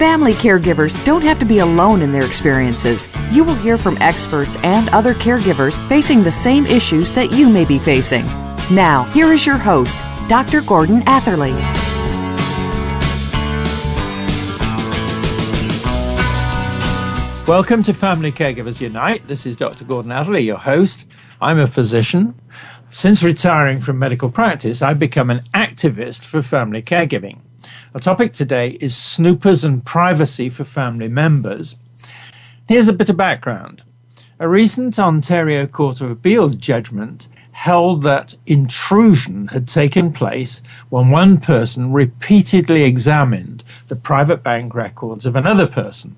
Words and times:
Family 0.00 0.32
caregivers 0.32 1.04
don't 1.04 1.20
have 1.20 1.38
to 1.40 1.44
be 1.44 1.58
alone 1.58 2.00
in 2.00 2.10
their 2.10 2.24
experiences. 2.24 3.10
You 3.30 3.44
will 3.44 3.54
hear 3.56 3.76
from 3.76 3.98
experts 4.00 4.56
and 4.62 4.88
other 4.94 5.12
caregivers 5.12 5.76
facing 5.90 6.22
the 6.22 6.32
same 6.32 6.64
issues 6.64 7.12
that 7.12 7.32
you 7.32 7.50
may 7.50 7.66
be 7.66 7.78
facing. 7.78 8.24
Now, 8.74 9.02
here 9.12 9.30
is 9.30 9.44
your 9.44 9.58
host, 9.58 9.98
Dr. 10.26 10.62
Gordon 10.62 11.02
Atherley. 11.06 11.52
Welcome 17.46 17.82
to 17.82 17.92
Family 17.92 18.32
Caregivers 18.32 18.80
Unite. 18.80 19.26
This 19.26 19.44
is 19.44 19.54
Dr. 19.54 19.84
Gordon 19.84 20.12
Atherley, 20.12 20.46
your 20.46 20.56
host. 20.56 21.04
I'm 21.42 21.58
a 21.58 21.66
physician. 21.66 22.40
Since 22.88 23.22
retiring 23.22 23.82
from 23.82 23.98
medical 23.98 24.30
practice, 24.30 24.80
I've 24.80 24.98
become 24.98 25.28
an 25.28 25.42
activist 25.52 26.22
for 26.22 26.42
family 26.42 26.80
caregiving. 26.80 27.40
Our 27.92 27.98
topic 28.00 28.32
today 28.32 28.78
is 28.80 28.96
snoopers 28.96 29.64
and 29.64 29.84
privacy 29.84 30.48
for 30.48 30.62
family 30.62 31.08
members. 31.08 31.74
Here's 32.68 32.86
a 32.86 32.92
bit 32.92 33.08
of 33.08 33.16
background. 33.16 33.82
A 34.38 34.48
recent 34.48 34.96
Ontario 34.96 35.66
Court 35.66 36.00
of 36.00 36.08
Appeal 36.08 36.50
judgment 36.50 37.26
held 37.50 38.04
that 38.04 38.36
intrusion 38.46 39.48
had 39.48 39.66
taken 39.66 40.12
place 40.12 40.62
when 40.90 41.10
one 41.10 41.38
person 41.38 41.92
repeatedly 41.92 42.84
examined 42.84 43.64
the 43.88 43.96
private 43.96 44.44
bank 44.44 44.72
records 44.72 45.26
of 45.26 45.34
another 45.34 45.66
person. 45.66 46.14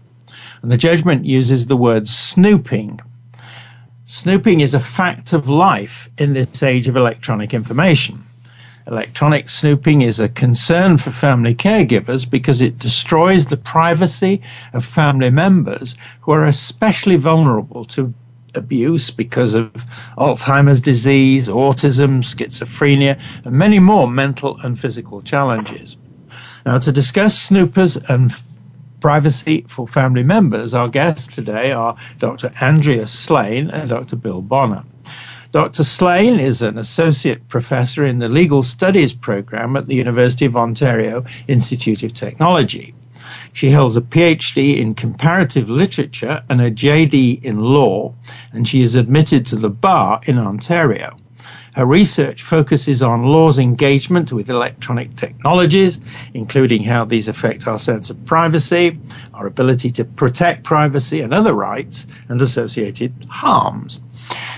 And 0.61 0.71
the 0.71 0.77
judgment 0.77 1.25
uses 1.25 1.69
the 1.69 1.77
word 1.77 2.07
snooping. 2.07 3.01
Snooping 4.05 4.61
is 4.61 4.75
a 4.75 4.81
fact 4.81 5.33
of 5.33 5.49
life 5.49 6.11
in 6.19 6.35
this 6.35 6.63
age 6.63 6.87
of 6.87 6.97
electronic 6.97 7.55
information. 7.55 8.27
Electronic 8.87 9.49
snooping 9.49 10.03
is 10.03 10.19
a 10.19 10.29
concern 10.29 10.99
for 10.99 11.11
family 11.11 11.55
caregivers 11.55 12.29
because 12.29 12.61
it 12.61 12.79
destroys 12.79 13.47
the 13.47 13.57
privacy 13.57 14.43
of 14.73 14.85
family 14.85 15.31
members 15.31 15.97
who 16.23 16.33
are 16.33 16.45
especially 16.45 17.17
vulnerable 17.17 17.85
to 17.85 18.13
abuse 18.55 19.11
because 19.11 19.55
of 19.55 19.73
Alzheimer's 20.19 20.81
disease, 20.81 21.49
autism, 21.49 22.23
schizophrenia, 22.23 23.21
and 23.45 23.55
many 23.55 23.79
more 23.79 24.09
mental 24.09 24.59
and 24.61 24.79
physical 24.79 25.23
challenges. 25.23 25.97
Now, 26.67 26.79
to 26.79 26.93
discuss 26.93 27.39
snoopers 27.39 27.97
and 27.97 28.33
privacy 29.01 29.65
for 29.69 29.87
family 29.87 30.23
members, 30.23 30.75
our 30.75 30.89
guests 30.89 31.35
today 31.35 31.73
are 31.73 31.97
Dr. 32.19 32.51
Andrea 32.61 33.07
Slane 33.07 33.71
and 33.71 33.89
Dr. 33.89 34.17
Bill 34.17 34.43
Bonner. 34.43 34.85
Dr. 35.53 35.85
Slane 35.85 36.41
is 36.41 36.63
an 36.63 36.79
associate 36.79 37.47
professor 37.49 38.07
in 38.07 38.21
the 38.21 38.29
legal 38.31 38.63
studies 38.63 39.13
program 39.13 39.77
at 39.77 39.87
the 39.87 39.95
University 39.95 40.47
of 40.47 40.57
Ontario 40.57 41.27
Institute 41.47 42.03
of 42.03 42.15
Technology. 42.15 42.95
She 43.53 43.71
holds 43.71 43.99
a 43.99 44.01
PhD 44.01 44.79
in 44.79 44.95
comparative 44.95 45.69
literature 45.69 46.43
and 46.49 46.63
a 46.63 46.71
JD 46.71 47.43
in 47.45 47.61
law, 47.61 48.15
and 48.55 48.67
she 48.67 48.81
is 48.81 48.95
admitted 48.95 49.45
to 49.49 49.57
the 49.57 49.69
bar 49.69 50.23
in 50.27 50.39
Ontario. 50.39 51.19
Her 51.75 51.85
research 51.85 52.43
focuses 52.43 53.03
on 53.03 53.27
law's 53.27 53.59
engagement 53.59 54.33
with 54.33 54.49
electronic 54.49 55.17
technologies, 55.17 56.01
including 56.33 56.83
how 56.85 57.05
these 57.05 57.29
affect 57.29 57.67
our 57.67 57.79
sense 57.79 58.09
of 58.09 58.25
privacy, 58.25 58.99
our 59.35 59.47
ability 59.47 59.91
to 59.93 60.05
protect 60.07 60.65
privacy 60.65 61.21
and 61.21 61.35
other 61.35 61.53
rights, 61.53 62.07
and 62.29 62.41
associated 62.41 63.13
harms. 63.29 64.01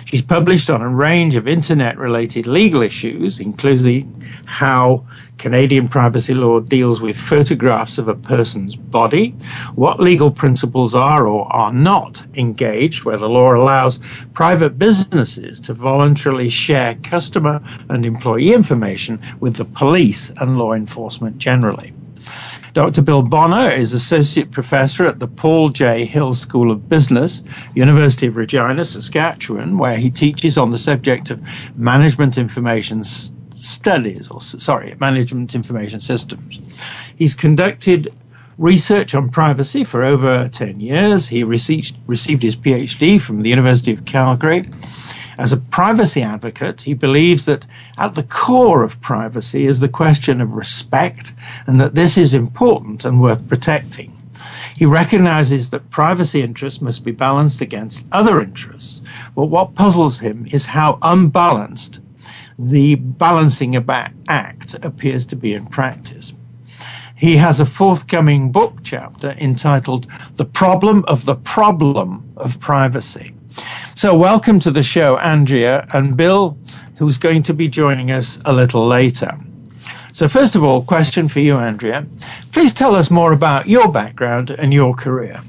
She's 0.04 0.22
published 0.22 0.70
on 0.70 0.82
a 0.82 0.88
range 0.88 1.34
of 1.34 1.48
internet 1.48 1.98
related 1.98 2.46
legal 2.46 2.82
issues, 2.82 3.40
including 3.40 4.22
how 4.44 5.06
Canadian 5.38 5.88
privacy 5.88 6.34
law 6.34 6.60
deals 6.60 7.00
with 7.00 7.16
photographs 7.16 7.98
of 7.98 8.06
a 8.06 8.14
person's 8.14 8.76
body, 8.76 9.30
what 9.74 9.98
legal 9.98 10.30
principles 10.30 10.94
are 10.94 11.26
or 11.26 11.50
are 11.52 11.72
not 11.72 12.22
engaged, 12.36 13.04
where 13.04 13.16
the 13.16 13.28
law 13.28 13.54
allows 13.54 13.98
private 14.34 14.78
businesses 14.78 15.58
to 15.60 15.72
voluntarily 15.72 16.48
share 16.48 16.94
customer 16.96 17.62
and 17.88 18.04
employee 18.04 18.52
information 18.52 19.18
with 19.40 19.56
the 19.56 19.64
police 19.64 20.30
and 20.40 20.58
law 20.58 20.74
enforcement 20.74 21.38
generally. 21.38 21.93
Dr. 22.74 23.02
Bill 23.02 23.22
Bonner 23.22 23.70
is 23.70 23.92
Associate 23.92 24.50
Professor 24.50 25.06
at 25.06 25.20
the 25.20 25.28
Paul 25.28 25.68
J. 25.68 26.04
Hill 26.04 26.34
School 26.34 26.72
of 26.72 26.88
Business, 26.88 27.40
University 27.76 28.26
of 28.26 28.34
Regina, 28.34 28.84
Saskatchewan, 28.84 29.78
where 29.78 29.96
he 29.96 30.10
teaches 30.10 30.58
on 30.58 30.72
the 30.72 30.76
subject 30.78 31.30
of 31.30 31.40
management 31.76 32.36
information 32.36 33.04
studies, 33.04 34.28
or 34.28 34.40
sorry, 34.40 34.96
management 34.98 35.54
information 35.54 36.00
systems. 36.00 36.58
He's 37.14 37.32
conducted 37.32 38.12
research 38.58 39.14
on 39.14 39.30
privacy 39.30 39.84
for 39.84 40.02
over 40.02 40.48
10 40.48 40.80
years. 40.80 41.28
He 41.28 41.44
received, 41.44 41.96
received 42.08 42.42
his 42.42 42.56
PhD 42.56 43.20
from 43.20 43.42
the 43.42 43.50
University 43.50 43.92
of 43.92 44.04
Calgary 44.04 44.64
as 45.38 45.52
a 45.52 45.56
privacy 45.56 46.22
advocate, 46.22 46.82
he 46.82 46.94
believes 46.94 47.44
that 47.46 47.66
at 47.98 48.14
the 48.14 48.22
core 48.22 48.82
of 48.82 49.00
privacy 49.00 49.66
is 49.66 49.80
the 49.80 49.88
question 49.88 50.40
of 50.40 50.52
respect 50.52 51.32
and 51.66 51.80
that 51.80 51.94
this 51.94 52.16
is 52.16 52.34
important 52.34 53.04
and 53.04 53.20
worth 53.20 53.48
protecting. 53.48 54.16
He 54.76 54.86
recognizes 54.86 55.70
that 55.70 55.90
privacy 55.90 56.42
interests 56.42 56.80
must 56.80 57.04
be 57.04 57.12
balanced 57.12 57.60
against 57.60 58.04
other 58.12 58.40
interests, 58.40 59.02
but 59.34 59.46
what 59.46 59.74
puzzles 59.74 60.18
him 60.18 60.46
is 60.50 60.66
how 60.66 60.98
unbalanced 61.02 62.00
the 62.58 62.94
balancing 62.94 63.76
act 64.28 64.74
appears 64.82 65.26
to 65.26 65.36
be 65.36 65.54
in 65.54 65.66
practice. 65.66 66.32
He 67.16 67.36
has 67.36 67.60
a 67.60 67.66
forthcoming 67.66 68.52
book 68.52 68.78
chapter 68.82 69.34
entitled 69.38 70.06
The 70.36 70.44
Problem 70.44 71.04
of 71.06 71.24
the 71.24 71.36
Problem 71.36 72.32
of 72.36 72.60
Privacy. 72.60 73.34
So, 73.96 74.12
welcome 74.12 74.58
to 74.60 74.72
the 74.72 74.82
show, 74.82 75.18
Andrea 75.18 75.86
and 75.94 76.16
Bill, 76.16 76.58
who's 76.98 77.16
going 77.16 77.44
to 77.44 77.54
be 77.54 77.68
joining 77.68 78.10
us 78.10 78.40
a 78.44 78.52
little 78.52 78.84
later. 78.84 79.38
So, 80.12 80.26
first 80.26 80.56
of 80.56 80.64
all, 80.64 80.82
question 80.82 81.28
for 81.28 81.38
you, 81.38 81.56
Andrea. 81.58 82.04
Please 82.50 82.72
tell 82.72 82.96
us 82.96 83.08
more 83.08 83.32
about 83.32 83.68
your 83.68 83.86
background 83.86 84.50
and 84.50 84.74
your 84.74 84.94
career. 84.94 85.40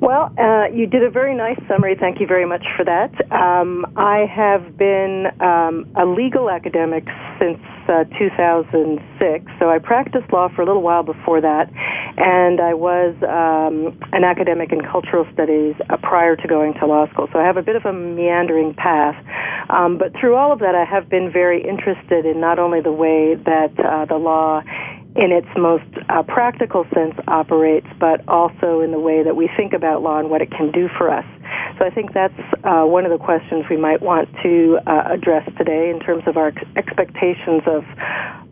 Well, 0.00 0.34
uh, 0.38 0.66
you 0.70 0.86
did 0.86 1.02
a 1.02 1.08
very 1.08 1.34
nice 1.34 1.58
summary. 1.66 1.96
Thank 1.96 2.20
you 2.20 2.26
very 2.26 2.44
much 2.44 2.66
for 2.76 2.84
that. 2.84 3.32
Um, 3.32 3.86
I 3.96 4.26
have 4.26 4.76
been 4.76 5.28
um, 5.40 5.86
a 5.96 6.04
legal 6.04 6.50
academic 6.50 7.08
since 7.38 7.58
uh, 7.88 8.04
2006, 8.18 9.52
so 9.58 9.70
I 9.70 9.78
practiced 9.78 10.32
law 10.32 10.48
for 10.54 10.62
a 10.62 10.66
little 10.66 10.82
while 10.82 11.02
before 11.02 11.40
that, 11.40 11.70
and 12.16 12.60
I 12.60 12.74
was 12.74 13.14
um, 13.22 13.98
an 14.12 14.24
academic 14.24 14.72
in 14.72 14.80
cultural 14.82 15.26
studies 15.32 15.74
uh, 15.88 15.96
prior 15.98 16.36
to 16.36 16.48
going 16.48 16.74
to 16.74 16.86
law 16.86 17.08
school. 17.12 17.28
So 17.32 17.38
I 17.38 17.46
have 17.46 17.56
a 17.56 17.62
bit 17.62 17.76
of 17.76 17.84
a 17.84 17.92
meandering 17.92 18.74
path. 18.74 19.16
Um, 19.70 19.98
but 19.98 20.12
through 20.18 20.36
all 20.36 20.52
of 20.52 20.60
that, 20.60 20.74
I 20.74 20.84
have 20.84 21.08
been 21.08 21.30
very 21.32 21.62
interested 21.62 22.24
in 22.26 22.40
not 22.40 22.58
only 22.58 22.80
the 22.80 22.92
way 22.92 23.34
that 23.34 23.72
uh, 23.78 24.04
the 24.06 24.16
law 24.16 24.62
in 25.16 25.32
its 25.32 25.48
most 25.56 25.84
uh, 26.08 26.22
practical 26.22 26.86
sense 26.94 27.14
operates, 27.26 27.88
but 27.98 28.26
also 28.28 28.80
in 28.80 28.92
the 28.92 29.00
way 29.00 29.22
that 29.22 29.36
we 29.36 29.50
think 29.56 29.72
about 29.72 30.02
law 30.02 30.18
and 30.18 30.30
what 30.30 30.40
it 30.40 30.50
can 30.50 30.70
do 30.70 30.88
for 30.96 31.10
us. 31.10 31.24
So 31.78 31.86
I 31.86 31.90
think 31.90 32.12
that's 32.12 32.38
uh, 32.64 32.84
one 32.84 33.04
of 33.04 33.12
the 33.12 33.18
questions 33.18 33.64
we 33.70 33.76
might 33.76 34.02
want 34.02 34.28
to 34.42 34.78
uh, 34.86 35.02
address 35.06 35.48
today 35.56 35.90
in 35.90 36.00
terms 36.00 36.24
of 36.26 36.36
our 36.36 36.52
expectations 36.76 37.62
of 37.66 37.84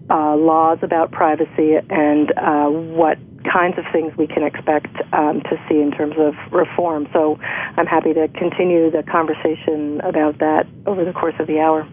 uh, 0.08 0.36
laws 0.36 0.78
about 0.82 1.10
privacy 1.10 1.74
and 1.90 2.32
uh, 2.36 2.68
what 2.68 3.18
kinds 3.52 3.78
of 3.78 3.84
things 3.92 4.16
we 4.16 4.26
can 4.26 4.42
expect 4.42 4.94
um, 5.12 5.40
to 5.42 5.60
see 5.68 5.80
in 5.80 5.90
terms 5.90 6.14
of 6.18 6.34
reform. 6.52 7.08
So 7.12 7.38
I'm 7.76 7.86
happy 7.86 8.12
to 8.14 8.28
continue 8.28 8.90
the 8.90 9.02
conversation 9.02 10.00
about 10.02 10.38
that 10.38 10.66
over 10.86 11.04
the 11.04 11.12
course 11.12 11.34
of 11.38 11.46
the 11.46 11.58
hour. 11.60 11.88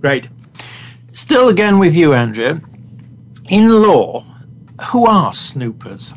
Great. 0.00 0.28
Still 1.12 1.48
again 1.48 1.78
with 1.78 1.94
you, 1.94 2.12
Andrea 2.12 2.60
in 3.48 3.82
law, 3.82 4.24
who 4.90 5.06
are 5.06 5.32
snoopers? 5.32 6.14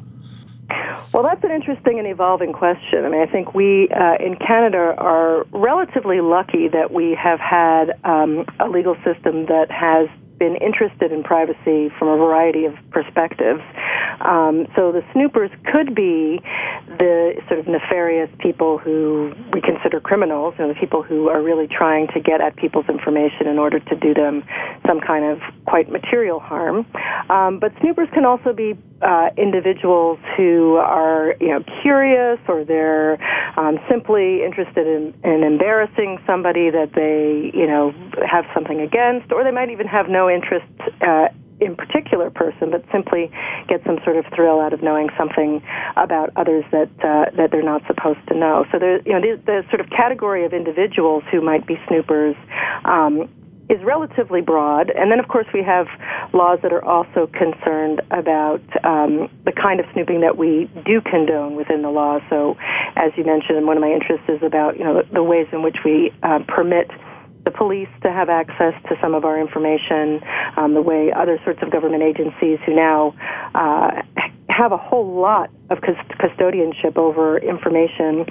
Well, 1.13 1.23
that's 1.23 1.43
an 1.43 1.51
interesting 1.51 1.99
and 1.99 2.07
evolving 2.07 2.53
question. 2.53 3.05
I 3.05 3.09
mean, 3.09 3.21
I 3.21 3.25
think 3.25 3.53
we 3.53 3.89
uh, 3.89 4.15
in 4.19 4.35
Canada 4.35 4.93
are 4.97 5.45
relatively 5.51 6.21
lucky 6.21 6.67
that 6.67 6.91
we 6.91 7.15
have 7.15 7.39
had 7.39 7.99
um, 8.03 8.45
a 8.59 8.67
legal 8.67 8.95
system 9.05 9.45
that 9.47 9.71
has 9.71 10.09
been 10.39 10.55
interested 10.55 11.11
in 11.11 11.23
privacy 11.23 11.89
from 11.97 12.07
a 12.09 12.17
variety 12.17 12.65
of 12.65 12.73
perspectives. 12.91 13.61
Um, 14.21 14.67
so 14.75 14.91
the 14.91 15.03
snoopers 15.13 15.51
could 15.71 15.93
be 15.93 16.41
the 16.97 17.33
sort 17.47 17.59
of 17.59 17.67
nefarious 17.67 18.29
people 18.39 18.77
who 18.77 19.33
we 19.53 19.61
consider 19.61 19.99
criminals, 19.99 20.55
you 20.57 20.65
know, 20.65 20.73
the 20.73 20.79
people 20.79 21.03
who 21.03 21.29
are 21.29 21.41
really 21.41 21.67
trying 21.67 22.07
to 22.13 22.19
get 22.19 22.41
at 22.41 22.55
people's 22.55 22.87
information 22.89 23.47
in 23.47 23.59
order 23.59 23.79
to 23.79 23.95
do 23.95 24.13
them 24.13 24.43
some 24.85 24.99
kind 24.99 25.25
of 25.25 25.39
quite 25.65 25.91
material 25.91 26.39
harm. 26.39 26.85
Um, 27.29 27.59
but 27.59 27.71
snoopers 27.81 28.09
can 28.13 28.25
also 28.25 28.53
be 28.53 28.75
uh, 29.01 29.29
individuals 29.37 30.17
who 30.35 30.75
are, 30.77 31.35
you 31.39 31.49
know, 31.49 31.63
curious 31.81 32.39
or 32.47 32.63
they're 32.63 33.17
um, 33.57 33.79
simply 33.89 34.43
interested 34.43 34.85
in, 34.85 35.13
in 35.23 35.43
embarrassing 35.43 36.19
somebody 36.25 36.69
that 36.69 36.93
they, 36.93 37.51
you 37.57 37.65
know, 37.65 37.91
have 38.25 38.45
something 38.53 38.79
against, 38.79 39.31
or 39.31 39.43
they 39.43 39.51
might 39.51 39.69
even 39.69 39.87
have 39.87 40.07
no 40.07 40.29
interest 40.29 40.65
uh, 41.01 41.27
in 41.59 41.75
particular 41.75 42.29
person, 42.29 42.69
but 42.69 42.85
simply 42.91 43.31
get 43.67 43.81
some 43.83 43.97
sort 44.03 44.15
of 44.15 44.25
thrill 44.35 44.59
out 44.59 44.73
of 44.73 44.83
knowing 44.83 45.09
something 45.17 45.61
about 45.95 46.29
others 46.35 46.63
that 46.71 46.89
uh, 47.01 47.25
that 47.35 47.49
they're 47.51 47.63
not 47.63 47.81
supposed 47.87 48.19
to 48.27 48.37
know. 48.37 48.65
So 48.71 48.77
there, 48.77 49.01
you 49.01 49.13
know, 49.13 49.21
the, 49.21 49.41
the 49.43 49.63
sort 49.69 49.81
of 49.81 49.89
category 49.89 50.45
of 50.45 50.53
individuals 50.53 51.23
who 51.31 51.41
might 51.41 51.65
be 51.65 51.79
snoopers 51.87 52.35
um, 52.85 53.27
is 53.69 53.83
relatively 53.83 54.41
broad. 54.41 54.89
And 54.89 55.11
then, 55.11 55.19
of 55.19 55.27
course, 55.27 55.47
we 55.53 55.63
have 55.63 55.87
laws 56.33 56.59
that 56.63 56.71
are 56.71 56.83
also 56.83 57.27
concerned 57.27 58.01
about 58.11 58.61
um, 58.83 59.29
the 59.45 59.51
kind 59.51 59.79
of 59.79 59.85
snooping 59.93 60.21
that 60.21 60.37
we 60.37 60.69
do 60.85 61.01
condone 61.01 61.55
within 61.55 61.81
the 61.81 61.89
law. 61.89 62.19
So, 62.29 62.55
as 62.95 63.11
you 63.17 63.25
mentioned, 63.25 63.65
one 63.67 63.77
of 63.77 63.81
my 63.81 63.91
interests 63.91 64.25
is 64.29 64.41
about 64.41 64.77
you 64.77 64.83
know 64.83 65.01
the, 65.01 65.13
the 65.13 65.23
ways 65.23 65.47
in 65.51 65.63
which 65.63 65.77
we 65.83 66.13
uh, 66.23 66.39
permit 66.47 66.89
the 67.43 67.51
police 67.51 67.89
to 68.03 68.11
have 68.11 68.27
access 68.29 68.73
to 68.89 68.95
some 69.01 69.15
of 69.15 69.23
our 69.23 69.39
information, 69.39 70.19
um, 70.57 70.73
the 70.73 70.81
way 70.81 71.13
other 71.15 71.39
sorts 71.45 71.59
of 71.61 71.71
government 71.71 72.03
agencies 72.03 72.59
who 72.65 72.75
now 72.75 73.15
uh, 73.55 74.01
have 74.49 74.71
a 74.73 74.77
whole 74.77 75.19
lot 75.19 75.49
of 75.69 75.77
custodianship 75.79 76.97
over 76.97 77.37
information 77.37 78.25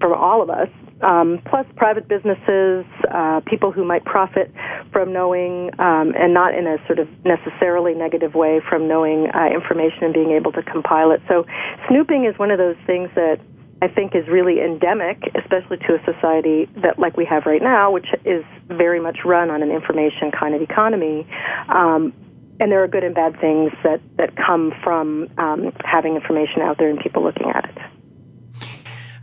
from 0.00 0.12
all 0.12 0.42
of 0.42 0.50
us 0.50 0.68
um, 1.02 1.40
plus 1.44 1.66
private 1.76 2.08
businesses, 2.08 2.84
uh, 3.10 3.40
people 3.46 3.70
who 3.70 3.84
might 3.84 4.04
profit 4.04 4.50
from 4.92 5.12
knowing, 5.12 5.70
um, 5.78 6.14
and 6.16 6.32
not 6.32 6.54
in 6.54 6.66
a 6.66 6.78
sort 6.86 6.98
of 6.98 7.08
necessarily 7.24 7.94
negative 7.94 8.34
way, 8.34 8.60
from 8.68 8.88
knowing 8.88 9.28
uh, 9.34 9.46
information 9.52 10.04
and 10.04 10.14
being 10.14 10.30
able 10.32 10.52
to 10.52 10.62
compile 10.62 11.10
it. 11.10 11.20
So, 11.28 11.44
snooping 11.88 12.24
is 12.24 12.38
one 12.38 12.50
of 12.50 12.58
those 12.58 12.76
things 12.86 13.10
that 13.14 13.40
I 13.82 13.88
think 13.88 14.14
is 14.14 14.26
really 14.26 14.60
endemic, 14.60 15.22
especially 15.34 15.76
to 15.78 15.96
a 15.96 16.04
society 16.04 16.66
that 16.82 16.98
like 16.98 17.16
we 17.16 17.26
have 17.26 17.44
right 17.44 17.62
now, 17.62 17.90
which 17.90 18.06
is 18.24 18.44
very 18.68 19.00
much 19.00 19.18
run 19.24 19.50
on 19.50 19.62
an 19.62 19.70
information 19.70 20.30
kind 20.30 20.54
of 20.54 20.62
economy. 20.62 21.26
Um, 21.68 22.14
and 22.58 22.72
there 22.72 22.82
are 22.82 22.88
good 22.88 23.04
and 23.04 23.14
bad 23.14 23.38
things 23.38 23.70
that, 23.84 24.00
that 24.16 24.34
come 24.34 24.72
from 24.82 25.28
um, 25.36 25.72
having 25.84 26.16
information 26.16 26.62
out 26.62 26.78
there 26.78 26.88
and 26.88 26.98
people 26.98 27.22
looking 27.22 27.50
at 27.54 27.68
it. 27.68 27.95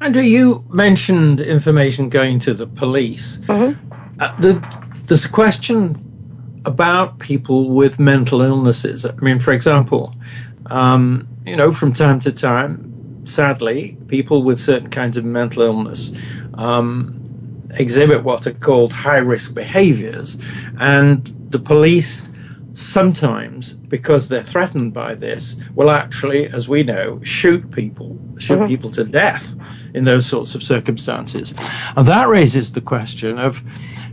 Andrew, 0.03 0.21
you 0.21 0.65
mentioned 0.69 1.39
information 1.39 2.09
going 2.09 2.37
to 2.39 2.53
the 2.53 2.67
police. 2.67 3.37
Mm-hmm. 3.37 4.19
Uh, 4.19 4.35
the, 4.41 4.81
there's 5.05 5.23
a 5.23 5.29
question 5.29 5.95
about 6.65 7.19
people 7.19 7.69
with 7.69 7.99
mental 7.99 8.41
illnesses. 8.41 9.05
I 9.05 9.13
mean, 9.21 9.39
for 9.39 9.53
example, 9.53 10.13
um, 10.65 11.25
you 11.45 11.55
know, 11.55 11.71
from 11.71 11.93
time 11.93 12.19
to 12.19 12.33
time, 12.33 13.25
sadly, 13.25 13.97
people 14.09 14.43
with 14.43 14.59
certain 14.59 14.89
kinds 14.89 15.15
of 15.15 15.23
mental 15.23 15.63
illness 15.63 16.11
um, 16.55 17.17
exhibit 17.75 18.25
what 18.25 18.45
are 18.45 18.51
called 18.51 18.91
high 18.91 19.19
risk 19.19 19.55
behaviors, 19.55 20.37
and 20.81 21.33
the 21.49 21.59
police 21.59 22.27
sometimes, 22.73 23.73
because 23.73 24.27
they're 24.27 24.43
threatened 24.43 24.93
by 24.93 25.13
this, 25.15 25.55
will 25.75 25.91
actually, 25.91 26.47
as 26.47 26.67
we 26.67 26.83
know, 26.83 27.19
shoot 27.23 27.69
people, 27.71 28.17
shoot 28.37 28.59
mm-hmm. 28.59 28.67
people 28.67 28.91
to 28.91 29.03
death 29.03 29.55
in 29.93 30.03
those 30.03 30.25
sorts 30.25 30.55
of 30.55 30.63
circumstances. 30.63 31.53
And 31.95 32.07
that 32.07 32.27
raises 32.27 32.71
the 32.71 32.81
question 32.81 33.37
of 33.37 33.61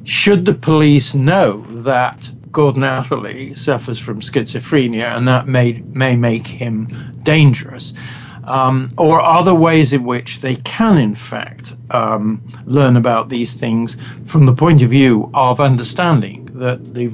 should 0.05 0.45
the 0.45 0.55
police 0.55 1.15
know 1.15 1.65
that 1.83 2.31
Gordon 2.53 2.83
Atherley 2.83 3.55
suffers 3.55 3.99
from 3.99 4.21
schizophrenia 4.21 5.17
and 5.17 5.27
that 5.29 5.47
may, 5.47 5.83
may 5.87 6.17
make 6.17 6.47
him 6.47 6.87
dangerous? 7.23 7.95
Um, 8.45 8.91
or 8.99 9.21
are 9.21 9.45
there 9.45 9.55
ways 9.55 9.93
in 9.93 10.05
which 10.05 10.41
they 10.41 10.57
can, 10.57 10.99
in 10.99 11.15
fact, 11.15 11.77
um, 11.91 12.43
learn 12.65 12.97
about 12.97 13.29
these 13.29 13.55
things 13.55 13.97
from 14.27 14.47
the 14.47 14.55
point 14.55 14.83
of 14.83 14.91
view 14.91 15.31
of 15.35 15.61
understanding 15.61 16.49
that 16.55 16.95
the 16.95 17.09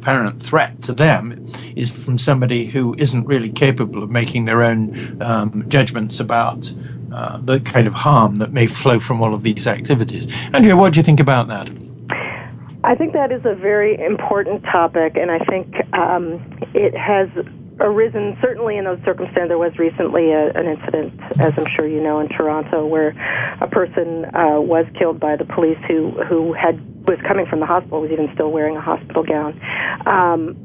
apparent 0.00 0.42
threat 0.42 0.80
to 0.82 0.94
them 0.94 1.52
is 1.76 1.90
from 1.90 2.16
somebody 2.16 2.64
who 2.64 2.94
isn't 2.98 3.26
really 3.26 3.50
capable 3.50 4.02
of 4.02 4.10
making 4.10 4.46
their 4.46 4.62
own 4.62 5.20
um, 5.22 5.64
judgments 5.68 6.18
about 6.18 6.72
uh, 7.12 7.38
the 7.42 7.60
kind 7.60 7.86
of 7.86 7.92
harm 7.92 8.36
that 8.36 8.50
may 8.50 8.66
flow 8.66 8.98
from 8.98 9.20
all 9.20 9.34
of 9.34 9.42
these 9.42 9.66
activities. 9.66 10.26
Andrea, 10.54 10.74
what 10.74 10.94
do 10.94 11.00
you 11.00 11.04
think 11.04 11.20
about 11.20 11.48
that? 11.48 11.68
I 12.82 12.94
think 12.94 13.12
that 13.12 13.30
is 13.30 13.42
a 13.44 13.54
very 13.54 14.02
important 14.02 14.62
topic, 14.64 15.16
and 15.16 15.30
I 15.30 15.38
think 15.40 15.74
um, 15.92 16.40
it 16.72 16.96
has 16.96 17.28
arisen 17.80 18.36
certainly 18.40 18.76
in 18.76 18.84
those 18.84 19.00
circumstances. 19.04 19.48
There 19.48 19.58
was 19.58 19.76
recently 19.78 20.32
a, 20.32 20.50
an 20.52 20.66
incident, 20.66 21.20
as 21.40 21.52
I'm 21.56 21.66
sure 21.74 21.86
you 21.86 22.00
know, 22.00 22.20
in 22.20 22.28
Toronto, 22.28 22.86
where 22.86 23.10
a 23.60 23.66
person 23.66 24.24
uh, 24.26 24.60
was 24.60 24.86
killed 24.98 25.18
by 25.18 25.36
the 25.36 25.44
police 25.44 25.78
who 25.88 26.10
who 26.28 26.52
had 26.52 26.78
was 27.06 27.18
coming 27.26 27.46
from 27.46 27.60
the 27.60 27.66
hospital, 27.66 28.00
was 28.00 28.10
even 28.10 28.30
still 28.34 28.50
wearing 28.50 28.76
a 28.76 28.80
hospital 28.80 29.24
gown. 29.24 29.58
Um, 30.06 30.56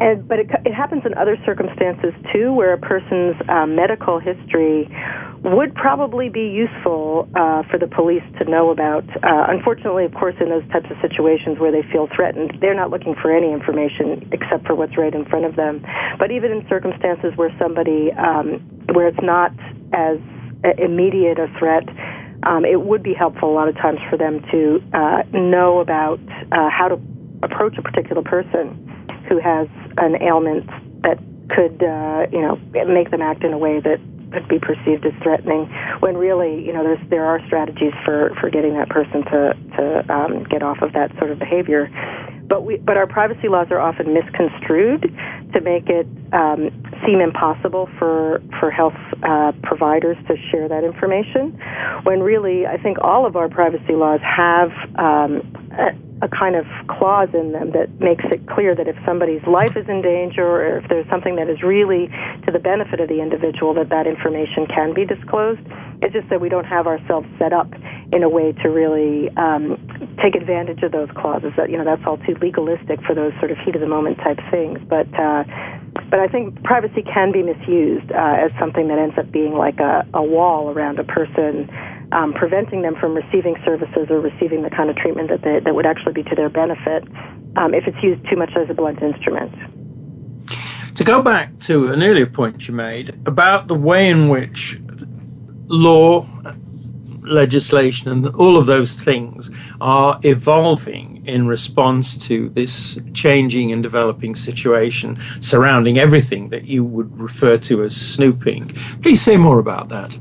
and, 0.00 0.26
but 0.26 0.40
it, 0.40 0.50
it 0.64 0.74
happens 0.74 1.02
in 1.06 1.14
other 1.14 1.36
circumstances 1.44 2.12
too, 2.32 2.52
where 2.52 2.72
a 2.72 2.78
person's 2.78 3.36
uh, 3.48 3.66
medical 3.66 4.18
history 4.18 4.88
would 5.42 5.74
probably 5.74 6.28
be 6.28 6.52
useful 6.52 7.28
uh, 7.34 7.62
for 7.70 7.78
the 7.78 7.86
police 7.86 8.22
to 8.38 8.44
know 8.44 8.70
about. 8.70 9.04
Uh, 9.24 9.48
unfortunately, 9.48 10.04
of 10.04 10.12
course, 10.12 10.34
in 10.40 10.50
those 10.50 10.66
types 10.70 10.86
of 10.90 10.96
situations 11.00 11.58
where 11.58 11.72
they 11.72 11.82
feel 11.90 12.08
threatened, 12.14 12.58
they're 12.60 12.74
not 12.74 12.90
looking 12.90 13.14
for 13.20 13.34
any 13.34 13.50
information 13.52 14.28
except 14.32 14.66
for 14.66 14.74
what's 14.74 14.96
right 14.98 15.14
in 15.14 15.24
front 15.24 15.46
of 15.46 15.56
them. 15.56 15.84
But 16.18 16.30
even 16.30 16.52
in 16.52 16.68
circumstances 16.68 17.32
where 17.36 17.54
somebody, 17.58 18.12
um, 18.12 18.60
where 18.92 19.08
it's 19.08 19.22
not 19.22 19.52
as 19.94 20.18
immediate 20.76 21.38
a 21.38 21.48
threat, 21.58 21.88
um, 22.42 22.64
it 22.64 22.80
would 22.80 23.02
be 23.02 23.14
helpful 23.14 23.50
a 23.50 23.54
lot 23.54 23.68
of 23.68 23.76
times 23.76 23.98
for 24.08 24.16
them 24.16 24.40
to 24.50 24.82
uh, 24.92 25.22
know 25.32 25.80
about 25.80 26.20
uh, 26.52 26.68
how 26.68 26.88
to 26.88 27.00
approach 27.42 27.76
a 27.78 27.82
particular 27.82 28.22
person 28.22 28.76
who 29.28 29.38
has 29.40 29.68
an 29.96 30.20
ailment 30.22 30.66
that 31.02 31.18
could, 31.48 31.82
uh, 31.82 32.26
you 32.30 32.40
know, 32.40 32.56
make 32.86 33.10
them 33.10 33.22
act 33.22 33.42
in 33.42 33.52
a 33.52 33.58
way 33.58 33.80
that 33.80 33.98
could 34.32 34.48
be 34.48 34.58
perceived 34.58 35.04
as 35.06 35.12
threatening 35.22 35.66
when 36.00 36.16
really 36.16 36.64
you 36.64 36.72
know 36.72 36.82
there's 36.82 37.00
there 37.10 37.24
are 37.24 37.40
strategies 37.46 37.92
for 38.04 38.34
for 38.40 38.50
getting 38.50 38.74
that 38.74 38.88
person 38.88 39.24
to 39.24 39.54
to 39.76 40.12
um, 40.12 40.44
get 40.44 40.62
off 40.62 40.78
of 40.82 40.92
that 40.92 41.10
sort 41.18 41.30
of 41.30 41.38
behavior. 41.38 41.90
But 42.48 42.64
we 42.64 42.78
but 42.78 42.96
our 42.96 43.06
privacy 43.06 43.48
laws 43.48 43.68
are 43.70 43.78
often 43.78 44.12
misconstrued 44.12 45.02
to 45.52 45.60
make 45.60 45.88
it 45.88 46.06
um, 46.32 46.70
seem 47.06 47.20
impossible 47.20 47.88
for 47.98 48.42
for 48.58 48.70
health 48.70 48.98
uh, 49.22 49.52
providers 49.62 50.16
to 50.28 50.36
share 50.50 50.68
that 50.68 50.84
information 50.84 51.58
when 52.02 52.20
really 52.20 52.66
I 52.66 52.76
think 52.76 52.98
all 53.02 53.26
of 53.26 53.36
our 53.36 53.48
privacy 53.48 53.94
laws 53.94 54.20
have 54.22 54.70
um, 54.98 55.42
a 56.22 56.28
kind 56.28 56.56
of 56.56 56.66
clause 56.86 57.28
in 57.32 57.52
them 57.52 57.72
that 57.72 57.88
makes 58.00 58.24
it 58.30 58.46
clear 58.46 58.74
that 58.74 58.86
if 58.86 58.96
somebody's 59.06 59.42
life 59.46 59.76
is 59.76 59.88
in 59.88 60.02
danger 60.02 60.44
or 60.44 60.78
if 60.78 60.88
there's 60.88 61.08
something 61.08 61.36
that 61.36 61.48
is 61.48 61.62
really 61.62 62.08
to 62.44 62.52
the 62.52 62.58
benefit 62.58 63.00
of 63.00 63.08
the 63.08 63.20
individual 63.20 63.72
that 63.74 63.88
that 63.88 64.06
information 64.06 64.66
can 64.66 64.92
be 64.92 65.04
disclosed. 65.04 65.60
It's 66.02 66.12
just 66.12 66.28
that 66.30 66.40
we 66.40 66.48
don't 66.48 66.64
have 66.64 66.86
ourselves 66.86 67.28
set 67.38 67.52
up 67.52 67.68
in 68.12 68.22
a 68.22 68.28
way 68.28 68.52
to 68.52 68.68
really 68.68 69.28
um, 69.36 69.76
take 70.22 70.34
advantage 70.34 70.82
of 70.82 70.92
those 70.92 71.08
clauses. 71.14 71.52
That 71.56 71.70
you 71.70 71.76
know 71.76 71.84
that's 71.84 72.02
all 72.06 72.16
too 72.18 72.36
legalistic 72.40 73.02
for 73.02 73.14
those 73.14 73.32
sort 73.38 73.50
of 73.50 73.58
heat 73.58 73.74
of 73.74 73.80
the 73.80 73.86
moment 73.86 74.18
type 74.18 74.38
things. 74.50 74.78
But 74.88 75.12
uh, 75.18 75.44
but 76.10 76.20
I 76.20 76.26
think 76.26 76.62
privacy 76.64 77.02
can 77.02 77.32
be 77.32 77.42
misused 77.42 78.10
uh, 78.12 78.44
as 78.44 78.52
something 78.58 78.88
that 78.88 78.98
ends 78.98 79.16
up 79.18 79.30
being 79.30 79.54
like 79.54 79.78
a, 79.78 80.06
a 80.14 80.22
wall 80.22 80.70
around 80.70 80.98
a 80.98 81.04
person 81.04 81.68
um, 82.12 82.32
preventing 82.32 82.82
them 82.82 82.96
from 82.96 83.14
receiving 83.14 83.56
services 83.64 84.08
or 84.10 84.20
receiving 84.20 84.62
the 84.62 84.70
kind 84.70 84.90
of 84.90 84.96
treatment 84.96 85.28
that 85.28 85.42
they, 85.42 85.60
that 85.60 85.74
would 85.74 85.86
actually 85.86 86.12
be 86.12 86.22
to 86.24 86.34
their 86.34 86.48
benefit 86.48 87.04
um, 87.56 87.74
if 87.74 87.86
it's 87.86 88.02
used 88.02 88.22
too 88.28 88.36
much 88.36 88.50
as 88.56 88.68
a 88.68 88.74
blunt 88.74 89.00
instrument. 89.02 89.54
To 90.96 91.04
go 91.04 91.22
back 91.22 91.58
to 91.60 91.88
an 91.88 92.02
earlier 92.02 92.26
point 92.26 92.68
you 92.68 92.74
made 92.74 93.10
about 93.26 93.68
the 93.68 93.74
way 93.74 94.08
in 94.08 94.28
which 94.28 94.78
law, 95.66 96.26
legislation, 97.22 98.10
and 98.10 98.26
all 98.34 98.56
of 98.56 98.66
those 98.66 98.94
things 98.94 99.50
are 99.80 100.18
evolving 100.24 101.24
in 101.26 101.46
response 101.46 102.16
to 102.16 102.48
this 102.50 102.98
changing 103.14 103.70
and 103.72 103.82
developing 103.82 104.34
situation 104.34 105.18
surrounding 105.40 105.96
everything 105.98 106.50
that 106.50 106.64
you 106.64 106.82
would 106.82 107.18
refer 107.18 107.56
to 107.56 107.82
as 107.82 107.96
snooping. 107.96 108.68
Please 109.00 109.22
say 109.22 109.36
more 109.36 109.58
about 109.58 109.88
that. 109.90 110.18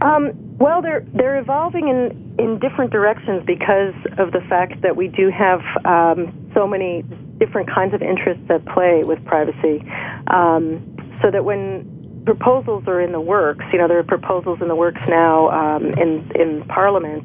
Um, 0.00 0.32
well, 0.58 0.82
they're 0.82 1.04
they're 1.14 1.38
evolving 1.38 1.88
in 1.88 2.36
in 2.38 2.58
different 2.58 2.90
directions 2.90 3.44
because 3.46 3.94
of 4.18 4.32
the 4.32 4.40
fact 4.48 4.82
that 4.82 4.96
we 4.96 5.08
do 5.08 5.30
have 5.30 5.60
um, 5.84 6.50
so 6.54 6.66
many 6.66 7.02
different 7.38 7.68
kinds 7.68 7.94
of 7.94 8.02
interests 8.02 8.44
at 8.50 8.64
play 8.66 9.02
with 9.04 9.24
privacy. 9.24 9.84
Um, 10.28 10.96
so 11.22 11.30
that 11.30 11.44
when 11.44 12.22
proposals 12.26 12.84
are 12.86 13.00
in 13.00 13.12
the 13.12 13.20
works, 13.20 13.64
you 13.72 13.78
know, 13.78 13.88
there 13.88 13.98
are 13.98 14.04
proposals 14.04 14.60
in 14.60 14.68
the 14.68 14.76
works 14.76 15.06
now 15.06 15.48
um, 15.50 15.86
in 15.92 16.30
in 16.34 16.64
Parliament. 16.68 17.24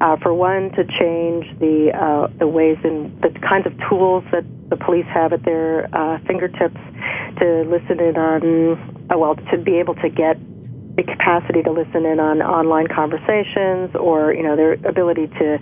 Uh, 0.00 0.16
for 0.22 0.32
one, 0.32 0.70
to 0.70 0.84
change 0.84 1.44
the 1.58 1.90
uh, 1.92 2.28
the 2.38 2.46
ways 2.46 2.78
in 2.84 3.18
the 3.20 3.30
kinds 3.40 3.66
of 3.66 3.72
tools 3.88 4.22
that 4.30 4.44
the 4.70 4.76
police 4.76 5.06
have 5.06 5.32
at 5.32 5.42
their 5.44 5.88
uh, 5.92 6.18
fingertips 6.24 6.78
to 7.38 7.62
listen 7.66 7.98
in 7.98 8.16
on, 8.16 9.08
uh, 9.10 9.18
well, 9.18 9.34
to 9.34 9.58
be 9.58 9.76
able 9.76 9.96
to 9.96 10.08
get 10.08 10.36
the 10.98 11.04
capacity 11.06 11.62
to 11.62 11.70
listen 11.70 12.04
in 12.04 12.18
on 12.18 12.42
online 12.42 12.90
conversations 12.90 13.94
or 13.94 14.34
you 14.34 14.42
know 14.42 14.56
their 14.56 14.74
ability 14.82 15.28
to 15.38 15.56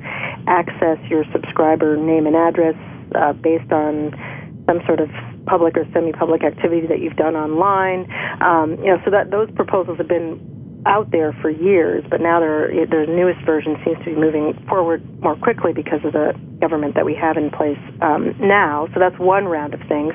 access 0.48 0.96
your 1.12 1.24
subscriber 1.30 1.94
name 1.94 2.26
and 2.26 2.34
address 2.34 2.74
uh, 3.14 3.34
based 3.34 3.70
on 3.70 4.16
some 4.64 4.80
sort 4.88 4.98
of 4.98 5.12
public 5.44 5.76
or 5.76 5.86
semi-public 5.92 6.42
activity 6.42 6.88
that 6.88 6.98
you've 6.98 7.20
done 7.20 7.36
online. 7.36 8.10
Um, 8.40 8.80
you 8.80 8.90
know, 8.90 8.98
so 9.04 9.12
that 9.12 9.30
those 9.30 9.48
proposals 9.54 9.98
have 9.98 10.08
been 10.08 10.40
out 10.86 11.10
there 11.12 11.36
for 11.42 11.50
years, 11.50 12.02
but 12.08 12.20
now 12.20 12.40
their 12.40 12.72
their 12.86 13.06
newest 13.06 13.44
version 13.44 13.76
seems 13.84 13.98
to 13.98 14.04
be 14.06 14.16
moving 14.16 14.56
forward 14.68 15.04
more 15.20 15.36
quickly 15.36 15.72
because 15.72 16.00
of 16.02 16.12
the 16.12 16.32
government 16.60 16.94
that 16.94 17.04
we 17.04 17.14
have 17.14 17.36
in 17.36 17.50
place 17.50 17.78
um, 18.00 18.32
now. 18.40 18.88
So 18.94 19.00
that's 19.00 19.18
one 19.18 19.44
round 19.44 19.74
of 19.74 19.80
things 19.86 20.14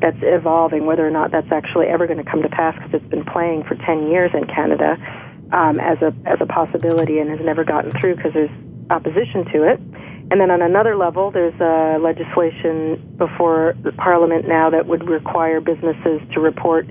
that's 0.00 0.18
evolving. 0.22 0.86
Whether 0.86 1.06
or 1.06 1.10
not 1.10 1.30
that's 1.30 1.50
actually 1.52 1.86
ever 1.86 2.06
going 2.06 2.22
to 2.22 2.28
come 2.30 2.42
to 2.42 2.48
pass, 2.48 2.74
because 2.74 2.94
it's 2.94 3.10
been 3.10 3.24
playing 3.24 3.64
for 3.64 3.74
10 3.74 4.08
years 4.08 4.30
in 4.34 4.46
Canada 4.46 4.96
um, 5.52 5.78
as 5.80 5.98
a 6.02 6.14
as 6.26 6.38
a 6.40 6.46
possibility 6.46 7.18
and 7.18 7.30
has 7.30 7.40
never 7.42 7.64
gotten 7.64 7.90
through 7.90 8.16
because 8.16 8.32
there's 8.34 8.50
opposition 8.90 9.44
to 9.52 9.68
it. 9.68 9.80
And 10.30 10.40
then 10.40 10.50
on 10.50 10.62
another 10.62 10.96
level, 10.96 11.30
there's 11.30 11.58
uh, 11.60 11.98
legislation 11.98 13.16
before 13.16 13.74
Parliament 13.96 14.46
now 14.46 14.70
that 14.70 14.86
would 14.86 15.08
require 15.08 15.60
businesses 15.60 16.20
to 16.34 16.40
report 16.40 16.86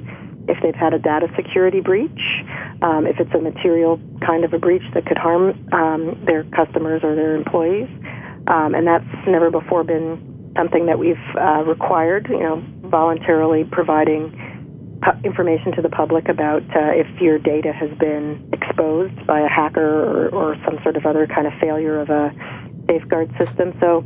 if 0.50 0.58
they've 0.62 0.76
had 0.76 0.94
a 0.94 1.00
data 1.00 1.28
security 1.38 1.80
breach, 1.80 2.44
um, 2.82 3.06
if 3.06 3.20
it's 3.20 3.34
a 3.34 3.38
material 3.38 4.00
kind 4.26 4.44
of 4.44 4.52
a 4.54 4.60
breach 4.60 4.84
that 4.94 5.06
could 5.06 5.18
harm 5.18 5.56
um, 5.72 6.20
their 6.26 6.44
customers 6.56 7.02
or 7.04 7.16
their 7.16 7.36
employees. 7.36 7.88
Um, 8.48 8.74
and 8.74 8.88
that's 8.88 9.06
never 9.28 9.52
before 9.52 9.84
been 9.84 10.52
something 10.58 10.88
that 10.88 11.00
we've 11.00 11.16
uh, 11.40 11.64
required, 11.64 12.28
you 12.30 12.40
know, 12.40 12.64
voluntarily 12.90 13.64
providing 13.64 14.32
pu- 15.02 15.20
information 15.24 15.72
to 15.74 15.82
the 15.82 15.90
public 15.90 16.30
about 16.30 16.64
uh, 16.76 16.92
if 16.94 17.08
your 17.22 17.40
data 17.40 17.72
has 17.72 17.90
been 17.98 18.50
exposed 18.54 19.26
by 19.26 19.40
a 19.42 19.48
hacker 19.48 20.28
or, 20.28 20.30
or 20.30 20.56
some 20.66 20.78
sort 20.84 20.96
of 20.96 21.06
other 21.06 21.28
kind 21.28 21.48
of 21.48 21.54
failure 21.60 22.00
of 22.00 22.10
a 22.10 22.32
safeguard 22.88 23.30
system. 23.38 23.78
So 23.80 24.06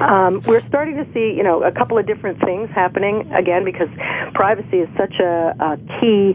um, 0.00 0.40
we're 0.46 0.66
starting 0.68 0.96
to 0.96 1.06
see, 1.12 1.34
you 1.36 1.42
know, 1.42 1.62
a 1.62 1.72
couple 1.72 1.98
of 1.98 2.06
different 2.06 2.40
things 2.40 2.70
happening 2.70 3.30
again 3.32 3.64
because 3.64 3.88
privacy 4.34 4.78
is 4.78 4.88
such 4.96 5.14
a, 5.20 5.54
a 5.60 5.76
key 6.00 6.34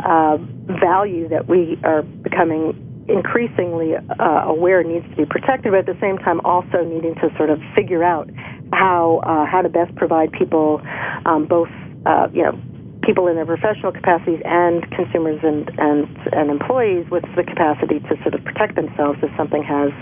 uh, 0.00 0.38
value 0.80 1.28
that 1.28 1.46
we 1.46 1.78
are 1.84 2.02
becoming 2.02 2.82
increasingly 3.08 3.94
uh, 3.94 4.24
aware 4.46 4.82
needs 4.82 5.08
to 5.10 5.16
be 5.16 5.24
protected, 5.24 5.70
but 5.72 5.78
at 5.78 5.86
the 5.86 6.00
same 6.00 6.18
time 6.18 6.40
also 6.40 6.82
needing 6.84 7.14
to 7.16 7.32
sort 7.36 7.50
of 7.50 7.60
figure 7.74 8.02
out 8.02 8.28
how 8.72 9.20
uh, 9.24 9.46
how 9.46 9.62
to 9.62 9.68
best 9.68 9.94
provide 9.96 10.32
people, 10.32 10.80
um, 11.24 11.46
both 11.46 11.68
uh, 12.04 12.28
you 12.32 12.42
know, 12.42 12.58
people 13.02 13.28
in 13.28 13.36
their 13.36 13.46
professional 13.46 13.92
capacities 13.92 14.40
and 14.44 14.90
consumers 14.90 15.40
and, 15.42 15.70
and 15.78 16.08
and 16.32 16.50
employees 16.50 17.06
with 17.10 17.24
the 17.36 17.44
capacity 17.44 18.00
to 18.00 18.16
sort 18.22 18.34
of 18.34 18.42
protect 18.44 18.74
themselves 18.74 19.18
if 19.22 19.30
something 19.36 19.62
has 19.62 19.92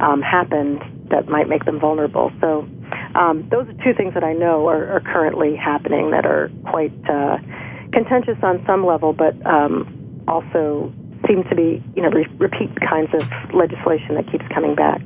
um, 0.00 0.22
happened 0.22 0.82
that 1.10 1.28
might 1.28 1.48
make 1.48 1.64
them 1.64 1.78
vulnerable. 1.78 2.32
So 2.40 2.66
um, 3.14 3.46
those 3.50 3.68
are 3.68 3.84
two 3.84 3.94
things 3.96 4.14
that 4.14 4.24
I 4.24 4.32
know 4.32 4.66
are, 4.68 4.96
are 4.96 5.00
currently 5.00 5.56
happening 5.56 6.10
that 6.10 6.26
are 6.26 6.50
quite 6.64 6.92
uh, 7.08 7.38
contentious 7.92 8.36
on 8.42 8.62
some 8.66 8.84
level, 8.84 9.12
but 9.12 9.34
um, 9.46 10.24
also 10.28 10.92
seem 11.26 11.44
to 11.44 11.54
be 11.54 11.82
you 11.94 12.02
know 12.02 12.10
re- 12.10 12.28
repeat 12.38 12.70
kinds 12.80 13.10
of 13.14 13.22
legislation 13.54 14.14
that 14.14 14.30
keeps 14.30 14.44
coming 14.52 14.74
back. 14.74 15.00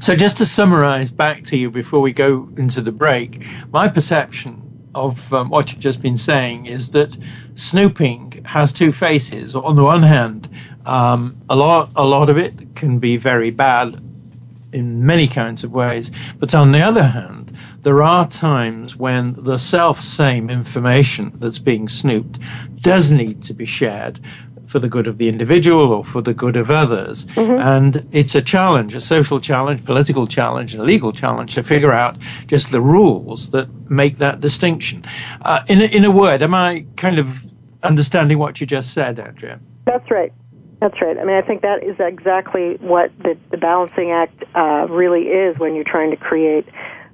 So, 0.00 0.16
just 0.16 0.36
to 0.38 0.46
summarize 0.46 1.10
back 1.10 1.44
to 1.44 1.56
you 1.56 1.70
before 1.70 2.00
we 2.00 2.12
go 2.12 2.48
into 2.56 2.80
the 2.80 2.92
break, 2.92 3.44
my 3.70 3.88
perception 3.88 4.62
of 4.94 5.32
um, 5.32 5.48
what 5.48 5.72
you've 5.72 5.80
just 5.80 6.02
been 6.02 6.16
saying 6.16 6.66
is 6.66 6.90
that 6.92 7.16
snooping 7.54 8.42
has 8.44 8.72
two 8.72 8.92
faces. 8.92 9.54
On 9.54 9.76
the 9.76 9.84
one 9.84 10.02
hand, 10.02 10.48
um, 10.86 11.36
a 11.48 11.56
lot 11.56 11.90
a 11.96 12.04
lot 12.04 12.28
of 12.28 12.36
it 12.36 12.74
can 12.74 12.98
be 12.98 13.16
very 13.16 13.50
bad 13.50 14.00
in 14.72 15.04
many 15.04 15.28
kinds 15.28 15.64
of 15.64 15.72
ways, 15.72 16.10
but 16.38 16.54
on 16.54 16.72
the 16.72 16.80
other 16.80 17.04
hand, 17.04 17.56
there 17.82 18.02
are 18.02 18.26
times 18.26 18.96
when 18.96 19.34
the 19.42 19.58
self 19.58 20.00
same 20.00 20.48
information 20.48 21.32
that's 21.36 21.58
being 21.58 21.88
snooped 21.88 22.38
does 22.76 23.10
need 23.10 23.42
to 23.44 23.54
be 23.54 23.66
shared 23.66 24.20
for 24.72 24.78
the 24.78 24.88
good 24.88 25.06
of 25.06 25.18
the 25.18 25.28
individual 25.28 25.92
or 25.92 26.04
for 26.04 26.22
the 26.22 26.34
good 26.34 26.56
of 26.56 26.70
others. 26.70 27.26
Mm-hmm. 27.26 27.60
And 27.60 28.08
it's 28.10 28.34
a 28.34 28.42
challenge, 28.42 28.94
a 28.94 29.00
social 29.00 29.38
challenge, 29.38 29.84
political 29.84 30.26
challenge, 30.26 30.72
and 30.72 30.82
a 30.82 30.86
legal 30.86 31.12
challenge 31.12 31.54
to 31.54 31.62
figure 31.62 31.92
out 31.92 32.16
just 32.46 32.72
the 32.72 32.80
rules 32.80 33.50
that 33.50 33.68
make 33.90 34.18
that 34.18 34.40
distinction. 34.40 35.04
Uh, 35.42 35.62
in, 35.68 35.82
a, 35.82 35.84
in 35.84 36.04
a 36.04 36.10
word, 36.10 36.42
am 36.42 36.54
I 36.54 36.86
kind 36.96 37.18
of 37.18 37.44
understanding 37.82 38.38
what 38.38 38.60
you 38.60 38.66
just 38.66 38.92
said, 38.94 39.20
Andrea? 39.20 39.60
That's 39.84 40.10
right. 40.10 40.32
That's 40.80 41.00
right. 41.00 41.16
I 41.18 41.24
mean, 41.24 41.36
I 41.36 41.42
think 41.42 41.62
that 41.62 41.84
is 41.84 41.96
exactly 42.00 42.76
what 42.80 43.12
the, 43.18 43.36
the 43.50 43.56
balancing 43.56 44.10
act 44.10 44.42
uh, 44.56 44.86
really 44.88 45.28
is 45.28 45.56
when 45.58 45.76
you're 45.76 45.84
trying 45.84 46.10
to 46.10 46.16
create 46.16 46.66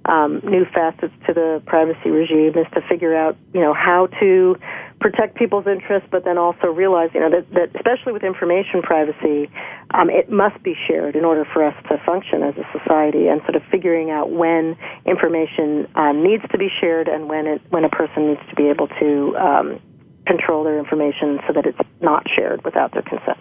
um, 0.06 0.40
new 0.42 0.64
facets 0.64 1.12
to 1.26 1.34
the 1.34 1.62
privacy 1.66 2.08
regime 2.08 2.56
is 2.56 2.66
to 2.72 2.80
figure 2.88 3.14
out, 3.14 3.36
you 3.52 3.60
know, 3.60 3.74
how 3.74 4.06
to 4.20 4.56
protect 5.00 5.36
people's 5.36 5.66
interests, 5.66 6.08
but 6.10 6.24
then 6.24 6.38
also 6.38 6.68
realize, 6.68 7.10
you 7.14 7.20
know, 7.20 7.30
that, 7.30 7.48
that 7.50 7.76
especially 7.76 8.12
with 8.12 8.24
information 8.24 8.82
privacy, 8.82 9.50
um, 9.92 10.10
it 10.10 10.30
must 10.30 10.60
be 10.62 10.74
shared 10.86 11.14
in 11.14 11.24
order 11.24 11.44
for 11.52 11.64
us 11.64 11.74
to 11.88 11.98
function 12.04 12.42
as 12.42 12.54
a 12.56 12.66
society, 12.76 13.28
and 13.28 13.40
sort 13.42 13.56
of 13.56 13.62
figuring 13.70 14.10
out 14.10 14.30
when 14.30 14.76
information 15.06 15.88
um, 15.94 16.22
needs 16.22 16.42
to 16.50 16.58
be 16.58 16.68
shared 16.80 17.08
and 17.08 17.28
when 17.28 17.46
it 17.46 17.62
when 17.70 17.84
a 17.84 17.88
person 17.88 18.28
needs 18.28 18.40
to 18.50 18.54
be 18.56 18.68
able 18.68 18.88
to 18.88 19.36
um, 19.36 19.80
control 20.26 20.64
their 20.64 20.78
information 20.78 21.38
so 21.46 21.52
that 21.52 21.64
it's 21.66 21.78
not 22.00 22.26
shared 22.36 22.64
without 22.64 22.92
their 22.92 23.02
consent. 23.02 23.38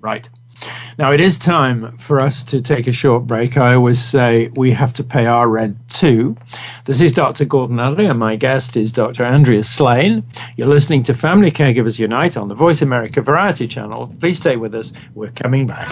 Right. 0.00 0.28
Now, 0.98 1.12
it 1.12 1.20
is 1.20 1.36
time 1.36 1.96
for 1.98 2.20
us 2.20 2.42
to 2.44 2.60
take 2.60 2.86
a 2.86 2.92
short 2.92 3.26
break. 3.26 3.56
I 3.56 3.74
always 3.74 4.02
say 4.02 4.48
we 4.56 4.70
have 4.70 4.92
to 4.94 5.04
pay 5.04 5.26
our 5.26 5.48
rent 5.48 5.76
too. 5.88 6.36
This 6.86 7.00
is 7.00 7.12
Dr. 7.12 7.44
Gordon 7.44 7.78
Atherley, 7.78 8.06
and 8.06 8.18
my 8.18 8.36
guest 8.36 8.76
is 8.76 8.92
Dr. 8.92 9.24
Andrea 9.24 9.62
Slane. 9.62 10.24
You're 10.56 10.68
listening 10.68 11.02
to 11.04 11.14
Family 11.14 11.50
Caregivers 11.50 11.98
Unite 11.98 12.36
on 12.36 12.48
the 12.48 12.54
Voice 12.54 12.80
America 12.80 13.20
Variety 13.20 13.66
Channel. 13.66 14.14
Please 14.20 14.38
stay 14.38 14.56
with 14.56 14.74
us. 14.74 14.92
We're 15.14 15.30
coming 15.30 15.66
back. 15.66 15.90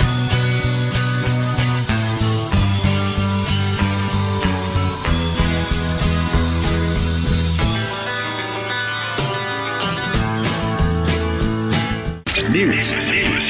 News, 12.55 12.93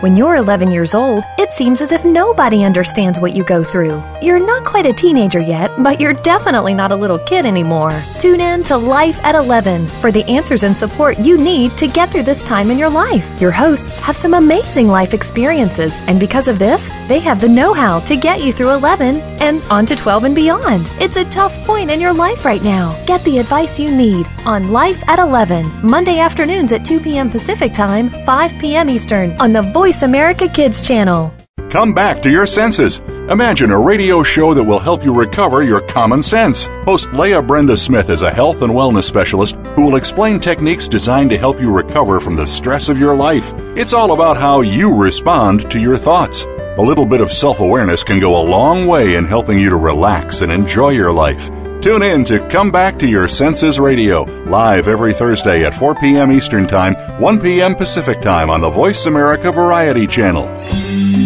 When 0.00 0.16
you're 0.16 0.36
11 0.36 0.70
years 0.70 0.92
old, 0.94 1.24
it 1.38 1.50
seems 1.54 1.80
as 1.80 1.92
if 1.92 2.04
nobody 2.04 2.62
understands 2.62 3.18
what 3.18 3.32
you 3.32 3.42
go 3.42 3.64
through. 3.64 4.02
You're 4.20 4.38
not 4.38 4.66
quite 4.66 4.84
a 4.84 4.92
teenager 4.92 5.40
yet, 5.40 5.70
but 5.82 5.98
you're 5.98 6.12
definitely 6.12 6.74
not 6.74 6.92
a 6.92 6.96
little 6.96 7.18
kid 7.18 7.46
anymore. 7.46 7.98
Tune 8.20 8.38
in 8.38 8.62
to 8.64 8.76
Life 8.76 9.18
at 9.24 9.34
11 9.34 9.86
for 9.86 10.12
the 10.12 10.24
answers 10.24 10.62
and 10.62 10.76
support 10.76 11.18
you 11.18 11.38
need 11.38 11.74
to 11.78 11.88
get 11.88 12.10
through 12.10 12.24
this 12.24 12.44
time 12.44 12.70
in 12.70 12.76
your 12.76 12.90
life. 12.90 13.40
Your 13.40 13.50
hosts 13.50 13.98
have 14.00 14.16
some 14.16 14.34
amazing 14.34 14.88
life 14.88 15.14
experiences, 15.14 15.96
and 16.06 16.20
because 16.20 16.48
of 16.48 16.58
this, 16.58 16.86
they 17.08 17.18
have 17.20 17.40
the 17.40 17.48
know 17.48 17.72
how 17.72 18.00
to 18.00 18.16
get 18.16 18.42
you 18.42 18.52
through 18.52 18.74
11 18.74 19.16
and 19.40 19.62
on 19.70 19.86
to 19.86 19.96
12 19.96 20.24
and 20.24 20.34
beyond. 20.34 20.90
It's 21.00 21.16
a 21.16 21.24
tough 21.30 21.54
point 21.66 21.90
in 21.90 22.00
your 22.00 22.12
life 22.12 22.44
right 22.44 22.62
now. 22.62 22.94
Get 23.06 23.22
the 23.24 23.38
advice 23.38 23.80
you 23.80 23.90
need 23.90 24.28
on 24.44 24.70
Life 24.70 25.02
at 25.08 25.18
11, 25.18 25.80
Monday 25.82 26.20
afternoons 26.20 26.70
at 26.72 26.84
2 26.84 27.00
p.m. 27.00 27.30
Pacific 27.30 27.72
Time, 27.72 28.10
5 28.26 28.58
p.m. 28.60 28.90
Eastern 28.90 29.34
on 29.40 29.52
the 29.52 29.62
Voice 29.62 30.02
America 30.02 30.48
Kids 30.48 30.86
channel. 30.86 31.32
Come 31.70 31.92
back 31.92 32.22
to 32.22 32.30
your 32.30 32.46
senses. 32.46 32.98
Imagine 33.28 33.70
a 33.72 33.78
radio 33.78 34.22
show 34.22 34.54
that 34.54 34.64
will 34.64 34.78
help 34.78 35.04
you 35.04 35.14
recover 35.14 35.62
your 35.62 35.82
common 35.82 36.22
sense. 36.22 36.66
Host 36.86 37.12
Leah 37.12 37.42
Brenda 37.42 37.76
Smith 37.76 38.08
is 38.08 38.22
a 38.22 38.30
health 38.30 38.62
and 38.62 38.72
wellness 38.72 39.04
specialist 39.04 39.54
who 39.76 39.82
will 39.82 39.96
explain 39.96 40.40
techniques 40.40 40.88
designed 40.88 41.28
to 41.28 41.36
help 41.36 41.60
you 41.60 41.70
recover 41.70 42.20
from 42.20 42.34
the 42.34 42.46
stress 42.46 42.88
of 42.88 42.98
your 42.98 43.14
life. 43.14 43.52
It's 43.76 43.92
all 43.92 44.12
about 44.12 44.38
how 44.38 44.62
you 44.62 44.94
respond 44.94 45.70
to 45.70 45.78
your 45.78 45.98
thoughts. 45.98 46.46
A 46.78 46.88
little 46.88 47.06
bit 47.06 47.20
of 47.20 47.32
self 47.32 47.58
awareness 47.58 48.04
can 48.04 48.20
go 48.20 48.40
a 48.40 48.48
long 48.48 48.86
way 48.86 49.16
in 49.16 49.24
helping 49.24 49.58
you 49.58 49.68
to 49.70 49.76
relax 49.76 50.42
and 50.42 50.52
enjoy 50.52 50.90
your 50.90 51.12
life. 51.12 51.50
Tune 51.80 52.02
in 52.02 52.24
to 52.24 52.40
Come 52.48 52.72
Back 52.72 52.98
to 52.98 53.06
Your 53.06 53.28
Senses 53.28 53.78
Radio, 53.78 54.22
live 54.46 54.88
every 54.88 55.12
Thursday 55.14 55.64
at 55.64 55.72
4 55.72 55.94
p.m. 55.94 56.32
Eastern 56.32 56.66
Time, 56.66 56.94
1 57.20 57.40
p.m. 57.40 57.76
Pacific 57.76 58.20
Time 58.20 58.50
on 58.50 58.60
the 58.60 58.68
Voice 58.68 59.06
America 59.06 59.52
Variety 59.52 60.04
Channel. 60.08 60.46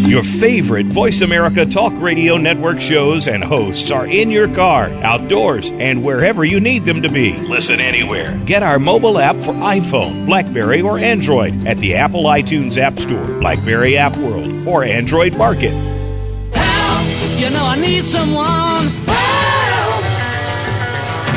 Your 0.06 0.22
favorite 0.22 0.84
Voice 0.86 1.22
America 1.22 1.64
Talk 1.64 1.94
Radio 1.96 2.36
Network 2.36 2.82
shows 2.82 3.28
and 3.28 3.42
hosts 3.42 3.90
are 3.90 4.06
in 4.06 4.30
your 4.30 4.46
car, 4.54 4.88
outdoors, 5.02 5.70
and 5.70 6.04
wherever 6.04 6.44
you 6.44 6.60
need 6.60 6.84
them 6.84 7.00
to 7.00 7.08
be. 7.08 7.32
Listen 7.38 7.80
anywhere. 7.80 8.38
Get 8.44 8.62
our 8.62 8.78
mobile 8.78 9.18
app 9.18 9.36
for 9.36 9.54
iPhone, 9.54 10.26
Blackberry, 10.26 10.82
or 10.82 10.98
Android 10.98 11.66
at 11.66 11.78
the 11.78 11.94
Apple 11.94 12.24
iTunes 12.24 12.76
App 12.76 12.98
Store, 12.98 13.40
Blackberry 13.40 13.96
App 13.96 14.18
World, 14.18 14.68
or 14.68 14.84
Android 14.84 15.34
Market. 15.38 15.72
Help! 16.52 17.40
You 17.40 17.48
know 17.48 17.64
I 17.64 17.78
need 17.80 18.04
someone. 18.04 19.11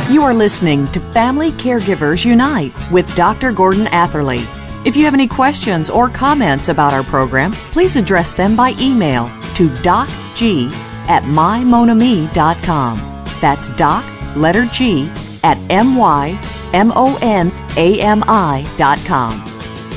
You 0.08 0.22
are 0.22 0.36
listening 0.36 0.86
to 0.92 1.00
Family 1.14 1.50
Caregivers 1.52 2.26
Unite 2.26 2.72
with 2.92 3.14
Dr. 3.16 3.52
Gordon 3.52 3.88
Atherley. 3.88 4.46
If 4.86 4.96
you 4.96 5.04
have 5.06 5.16
any 5.16 5.28
questions 5.28 5.90
or 5.90 6.10
comments 6.10 6.70
about 6.70 6.94
our 6.94 7.02
program, 7.02 7.54
please 7.74 7.96
address 7.96 8.36
them 8.36 8.56
by 8.56 8.76
email 8.80 9.30
to 9.56 9.68
docg 9.82 10.70
at 11.10 11.24
mymonami.com. 11.24 13.00
That's 13.42 13.76
doc, 13.78 14.06
letter 14.36 14.68
G, 14.68 15.10
at 15.44 15.58
m-y-m-o-n-a-m-i.com. 15.72 16.42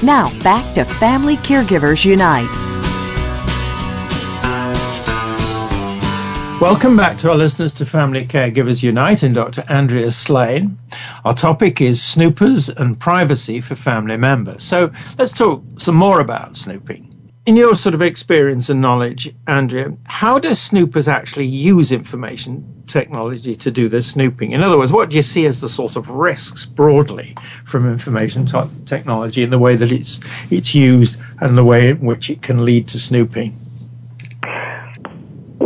Now, 0.02 0.38
back 0.42 0.74
to 0.74 0.84
Family 0.86 1.36
Caregivers 1.36 2.04
Unite. 2.06 2.67
Welcome 6.60 6.96
back 6.96 7.16
to 7.18 7.30
our 7.30 7.36
listeners 7.36 7.72
to 7.74 7.86
Family 7.86 8.26
Caregivers 8.26 8.82
Unite 8.82 9.22
and 9.22 9.32
Dr. 9.32 9.62
Andrea 9.68 10.10
Slane. 10.10 10.76
Our 11.24 11.32
topic 11.32 11.80
is 11.80 12.02
snoopers 12.02 12.68
and 12.68 12.98
privacy 12.98 13.60
for 13.60 13.76
family 13.76 14.16
members. 14.16 14.64
So 14.64 14.90
let's 15.18 15.32
talk 15.32 15.62
some 15.76 15.94
more 15.94 16.18
about 16.18 16.56
snooping. 16.56 17.14
In 17.46 17.54
your 17.54 17.76
sort 17.76 17.94
of 17.94 18.02
experience 18.02 18.68
and 18.70 18.80
knowledge, 18.80 19.32
Andrea, 19.46 19.96
how 20.06 20.40
do 20.40 20.52
snoopers 20.52 21.06
actually 21.06 21.46
use 21.46 21.92
information 21.92 22.82
technology 22.88 23.54
to 23.54 23.70
do 23.70 23.88
their 23.88 24.02
snooping? 24.02 24.50
In 24.50 24.64
other 24.64 24.78
words, 24.78 24.90
what 24.90 25.10
do 25.10 25.16
you 25.16 25.22
see 25.22 25.46
as 25.46 25.60
the 25.60 25.68
sort 25.68 25.94
of 25.94 26.10
risks 26.10 26.64
broadly 26.64 27.36
from 27.66 27.88
information 27.88 28.46
technology 28.84 29.44
in 29.44 29.50
the 29.50 29.60
way 29.60 29.76
that 29.76 29.92
it's 29.92 30.18
it's 30.50 30.74
used 30.74 31.20
and 31.40 31.56
the 31.56 31.64
way 31.64 31.90
in 31.90 32.00
which 32.00 32.28
it 32.28 32.42
can 32.42 32.64
lead 32.64 32.88
to 32.88 32.98
snooping? 32.98 33.56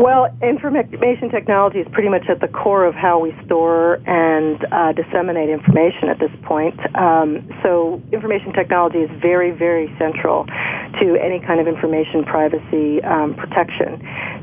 Well, 0.03 0.37
information 0.43 1.31
technology 1.31 1.79
is 1.79 1.87
pretty 1.93 2.09
much 2.09 2.27
at 2.29 2.41
the 2.41 2.49
core 2.49 2.87
of 2.87 2.93
how 2.93 3.21
we 3.21 3.33
store 3.47 4.03
and 4.05 4.59
uh, 4.73 4.91
disseminate 4.99 5.49
information 5.49 6.09
at 6.11 6.19
this 6.19 6.33
point. 6.43 6.75
Um, 6.97 7.39
so, 7.63 8.03
information 8.11 8.53
technology 8.53 8.99
is 8.99 9.11
very, 9.23 9.53
very 9.53 9.87
central 10.01 10.45
to 10.99 11.15
any 11.23 11.39
kind 11.39 11.61
of 11.61 11.69
information 11.69 12.25
privacy 12.25 13.01
um, 13.05 13.37
protection. 13.39 14.03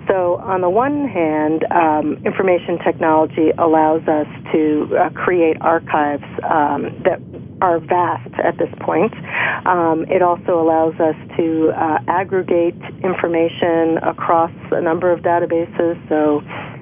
So, 0.09 0.37
on 0.41 0.61
the 0.61 0.69
one 0.69 1.07
hand, 1.07 1.65
um, 1.69 2.17
information 2.25 2.79
technology 2.83 3.51
allows 3.59 4.01
us 4.07 4.25
to 4.51 4.89
uh, 4.97 5.09
create 5.11 5.57
archives 5.61 6.25
um, 6.49 6.89
that 7.05 7.21
are 7.61 7.79
vast 7.79 8.33
at 8.43 8.57
this 8.57 8.73
point. 8.81 9.13
Um, 9.67 10.05
it 10.09 10.23
also 10.23 10.59
allows 10.59 10.95
us 10.95 11.15
to 11.37 11.69
uh, 11.77 11.99
aggregate 12.07 12.79
information 13.03 13.99
across 14.01 14.51
a 14.71 14.81
number 14.81 15.11
of 15.11 15.19
databases. 15.19 15.99
So 16.09 16.41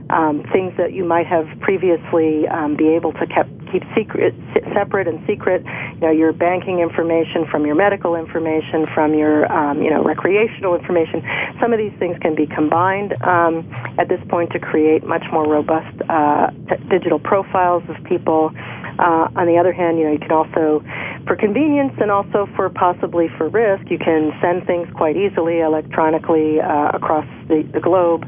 um, 0.10 0.44
things 0.52 0.74
that 0.78 0.94
you 0.94 1.04
might 1.04 1.28
have 1.28 1.48
previously 1.62 2.48
um, 2.48 2.76
be 2.76 2.90
able 2.90 3.14
to 3.14 3.26
keep 3.28 3.58
keep 3.72 3.84
secret, 3.96 4.34
separate 4.74 5.08
and 5.08 5.20
secret. 5.28 5.64
You 5.96 6.08
know, 6.08 6.12
your 6.12 6.32
banking 6.32 6.80
information 6.80 7.46
from 7.52 7.66
your 7.66 7.76
medical 7.76 8.16
information, 8.16 8.88
from 8.94 9.14
your 9.14 9.52
um, 9.52 9.82
you 9.82 9.90
know 9.90 10.04
recreational 10.04 10.76
information. 10.76 11.22
Some 11.60 11.74
of 11.74 11.80
these 11.80 11.94
things 12.00 12.18
can 12.22 12.36
be 12.36 12.48
combined 12.48 13.14
um, 13.24 13.68
at 13.98 14.08
this 14.08 14.22
point 14.30 14.52
to 14.52 14.60
create 14.60 15.04
much 15.04 15.26
more 15.32 15.48
robust 15.48 16.02
uh, 16.10 16.52
t- 16.70 16.84
digital 16.90 17.20
profiles 17.20 17.84
of 17.90 18.02
people. 18.06 18.52
Uh, 19.00 19.30
on 19.36 19.46
the 19.46 19.58
other 19.58 19.74
hand, 19.74 20.00
you 20.00 20.06
know, 20.06 20.12
you 20.12 20.20
can 20.20 20.32
also, 20.32 20.84
for 21.28 21.36
convenience 21.36 21.94
and 22.02 22.10
also 22.10 22.50
for 22.56 22.68
possibly 22.70 23.28
for 23.38 23.48
risk, 23.48 23.92
you 23.92 23.98
can 24.00 24.34
send 24.42 24.66
things 24.66 24.88
quite 24.96 25.16
easily 25.16 25.60
electronically 25.60 26.60
uh, 26.60 26.90
across 26.94 27.26
the, 27.48 27.62
the 27.74 27.80
globe. 27.80 28.26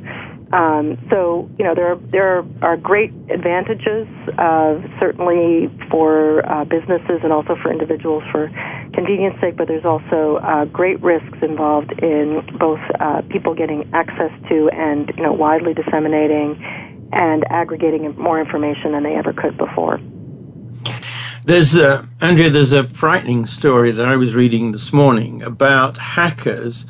Um, 0.52 0.98
so 1.12 1.48
you 1.60 1.66
know 1.66 1.76
there 1.76 1.92
are, 1.92 2.00
there 2.12 2.44
are 2.64 2.78
great 2.78 3.12
advantages, 3.30 4.08
uh, 4.40 4.82
certainly 5.00 5.70
for 5.92 6.44
uh, 6.50 6.66
businesses 6.66 7.20
and 7.24 7.32
also 7.32 7.56
for 7.62 7.72
individuals 7.72 8.24
for 8.32 8.50
convenience 8.94 9.40
sake. 9.42 9.58
But 9.58 9.68
there's 9.68 9.86
also 9.86 10.38
uh, 10.38 10.66
great 10.66 11.00
risks 11.02 11.38
involved 11.44 11.92
in 12.02 12.42
both 12.58 12.80
uh, 13.00 13.22
people 13.30 13.54
getting 13.54 13.90
access 13.94 14.32
to 14.50 14.70
and 14.70 15.12
you 15.16 15.24
know 15.24 15.34
widely 15.34 15.76
disseminating 15.76 16.58
and 17.12 17.44
aggregating 17.52 18.16
more 18.18 18.40
information 18.40 18.94
than 18.94 19.04
they 19.04 19.16
ever 19.16 19.34
could 19.34 19.56
before. 19.58 20.00
There's 21.46 21.78
a, 21.78 22.08
Andrea, 22.22 22.50
there's 22.50 22.74
a 22.74 22.88
frightening 22.88 23.46
story 23.46 23.92
that 23.92 24.06
I 24.06 24.16
was 24.18 24.36
reading 24.36 24.72
this 24.72 24.92
morning 24.94 25.42
about 25.42 25.98
hackers 25.98 26.86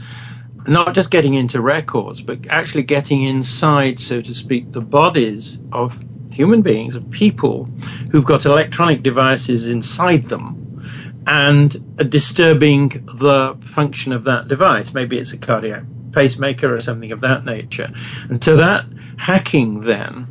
not 0.70 0.94
just 0.94 1.10
getting 1.10 1.34
into 1.34 1.62
records, 1.62 2.22
but 2.22 2.46
actually 2.48 2.84
getting 2.84 3.24
inside, 3.24 4.00
so 4.00 4.22
to 4.22 4.34
speak, 4.36 4.72
the 4.72 4.82
bodies 4.82 5.60
of 5.72 6.04
human 6.32 6.62
beings, 6.62 6.96
of 6.96 7.10
people 7.10 7.66
who've 8.12 8.26
got 8.26 8.46
electronic 8.46 9.02
devices 9.02 9.68
inside 9.68 10.26
them 10.26 10.56
and 11.28 12.10
disturbing 12.10 12.90
the 13.16 13.58
function 13.62 14.12
of 14.12 14.24
that 14.24 14.48
device. 14.48 14.94
Maybe 14.94 15.18
it's 15.18 15.34
a 15.34 15.38
cardiac 15.38 15.84
pacemaker 16.12 16.74
or 16.74 16.80
something 16.80 17.12
of 17.12 17.20
that 17.22 17.46
nature. 17.46 17.90
And 18.30 18.44
so 18.44 18.56
that 18.56 18.86
hacking 19.18 19.82
then 19.82 20.28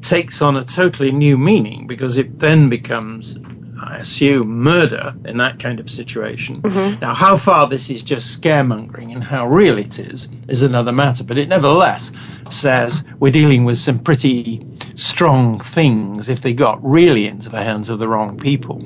takes 0.00 0.40
on 0.40 0.56
a 0.56 0.64
totally 0.64 1.12
new 1.12 1.36
meaning 1.36 1.86
because 1.86 2.16
it 2.16 2.38
then 2.38 2.68
becomes 2.68 3.36
I 3.82 3.98
assume, 3.98 4.62
murder 4.62 5.14
in 5.24 5.36
that 5.38 5.58
kind 5.58 5.80
of 5.80 5.90
situation. 5.90 6.62
Mm-hmm. 6.62 7.00
Now, 7.00 7.14
how 7.14 7.36
far 7.36 7.68
this 7.68 7.90
is 7.90 8.02
just 8.02 8.40
scaremongering 8.40 9.12
and 9.12 9.22
how 9.22 9.46
real 9.46 9.78
it 9.78 9.98
is 9.98 10.28
is 10.48 10.62
another 10.62 10.92
matter, 10.92 11.24
but 11.24 11.38
it 11.38 11.48
nevertheless 11.48 12.12
says 12.50 13.04
we're 13.18 13.32
dealing 13.32 13.64
with 13.64 13.78
some 13.78 13.98
pretty 13.98 14.66
strong 14.94 15.60
things 15.60 16.28
if 16.28 16.40
they 16.42 16.54
got 16.54 16.82
really 16.82 17.26
into 17.26 17.48
the 17.48 17.62
hands 17.62 17.88
of 17.88 17.98
the 17.98 18.08
wrong 18.08 18.38
people. 18.38 18.82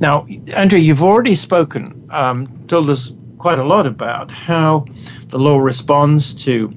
Now, 0.00 0.26
Andrew, 0.54 0.78
you've 0.78 1.02
already 1.02 1.34
spoken, 1.34 2.06
um, 2.10 2.64
told 2.68 2.90
us 2.90 3.12
quite 3.38 3.58
a 3.58 3.64
lot 3.64 3.86
about 3.86 4.30
how 4.30 4.84
the 5.28 5.38
law 5.38 5.58
responds 5.58 6.34
to 6.34 6.68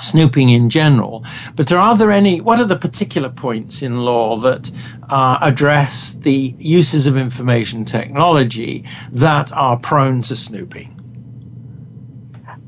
snooping 0.00 0.48
in 0.48 0.70
general. 0.70 1.24
But 1.56 1.70
are 1.72 1.96
there 1.96 2.10
any, 2.10 2.40
what 2.40 2.58
are 2.60 2.64
the 2.64 2.76
particular 2.76 3.28
points 3.28 3.82
in 3.82 4.00
law 4.00 4.36
that 4.38 4.70
uh, 5.08 5.38
address 5.40 6.14
the 6.14 6.54
uses 6.58 7.06
of 7.06 7.16
information 7.16 7.84
technology 7.84 8.84
that 9.12 9.52
are 9.52 9.76
prone 9.76 10.22
to 10.22 10.36
snooping? 10.36 10.90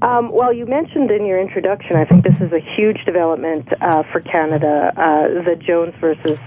Um, 0.03 0.31
well, 0.31 0.53
you 0.53 0.67
mentioned 0.67 1.11
in 1.11 1.25
your 1.25 1.41
introduction, 1.41 1.97
I 1.97 2.05
think 2.05 2.23
this 2.23 2.41
is 2.41 2.53
a 2.53 2.61
huge 2.61 3.05
development 3.07 3.69
uh, 3.81 4.03
for 4.13 4.21
Canada, 4.21 4.93
uh, 4.97 5.43
the 5.43 5.57
Jones 5.57 5.95
versus 6.01 6.39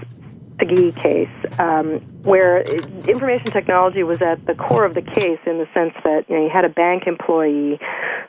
Tsige 0.60 0.94
case, 1.02 1.58
um, 1.58 2.00
where 2.22 2.62
information 3.08 3.50
technology 3.50 4.02
was 4.02 4.20
at 4.22 4.44
the 4.46 4.54
core 4.54 4.84
of 4.84 4.94
the 4.94 5.02
case 5.02 5.38
in 5.46 5.58
the 5.58 5.66
sense 5.72 5.94
that 6.04 6.24
you, 6.28 6.36
know, 6.36 6.44
you 6.44 6.50
had 6.52 6.64
a 6.64 6.68
bank 6.68 7.04
employee 7.06 7.78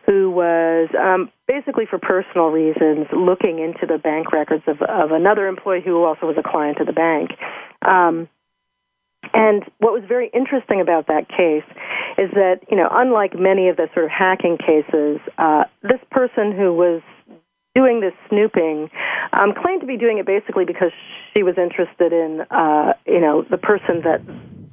who 0.05 0.31
was 0.31 0.89
um, 0.99 1.29
basically 1.47 1.85
for 1.85 1.99
personal 1.99 2.47
reasons 2.47 3.07
looking 3.13 3.59
into 3.59 3.85
the 3.85 3.97
bank 3.97 4.31
records 4.31 4.63
of, 4.67 4.81
of 4.81 5.11
another 5.11 5.47
employee 5.47 5.81
who 5.83 6.03
also 6.03 6.25
was 6.25 6.37
a 6.37 6.49
client 6.49 6.79
of 6.79 6.87
the 6.87 6.93
bank. 6.93 7.31
Um, 7.85 8.27
and 9.33 9.63
what 9.77 9.93
was 9.93 10.03
very 10.07 10.29
interesting 10.33 10.81
about 10.81 11.07
that 11.07 11.29
case 11.29 11.67
is 12.17 12.31
that, 12.33 12.59
you 12.69 12.75
know, 12.75 12.89
unlike 12.91 13.37
many 13.37 13.69
of 13.69 13.77
the 13.77 13.87
sort 13.93 14.05
of 14.05 14.11
hacking 14.11 14.57
cases, 14.57 15.19
uh, 15.37 15.63
this 15.83 16.01
person 16.09 16.51
who 16.51 16.73
was 16.73 17.01
doing 17.75 18.01
this 18.01 18.13
snooping 18.29 18.89
um, 19.33 19.53
claimed 19.53 19.81
to 19.81 19.87
be 19.87 19.97
doing 19.97 20.17
it 20.17 20.25
basically 20.25 20.65
because 20.65 20.91
she 21.33 21.43
was 21.43 21.57
interested 21.57 22.11
in, 22.11 22.41
uh, 22.51 22.93
you 23.05 23.19
know, 23.21 23.43
the 23.43 23.57
person 23.57 24.01
that 24.03 24.21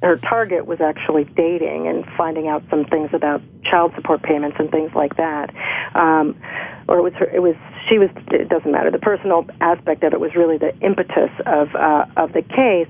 her 0.01 0.15
target 0.15 0.65
was 0.65 0.79
actually 0.79 1.25
dating 1.25 1.87
and 1.87 2.05
finding 2.17 2.47
out 2.47 2.63
some 2.69 2.85
things 2.85 3.09
about 3.13 3.41
child 3.63 3.91
support 3.95 4.23
payments 4.23 4.55
and 4.59 4.71
things 4.71 4.91
like 4.95 5.15
that. 5.17 5.53
Um, 5.95 6.39
or 6.87 6.99
it 6.99 7.03
was 7.03 7.13
her, 7.13 7.25
it 7.25 7.41
was 7.41 7.55
she 7.89 7.97
was 7.97 8.09
it 8.31 8.47
doesn't 8.49 8.71
matter. 8.71 8.91
The 8.91 8.99
personal 8.99 9.45
aspect 9.59 10.03
of 10.03 10.13
it 10.13 10.19
was 10.19 10.35
really 10.35 10.57
the 10.57 10.75
impetus 10.79 11.31
of 11.45 11.75
uh, 11.75 12.05
of 12.15 12.31
the 12.31 12.41
case. 12.41 12.89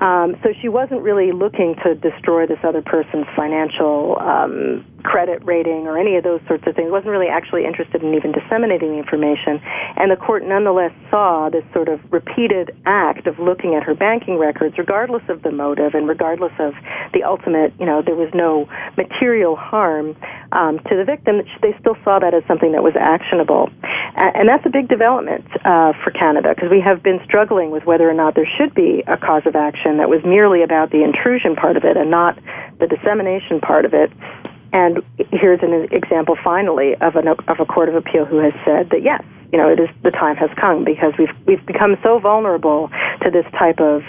Um, 0.00 0.36
so 0.42 0.50
she 0.62 0.68
wasn't 0.68 1.02
really 1.02 1.32
looking 1.32 1.74
to 1.84 1.94
destroy 1.94 2.46
this 2.46 2.58
other 2.62 2.82
person's 2.82 3.26
financial 3.34 4.18
um, 4.20 4.86
credit 5.04 5.44
rating 5.44 5.86
or 5.86 5.98
any 5.98 6.16
of 6.16 6.24
those 6.24 6.40
sorts 6.48 6.66
of 6.66 6.74
things. 6.74 6.90
wasn't 6.90 7.10
really 7.10 7.28
actually 7.28 7.64
interested 7.64 8.02
in 8.02 8.14
even 8.14 8.32
disseminating 8.32 8.92
the 8.92 8.98
information. 8.98 9.60
And 9.96 10.10
the 10.10 10.16
court 10.16 10.42
nonetheless 10.44 10.92
saw 11.10 11.50
this 11.50 11.64
sort 11.72 11.88
of 11.88 12.00
repeated 12.10 12.74
act 12.86 13.26
of 13.26 13.38
looking 13.38 13.74
at 13.74 13.82
her 13.84 13.94
banking 13.94 14.38
records, 14.38 14.76
regardless 14.78 15.22
of 15.28 15.42
the 15.42 15.52
motive 15.52 15.94
and 15.94 16.08
regardless 16.08 16.52
of 16.58 16.74
the 17.12 17.22
ultimate. 17.22 17.72
You 17.78 17.86
know, 17.86 18.02
there 18.02 18.16
was 18.16 18.30
no 18.34 18.66
material 18.96 19.56
harm 19.56 20.16
um, 20.52 20.78
to 20.88 20.96
the 20.96 21.04
victim. 21.04 21.42
They 21.60 21.76
still 21.78 21.96
saw 22.02 22.18
that 22.18 22.34
as 22.34 22.42
something 22.48 22.72
that 22.72 22.82
was 22.82 22.94
actionable, 22.98 23.70
and 24.16 24.48
that's 24.48 24.64
a 24.64 24.70
big 24.70 24.88
development 24.88 25.44
uh, 25.64 25.92
for 26.02 26.10
Canada 26.10 26.54
because 26.54 26.70
we 26.70 26.80
have 26.80 27.02
been 27.02 27.20
struggling 27.24 27.70
with 27.70 27.84
whether 27.84 28.08
or 28.08 28.14
not 28.14 28.34
there 28.34 28.48
should 28.56 28.74
be 28.74 29.04
a 29.06 29.16
cause 29.16 29.42
of 29.44 29.54
action 29.54 29.98
that 29.98 30.08
was 30.08 30.24
merely 30.24 30.62
about 30.62 30.90
the 30.90 31.02
intrusion 31.04 31.54
part 31.56 31.76
of 31.76 31.84
it 31.84 31.96
and 31.96 32.10
not 32.10 32.38
the 32.78 32.86
dissemination 32.86 33.60
part 33.60 33.84
of 33.84 33.92
it. 33.92 34.10
And 34.74 35.04
here's 35.30 35.62
an 35.62 35.86
example, 35.92 36.36
finally, 36.42 36.96
of, 36.96 37.14
an, 37.14 37.28
of 37.28 37.60
a 37.60 37.64
court 37.64 37.88
of 37.88 37.94
appeal 37.94 38.24
who 38.24 38.38
has 38.38 38.52
said 38.64 38.90
that 38.90 39.02
yes, 39.04 39.22
you 39.52 39.58
know, 39.58 39.68
it 39.68 39.78
is 39.78 39.88
the 40.02 40.10
time 40.10 40.34
has 40.34 40.50
come 40.60 40.82
because 40.82 41.12
we've 41.16 41.30
we've 41.46 41.64
become 41.64 41.96
so 42.02 42.18
vulnerable 42.18 42.90
to 43.22 43.30
this 43.30 43.46
type 43.56 43.78
of 43.78 44.02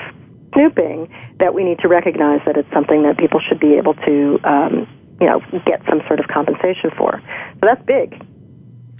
snooping 0.55 1.13
that 1.37 1.53
we 1.53 1.63
need 1.63 1.77
to 1.79 1.87
recognize 1.87 2.41
that 2.47 2.57
it's 2.57 2.71
something 2.73 3.03
that 3.03 3.19
people 3.19 3.39
should 3.47 3.59
be 3.59 3.75
able 3.75 3.93
to, 3.93 4.39
um, 4.43 4.87
you 5.21 5.27
know, 5.27 5.39
get 5.67 5.83
some 5.87 6.01
sort 6.07 6.19
of 6.19 6.27
compensation 6.29 6.89
for. 6.97 7.21
So 7.55 7.59
that's 7.61 7.85
big. 7.85 8.19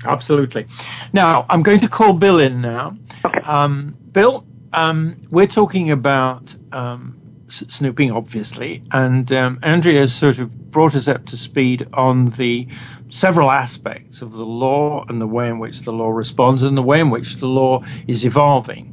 Absolutely. 0.04 0.68
Now 1.14 1.48
I'm 1.50 1.64
going 1.64 1.80
to 1.80 1.88
call 1.88 2.14
Bill 2.14 2.40
in 2.40 2.62
now. 2.62 2.94
Okay. 3.26 3.40
Um, 3.40 3.98
Bill, 4.12 4.46
um, 4.72 5.18
we're 5.32 5.48
talking 5.48 5.90
about 5.90 6.56
um, 6.72 7.20
snooping, 7.48 8.12
obviously, 8.12 8.84
and 8.92 9.32
um, 9.32 9.58
Andrea 9.64 10.02
has 10.02 10.14
sort 10.14 10.38
of 10.38 10.52
brought 10.76 10.94
us 10.94 11.08
up 11.08 11.26
to 11.26 11.38
speed 11.38 11.88
on 11.94 12.26
the 12.32 12.68
several 13.08 13.50
aspects 13.50 14.22
of 14.22 14.34
the 14.34 14.44
law 14.44 15.06
and 15.08 15.22
the 15.22 15.26
way 15.26 15.48
in 15.48 15.58
which 15.58 15.84
the 15.84 15.94
law 15.94 16.10
responds 16.10 16.64
and 16.64 16.78
the 16.78 16.84
way 16.84 17.00
in 17.00 17.10
which 17.10 17.38
the 17.38 17.48
law 17.48 17.82
is 18.08 18.26
evolving. 18.26 18.92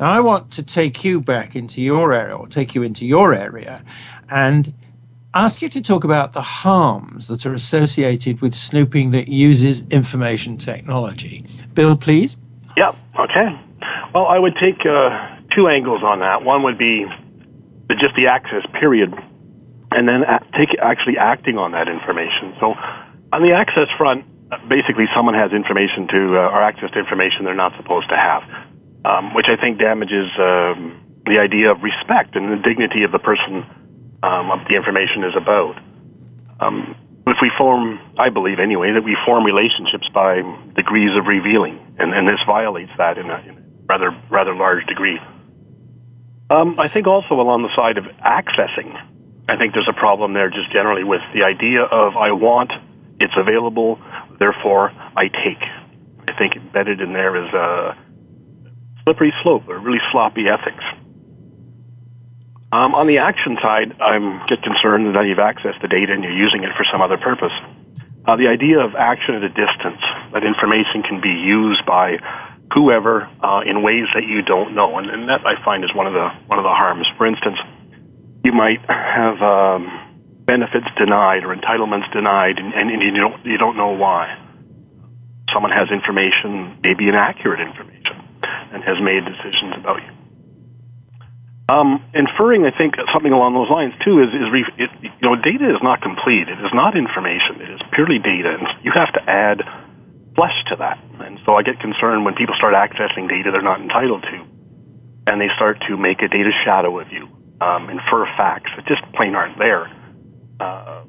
Now, 0.00 0.10
I 0.10 0.18
want 0.18 0.50
to 0.50 0.64
take 0.64 1.04
you 1.04 1.20
back 1.20 1.54
into 1.54 1.80
your 1.80 2.12
area, 2.12 2.36
or 2.36 2.48
take 2.48 2.74
you 2.74 2.82
into 2.82 3.06
your 3.06 3.32
area, 3.32 3.84
and 4.30 4.74
ask 5.32 5.62
you 5.62 5.68
to 5.68 5.80
talk 5.80 6.02
about 6.02 6.32
the 6.32 6.42
harms 6.42 7.28
that 7.28 7.46
are 7.46 7.54
associated 7.54 8.40
with 8.40 8.52
snooping 8.52 9.12
that 9.12 9.28
uses 9.28 9.82
information 9.90 10.58
technology. 10.58 11.46
Bill, 11.72 11.96
please. 11.96 12.36
Yep. 12.76 12.96
Okay. 13.20 13.60
Well, 14.12 14.26
I 14.26 14.40
would 14.40 14.56
take 14.60 14.84
uh, 14.84 15.36
two 15.54 15.68
angles 15.68 16.02
on 16.02 16.18
that. 16.18 16.42
One 16.42 16.64
would 16.64 16.78
be 16.78 17.06
just 18.00 18.16
the 18.16 18.26
access 18.26 18.64
period, 18.80 19.14
and 19.96 20.08
then 20.08 20.24
take 20.56 20.76
actually 20.80 21.18
acting 21.18 21.58
on 21.58 21.72
that 21.72 21.88
information. 21.88 22.54
So, 22.60 22.74
on 23.32 23.40
the 23.42 23.52
access 23.52 23.88
front, 23.96 24.24
basically 24.68 25.06
someone 25.14 25.34
has 25.34 25.52
information 25.52 26.08
to 26.08 26.20
uh, 26.36 26.54
or 26.54 26.62
access 26.62 26.90
to 26.92 26.98
information 26.98 27.44
they're 27.44 27.54
not 27.54 27.72
supposed 27.76 28.08
to 28.10 28.16
have, 28.16 28.42
um, 29.04 29.34
which 29.34 29.46
I 29.48 29.56
think 29.56 29.78
damages 29.78 30.28
um, 30.38 31.00
the 31.24 31.38
idea 31.38 31.70
of 31.70 31.82
respect 31.82 32.36
and 32.36 32.52
the 32.52 32.60
dignity 32.62 33.04
of 33.04 33.12
the 33.12 33.18
person 33.18 33.64
um, 34.22 34.50
of 34.50 34.68
the 34.68 34.76
information 34.76 35.24
is 35.24 35.34
about. 35.36 35.80
Um, 36.60 36.96
if 37.26 37.38
we 37.40 37.50
form, 37.56 38.00
I 38.18 38.30
believe 38.30 38.58
anyway, 38.58 38.92
that 38.92 39.04
we 39.04 39.16
form 39.24 39.44
relationships 39.44 40.08
by 40.12 40.42
degrees 40.74 41.16
of 41.16 41.26
revealing, 41.26 41.78
and, 41.98 42.12
and 42.12 42.26
this 42.26 42.40
violates 42.46 42.90
that 42.98 43.16
in 43.16 43.30
a, 43.30 43.38
in 43.46 43.58
a 43.58 43.62
rather 43.86 44.10
rather 44.28 44.54
large 44.54 44.84
degree. 44.86 45.18
Um, 46.50 46.78
I 46.78 46.88
think 46.88 47.06
also 47.06 47.34
along 47.34 47.62
the 47.62 47.74
side 47.74 47.96
of 47.96 48.04
accessing, 48.20 48.92
I 49.48 49.56
think 49.56 49.74
there's 49.74 49.88
a 49.88 49.98
problem 49.98 50.34
there 50.34 50.50
just 50.50 50.72
generally 50.72 51.04
with 51.04 51.22
the 51.34 51.44
idea 51.44 51.82
of 51.82 52.16
I 52.16 52.32
want, 52.32 52.72
it's 53.20 53.34
available, 53.36 53.98
therefore 54.38 54.90
I 55.16 55.28
take. 55.28 55.62
I 56.28 56.32
think 56.38 56.56
embedded 56.56 57.00
in 57.00 57.12
there 57.12 57.36
is 57.36 57.52
a 57.52 57.96
slippery 59.04 59.32
slope 59.42 59.68
or 59.68 59.78
really 59.78 60.00
sloppy 60.12 60.44
ethics. 60.48 60.84
Um, 62.72 62.94
on 62.94 63.06
the 63.06 63.18
action 63.18 63.58
side, 63.60 64.00
I'm 64.00 64.46
get 64.46 64.62
concerned 64.62 65.14
that 65.14 65.26
you've 65.26 65.38
accessed 65.38 65.82
the 65.82 65.88
data 65.88 66.12
and 66.12 66.24
you're 66.24 66.32
using 66.32 66.64
it 66.64 66.70
for 66.76 66.86
some 66.90 67.02
other 67.02 67.18
purpose. 67.18 67.52
Uh, 68.24 68.36
the 68.36 68.48
idea 68.48 68.78
of 68.78 68.94
action 68.94 69.34
at 69.34 69.42
a 69.42 69.50
distance, 69.50 70.00
that 70.32 70.44
information 70.44 71.02
can 71.02 71.20
be 71.20 71.28
used 71.28 71.84
by 71.84 72.16
whoever 72.72 73.28
uh, 73.42 73.60
in 73.66 73.82
ways 73.82 74.06
that 74.14 74.24
you 74.24 74.40
don't 74.40 74.74
know, 74.74 74.96
and, 74.96 75.10
and 75.10 75.28
that 75.28 75.44
I 75.44 75.62
find 75.64 75.84
is 75.84 75.92
one 75.92 76.06
of 76.06 76.14
the 76.14 76.30
one 76.46 76.58
of 76.58 76.64
the 76.64 76.72
harms. 76.72 77.06
For 77.18 77.26
instance, 77.26 77.58
you 78.44 78.52
might 78.52 78.80
have 78.88 79.40
um, 79.40 79.86
benefits 80.44 80.86
denied 80.98 81.44
or 81.44 81.54
entitlements 81.54 82.10
denied, 82.12 82.58
and, 82.58 82.74
and, 82.74 83.02
you 83.02 83.20
don't 83.20 83.44
you 83.46 83.58
don't 83.58 83.76
know 83.76 83.92
why. 83.92 84.38
Someone 85.52 85.72
has 85.72 85.90
information, 85.90 86.78
maybe 86.82 87.08
inaccurate 87.08 87.60
information, 87.60 88.16
and 88.72 88.82
has 88.82 88.96
made 89.00 89.24
decisions 89.24 89.74
about 89.76 90.00
you. 90.02 90.12
Um, 91.68 92.04
inferring, 92.12 92.66
I 92.66 92.76
think, 92.76 92.94
something 93.14 93.32
along 93.32 93.54
those 93.54 93.70
lines 93.70 93.94
too 94.04 94.20
is, 94.20 94.28
is 94.34 94.48
it, 94.76 94.90
you 95.00 95.22
know, 95.22 95.36
data 95.36 95.70
is 95.70 95.80
not 95.80 96.02
complete. 96.02 96.48
It 96.48 96.58
is 96.58 96.72
not 96.74 96.96
information. 96.96 97.62
It 97.62 97.70
is 97.70 97.80
purely 97.92 98.18
data, 98.18 98.58
and 98.58 98.66
you 98.82 98.92
have 98.92 99.12
to 99.14 99.22
add 99.24 99.62
flesh 100.34 100.56
to 100.68 100.76
that. 100.76 100.98
And 101.20 101.38
so 101.46 101.54
I 101.54 101.62
get 101.62 101.78
concerned 101.78 102.24
when 102.24 102.34
people 102.34 102.56
start 102.56 102.74
accessing 102.74 103.28
data 103.28 103.52
they're 103.52 103.62
not 103.62 103.80
entitled 103.80 104.22
to, 104.22 104.36
and 105.28 105.40
they 105.40 105.48
start 105.54 105.78
to 105.88 105.96
make 105.96 106.20
a 106.20 106.28
data 106.28 106.50
shadow 106.64 106.98
of 106.98 107.12
you, 107.12 107.28
um, 107.62 107.88
infer 107.90 108.26
facts 108.36 108.70
that 108.76 108.86
just 108.86 109.02
plain 109.14 109.34
aren't 109.34 109.58
there. 109.58 109.86
Uh, 110.58 111.04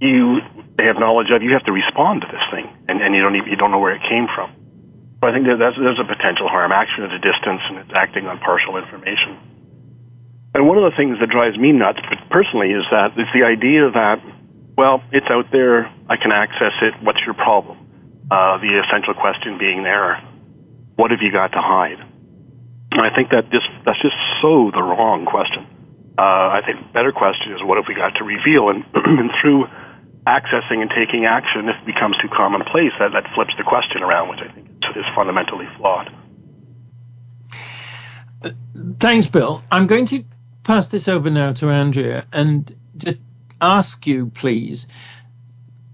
you 0.00 0.40
they 0.78 0.84
have 0.84 0.98
knowledge 0.98 1.28
of. 1.32 1.42
You 1.42 1.52
have 1.52 1.64
to 1.64 1.72
respond 1.72 2.22
to 2.22 2.28
this 2.28 2.44
thing, 2.52 2.68
and, 2.88 3.00
and 3.00 3.14
you 3.14 3.22
don't 3.22 3.34
even, 3.34 3.48
you 3.48 3.56
don't 3.56 3.70
know 3.70 3.78
where 3.78 3.96
it 3.96 4.02
came 4.08 4.28
from. 4.34 4.52
So 5.20 5.28
I 5.28 5.32
think 5.32 5.46
that 5.46 5.56
there's 5.56 5.98
a 5.98 6.04
potential 6.04 6.48
harm. 6.48 6.70
Action 6.70 7.02
at 7.04 7.12
a 7.12 7.18
distance, 7.18 7.62
and 7.68 7.78
it's 7.78 7.90
acting 7.94 8.26
on 8.26 8.38
partial 8.38 8.76
information. 8.76 9.40
And 10.54 10.68
one 10.68 10.76
of 10.76 10.84
the 10.84 10.96
things 10.96 11.18
that 11.20 11.28
drives 11.28 11.56
me 11.56 11.72
nuts, 11.72 12.00
personally, 12.30 12.72
is 12.72 12.84
that 12.90 13.12
it's 13.16 13.32
the 13.32 13.44
idea 13.44 13.90
that, 13.90 14.20
well, 14.76 15.02
it's 15.12 15.26
out 15.28 15.50
there, 15.50 15.90
I 16.08 16.16
can 16.16 16.32
access 16.32 16.72
it. 16.82 16.94
What's 17.02 17.20
your 17.24 17.34
problem? 17.34 17.76
Uh, 18.30 18.58
the 18.58 18.80
essential 18.84 19.14
question 19.14 19.58
being 19.58 19.82
there, 19.82 20.20
what 20.96 21.10
have 21.10 21.20
you 21.22 21.32
got 21.32 21.52
to 21.52 21.60
hide? 21.60 22.00
And 22.96 23.04
I 23.04 23.14
think 23.14 23.30
that 23.30 23.50
just 23.50 23.68
that's 23.84 24.00
just 24.00 24.16
so 24.40 24.70
the 24.72 24.82
wrong 24.82 25.26
question. 25.26 25.66
Uh, 26.18 26.48
I 26.48 26.62
think 26.64 26.80
the 26.80 26.92
better 26.94 27.12
question 27.12 27.52
is 27.52 27.62
what 27.62 27.76
have 27.76 27.84
we 27.86 27.94
got 27.94 28.14
to 28.16 28.24
reveal? 28.24 28.70
And, 28.70 28.84
and 28.94 29.30
through 29.40 29.66
accessing 30.26 30.80
and 30.80 30.90
taking 30.90 31.26
action, 31.26 31.68
if 31.68 31.76
it 31.76 31.84
becomes 31.84 32.16
too 32.16 32.28
commonplace, 32.34 32.92
that, 32.98 33.12
that 33.12 33.28
flips 33.34 33.52
the 33.58 33.64
question 33.64 34.02
around, 34.02 34.30
which 34.30 34.40
I 34.40 34.50
think 34.50 34.66
is 34.96 35.04
fundamentally 35.14 35.68
flawed. 35.76 36.10
Uh, 38.42 38.50
thanks, 38.98 39.26
Bill. 39.26 39.62
I'm 39.70 39.86
going 39.86 40.06
to 40.06 40.24
pass 40.64 40.88
this 40.88 41.06
over 41.06 41.28
now 41.28 41.52
to 41.52 41.68
Andrea 41.68 42.26
and 42.32 42.74
to 43.00 43.18
ask 43.60 44.06
you, 44.06 44.30
please, 44.30 44.86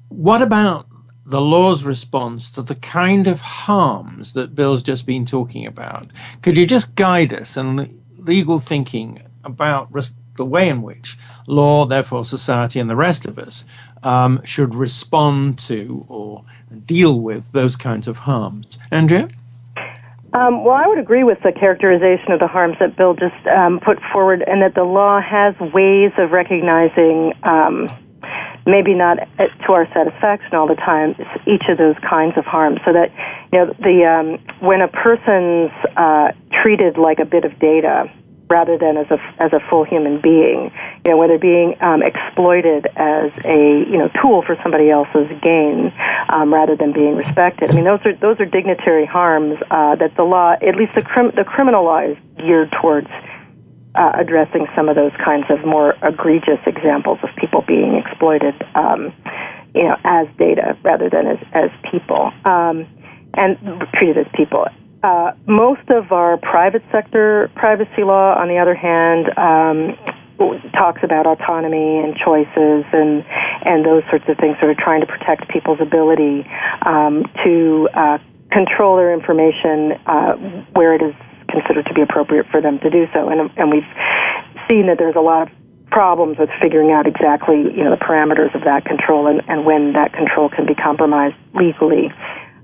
what 0.08 0.40
about 0.40 0.86
the 1.32 1.40
law's 1.40 1.82
response 1.82 2.52
to 2.52 2.60
the 2.60 2.74
kind 2.74 3.26
of 3.26 3.40
harms 3.40 4.34
that 4.34 4.54
Bill's 4.54 4.82
just 4.82 5.06
been 5.06 5.24
talking 5.24 5.66
about. 5.66 6.08
Could 6.42 6.58
you 6.58 6.66
just 6.66 6.94
guide 6.94 7.32
us 7.32 7.56
in 7.56 7.98
legal 8.18 8.58
thinking 8.58 9.22
about 9.42 9.88
the 10.36 10.44
way 10.44 10.68
in 10.68 10.82
which 10.82 11.18
law, 11.46 11.86
therefore 11.86 12.26
society, 12.26 12.78
and 12.78 12.90
the 12.90 12.96
rest 12.96 13.24
of 13.24 13.38
us 13.38 13.64
um, 14.02 14.42
should 14.44 14.74
respond 14.74 15.58
to 15.60 16.04
or 16.06 16.44
deal 16.84 17.18
with 17.18 17.50
those 17.52 17.76
kinds 17.76 18.06
of 18.06 18.18
harms? 18.18 18.78
Andrea? 18.90 19.26
Um, 20.34 20.64
well, 20.64 20.74
I 20.74 20.86
would 20.86 20.98
agree 20.98 21.24
with 21.24 21.38
the 21.42 21.52
characterization 21.52 22.32
of 22.32 22.40
the 22.40 22.46
harms 22.46 22.76
that 22.78 22.94
Bill 22.94 23.14
just 23.14 23.46
um, 23.46 23.80
put 23.80 23.98
forward, 24.12 24.44
and 24.46 24.60
that 24.60 24.74
the 24.74 24.84
law 24.84 25.18
has 25.18 25.58
ways 25.72 26.12
of 26.18 26.30
recognizing 26.30 27.32
um, 27.42 27.86
maybe 28.66 28.94
not 28.94 29.18
to 29.38 29.72
our 29.72 29.86
satisfaction 29.92 30.54
all 30.54 30.66
the 30.66 30.76
time, 30.76 31.14
each 31.46 31.64
of 31.68 31.78
those 31.78 31.96
kinds 32.08 32.36
of 32.36 32.44
harms. 32.44 32.80
So 32.84 32.92
that, 32.92 33.10
you 33.52 33.58
know, 33.58 33.74
the, 33.78 34.04
um, 34.04 34.38
when 34.60 34.80
a 34.80 34.88
person's 34.88 35.72
uh, 35.96 36.32
treated 36.62 36.98
like 36.98 37.18
a 37.18 37.24
bit 37.24 37.44
of 37.44 37.58
data 37.58 38.10
rather 38.48 38.76
than 38.76 38.98
as 38.98 39.10
a, 39.10 39.18
as 39.38 39.52
a 39.52 39.60
full 39.70 39.82
human 39.82 40.20
being, 40.20 40.70
you 41.04 41.10
know, 41.10 41.16
when 41.16 41.28
they're 41.28 41.38
being 41.38 41.74
um, 41.80 42.02
exploited 42.02 42.86
as 42.96 43.32
a, 43.46 43.56
you 43.88 43.96
know, 43.96 44.10
tool 44.20 44.42
for 44.42 44.56
somebody 44.62 44.90
else's 44.90 45.26
gain 45.40 45.90
um, 46.28 46.52
rather 46.52 46.76
than 46.76 46.92
being 46.92 47.16
respected. 47.16 47.70
I 47.70 47.74
mean, 47.74 47.84
those 47.84 48.00
are, 48.04 48.14
those 48.14 48.38
are 48.40 48.44
dignitary 48.44 49.06
harms 49.06 49.58
uh, 49.70 49.96
that 49.96 50.16
the 50.16 50.24
law, 50.24 50.52
at 50.52 50.76
least 50.76 50.92
the, 50.94 51.02
crim- 51.02 51.32
the 51.34 51.44
criminal 51.44 51.84
law 51.84 52.00
is 52.00 52.16
geared 52.36 52.70
towards 52.80 53.08
uh, 53.94 54.12
addressing 54.14 54.66
some 54.74 54.88
of 54.88 54.96
those 54.96 55.12
kinds 55.22 55.46
of 55.50 55.64
more 55.64 55.94
egregious 56.02 56.60
examples 56.66 57.18
of 57.22 57.28
people 57.36 57.62
being 57.66 57.96
exploited, 57.96 58.54
um, 58.74 59.12
you 59.74 59.84
know, 59.84 59.96
as 60.04 60.26
data 60.38 60.76
rather 60.82 61.10
than 61.10 61.26
as, 61.26 61.38
as 61.52 61.70
people, 61.90 62.32
um, 62.44 62.86
and 63.34 63.58
treated 63.94 64.18
as 64.18 64.26
people. 64.34 64.66
Uh, 65.02 65.32
most 65.46 65.88
of 65.90 66.12
our 66.12 66.36
private 66.38 66.82
sector 66.92 67.50
privacy 67.56 68.04
law, 68.04 68.34
on 68.38 68.48
the 68.48 68.58
other 68.58 68.74
hand, 68.74 69.26
um, 69.36 69.98
talks 70.72 71.02
about 71.02 71.26
autonomy 71.26 71.98
and 71.98 72.16
choices 72.16 72.84
and 72.92 73.24
and 73.64 73.84
those 73.84 74.02
sorts 74.10 74.24
of 74.28 74.36
things, 74.38 74.56
sort 74.58 74.70
of 74.70 74.76
trying 74.76 75.00
to 75.00 75.06
protect 75.06 75.48
people's 75.48 75.80
ability 75.80 76.46
um, 76.84 77.24
to 77.44 77.88
uh, 77.94 78.18
control 78.50 78.96
their 78.96 79.12
information 79.12 79.92
uh, 80.06 80.34
where 80.74 80.94
it 80.94 81.02
is 81.02 81.14
considered 81.52 81.86
to 81.86 81.94
be 81.94 82.02
appropriate 82.02 82.46
for 82.50 82.60
them 82.60 82.80
to 82.80 82.90
do 82.90 83.06
so. 83.12 83.28
And 83.28 83.50
and 83.56 83.70
we've 83.70 83.86
seen 84.68 84.86
that 84.88 84.98
there's 84.98 85.16
a 85.16 85.20
lot 85.20 85.46
of 85.46 85.48
problems 85.90 86.38
with 86.38 86.48
figuring 86.60 86.90
out 86.90 87.06
exactly 87.06 87.60
you 87.76 87.84
know 87.84 87.90
the 87.90 88.02
parameters 88.02 88.54
of 88.54 88.64
that 88.64 88.84
control 88.84 89.26
and, 89.28 89.42
and 89.46 89.64
when 89.64 89.92
that 89.92 90.12
control 90.12 90.48
can 90.48 90.66
be 90.66 90.74
compromised 90.74 91.36
legally. 91.54 92.10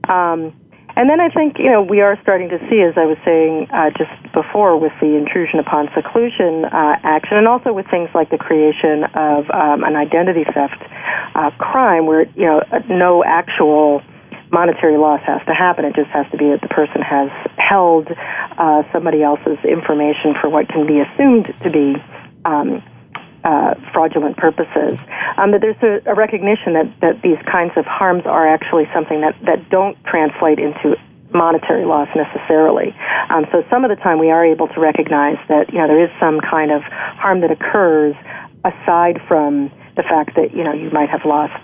Um, 0.09 0.57
and 0.99 1.09
then 1.09 1.21
I 1.21 1.29
think, 1.29 1.61
you 1.61 1.71
know, 1.71 1.81
we 1.81 2.01
are 2.01 2.19
starting 2.23 2.49
to 2.49 2.59
see, 2.69 2.83
as 2.83 2.95
I 2.97 3.07
was 3.07 3.19
saying 3.25 3.69
uh, 3.71 3.91
just 3.91 4.11
before, 4.33 4.77
with 4.77 4.91
the 5.01 5.15
intrusion 5.15 5.61
upon 5.61 5.89
seclusion 5.95 6.65
uh, 6.65 6.99
action, 7.05 7.37
and 7.37 7.47
also 7.47 7.73
with 7.73 7.87
things 7.87 8.11
like 8.17 8.31
the 8.31 8.37
creation 8.37 9.05
of 9.15 9.49
um, 9.51 9.85
an 9.85 9.95
identity 9.95 10.43
theft 10.43 10.83
uh, 11.37 11.53
crime, 11.59 12.07
where, 12.07 12.27
you 12.35 12.47
know, 12.47 12.65
no 12.89 13.23
actual 13.23 14.03
monetary 14.51 14.97
loss 14.97 15.21
has 15.25 15.41
to 15.47 15.55
happen. 15.55 15.85
It 15.85 15.95
just 15.95 16.11
has 16.11 16.27
to 16.31 16.37
be 16.37 16.51
that 16.51 16.61
the 16.61 16.69
person 16.69 17.03
has 17.03 17.31
held 17.57 18.09
uh, 18.11 18.83
somebody 18.93 19.23
else's 19.23 19.59
information 19.65 20.35
for 20.41 20.49
what 20.49 20.69
can 20.69 20.87
be 20.87 21.01
assumed 21.01 21.53
to 21.63 21.71
be 21.71 21.97
um, 22.45 22.83
uh, 23.45 23.75
fraudulent 23.93 24.37
purposes. 24.37 24.99
Um, 25.37 25.53
that 25.53 25.61
there's 25.61 25.81
a, 25.83 26.11
a, 26.11 26.15
recognition 26.15 26.75
that, 26.75 27.01
that 27.01 27.23
these 27.23 27.39
kinds 27.51 27.73
of 27.77 27.87
harms 27.87 28.27
are 28.27 28.47
actually 28.49 28.89
something 28.93 29.21
that, 29.21 29.37
that 29.43 29.71
don't 29.71 29.97
translate 30.05 30.59
into 30.59 30.97
monetary 31.33 31.85
loss 31.85 32.09
necessarily. 32.17 32.95
Um, 33.31 33.47
so 33.53 33.65
some 33.71 33.85
of 33.85 33.91
the 33.91 33.97
time 33.97 34.19
we 34.19 34.31
are 34.31 34.45
able 34.45 34.69
to 34.69 34.81
recognize 34.81 35.39
that 35.49 35.73
you 35.73 35.79
know 35.79 35.87
there 35.87 36.03
is 36.03 36.11
some 36.19 36.41
kind 36.41 36.71
of 36.71 36.83
harm 36.83 37.41
that 37.43 37.51
occurs 37.51 38.17
aside 38.65 39.21
from 39.29 39.71
the 39.97 40.03
fact 40.03 40.35
that 40.37 40.55
you 40.55 40.65
know 40.65 40.73
you 40.73 40.91
might 40.91 41.11
have 41.11 41.25
lost 41.25 41.55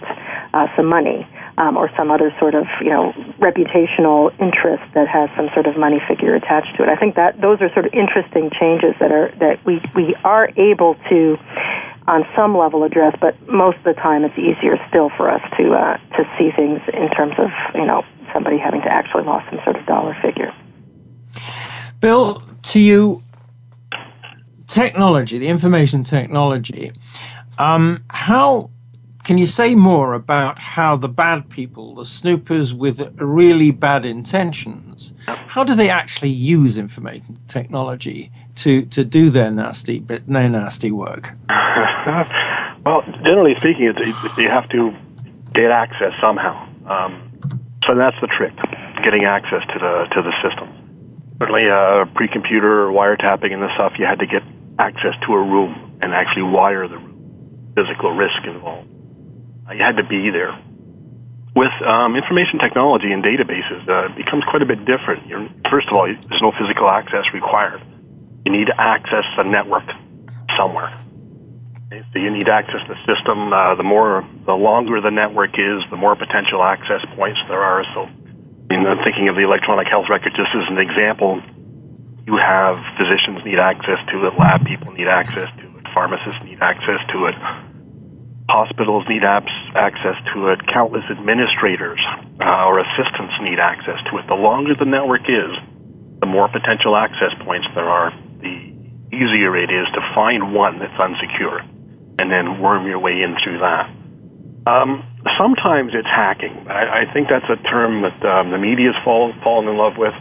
uh, 0.53 0.66
some 0.77 0.87
money 0.87 1.27
um, 1.59 1.77
or 1.77 1.90
some 1.97 2.11
other 2.11 2.35
sort 2.38 2.55
of 2.55 2.67
you 2.81 2.90
know 2.90 3.12
reputational 3.38 4.33
interest 4.40 4.83
that 4.95 5.09
has 5.09 5.31
some 5.37 5.49
sort 5.55 5.67
of 5.67 5.77
money 5.77 6.01
figure 6.09 6.35
attached 6.35 6.77
to 6.77 6.83
it. 6.83 6.88
I 6.88 6.97
think 6.97 7.17
that 7.17 7.40
those 7.40 7.61
are 7.61 7.73
sort 7.73 7.87
of 7.87 7.95
interesting 7.95 8.51
changes 8.51 8.95
that 9.01 9.12
are 9.12 9.33
that 9.40 9.64
we 9.64 9.81
we 9.95 10.14
are 10.25 10.51
able 10.57 10.97
to 11.11 11.38
on 12.07 12.27
some 12.37 12.57
level 12.57 12.85
address, 12.85 13.17
but 13.21 13.35
most 13.49 13.79
of 13.79 13.85
the 13.85 13.95
time 13.95 14.25
it's 14.25 14.37
easier 14.38 14.77
still 14.88 15.11
for 15.17 15.31
us 15.31 15.43
to 15.57 15.73
uh, 15.73 15.97
to 16.17 16.25
see 16.38 16.51
things 16.55 16.81
in 16.93 17.09
terms 17.11 17.35
of 17.38 17.51
you 17.75 17.85
know 17.85 18.05
somebody 18.33 18.59
having 18.59 18.83
to 18.83 18.93
actually 18.93 19.25
lost 19.25 19.49
some 19.51 19.61
sort 19.64 19.77
of 19.77 19.87
dollar 19.87 20.17
figure. 20.23 20.53
Bill, 22.01 22.43
to 22.62 22.81
you, 22.81 23.23
technology, 24.67 25.38
the 25.38 25.49
information 25.49 26.05
technology, 26.05 26.93
um, 27.59 28.05
how 28.11 28.71
can 29.24 29.38
you 29.38 29.46
say 29.46 29.74
more 29.74 30.12
about 30.12 30.58
how 30.58 30.96
the 30.96 31.08
bad 31.08 31.48
people, 31.48 31.94
the 31.94 32.04
snoopers 32.04 32.74
with 32.74 33.00
really 33.18 33.70
bad 33.70 34.04
intentions, 34.04 35.14
how 35.26 35.64
do 35.64 35.74
they 35.74 35.88
actually 35.88 36.28
use 36.28 36.76
information 36.76 37.40
technology 37.48 38.30
to, 38.56 38.84
to 38.87 39.02
do 39.02 39.30
their 39.30 39.50
nasty 39.50 39.98
bit, 39.98 40.26
their 40.26 40.48
nasty 40.48 40.92
work? 40.92 41.32
well, 41.48 43.02
generally 43.24 43.54
speaking, 43.56 43.92
you 44.37 44.48
have 44.48 44.68
to 44.68 44.94
get 45.54 45.70
access 45.70 46.12
somehow. 46.20 46.68
Um, 46.87 47.32
so 47.87 47.94
that's 47.94 48.16
the 48.20 48.26
trick, 48.26 48.54
getting 49.02 49.24
access 49.24 49.62
to 49.72 49.78
the 49.78 50.06
to 50.12 50.22
the 50.22 50.32
system. 50.42 50.68
Certainly, 51.38 51.68
uh, 51.68 52.04
pre-computer 52.14 52.88
wiretapping 52.88 53.52
and 53.52 53.62
the 53.62 53.72
stuff, 53.74 53.94
you 53.98 54.06
had 54.06 54.20
to 54.20 54.26
get 54.26 54.42
access 54.78 55.14
to 55.26 55.32
a 55.32 55.42
room 55.42 55.98
and 56.00 56.12
actually 56.14 56.42
wire 56.42 56.87
the 56.88 56.96
room. 56.96 57.72
Physical 57.74 58.12
risk 58.12 58.44
involved. 58.44 58.88
You 59.72 59.81
had 59.81 59.96
to 59.96 60.05
be 60.05 60.31
there. 60.31 60.53
With 61.57 61.72
um, 61.87 62.16
information 62.16 62.59
technology 62.59 63.12
and 63.12 63.24
databases, 63.24 63.88
uh, 63.88 64.11
it 64.11 64.16
becomes 64.16 64.44
quite 64.50 64.61
a 64.61 64.66
bit 64.66 64.85
different. 64.85 65.27
You're, 65.27 65.48
first 65.70 65.88
of 65.88 65.94
all, 65.94 66.05
there's 66.05 66.42
no 66.42 66.53
physical 66.59 66.88
access 66.90 67.24
required. 67.33 67.81
You 68.44 68.53
need 68.53 68.66
to 68.66 68.79
access 68.79 69.24
a 69.38 69.44
network 69.44 69.88
somewhere. 70.59 70.92
Okay? 71.87 72.03
So 72.12 72.18
you 72.18 72.31
need 72.31 72.46
to 72.46 72.53
access 72.53 72.83
the 72.88 72.96
system. 73.07 73.53
Uh, 73.53 73.74
the 73.77 73.85
more, 73.87 74.27
the 74.44 74.53
longer 74.53 75.00
the 75.00 75.11
network 75.11 75.55
is, 75.55 75.81
the 75.90 75.96
more 75.96 76.16
potential 76.16 76.62
access 76.62 77.00
points 77.16 77.40
there 77.48 77.62
are. 77.62 77.85
So, 77.94 78.09
I'm 78.70 79.05
thinking 79.05 79.29
of 79.29 79.37
the 79.37 79.42
electronic 79.42 79.87
health 79.87 80.07
record 80.11 80.35
just 80.37 80.50
as 80.53 80.68
an 80.68 80.79
example. 80.79 81.40
You 82.27 82.37
have 82.37 82.77
physicians 82.98 83.44
need 83.44 83.59
access 83.59 84.00
to 84.11 84.27
it, 84.27 84.35
lab 84.37 84.66
people 84.66 84.92
need 84.92 85.07
access 85.07 85.48
to 85.57 85.64
it, 85.79 85.87
pharmacists 85.94 86.42
need 86.42 86.59
access 86.61 87.00
to 87.12 87.27
it 87.27 87.35
Hospitals 88.48 89.04
need 89.09 89.22
apps, 89.22 89.52
access 89.74 90.16
to 90.35 90.48
it. 90.48 90.66
Countless 90.66 91.04
administrators 91.11 91.98
uh, 92.44 92.66
or 92.66 92.78
assistants 92.78 93.33
need 93.40 93.59
access 93.59 93.96
to 94.11 94.18
it. 94.18 94.26
The 94.28 94.35
longer 94.35 94.74
the 94.74 94.85
network 94.85 95.22
is, 95.22 95.50
the 96.20 96.26
more 96.26 96.48
potential 96.48 96.94
access 96.94 97.33
points 97.40 97.66
there 97.74 97.88
are, 97.88 98.12
the 98.40 98.72
easier 99.16 99.57
it 99.57 99.70
is 99.70 99.87
to 99.94 100.00
find 100.14 100.52
one 100.52 100.78
that's 100.78 100.92
unsecure 100.92 101.64
and 102.18 102.30
then 102.30 102.61
worm 102.61 102.87
your 102.87 102.98
way 102.98 103.22
in 103.22 103.35
through 103.42 103.61
that. 103.61 103.88
Um, 104.66 105.02
sometimes 105.38 105.92
it's 105.94 106.09
hacking. 106.09 106.68
I, 106.68 107.02
I, 107.02 107.12
think 107.12 107.28
that's 107.28 107.48
a 107.48 107.57
term 107.57 108.02
that 108.02 108.24
um, 108.24 108.50
the 108.50 108.59
media's 108.59 108.94
fall, 109.04 109.33
fallen 109.42 109.68
in 109.68 109.76
love 109.76 109.96
with. 109.96 110.14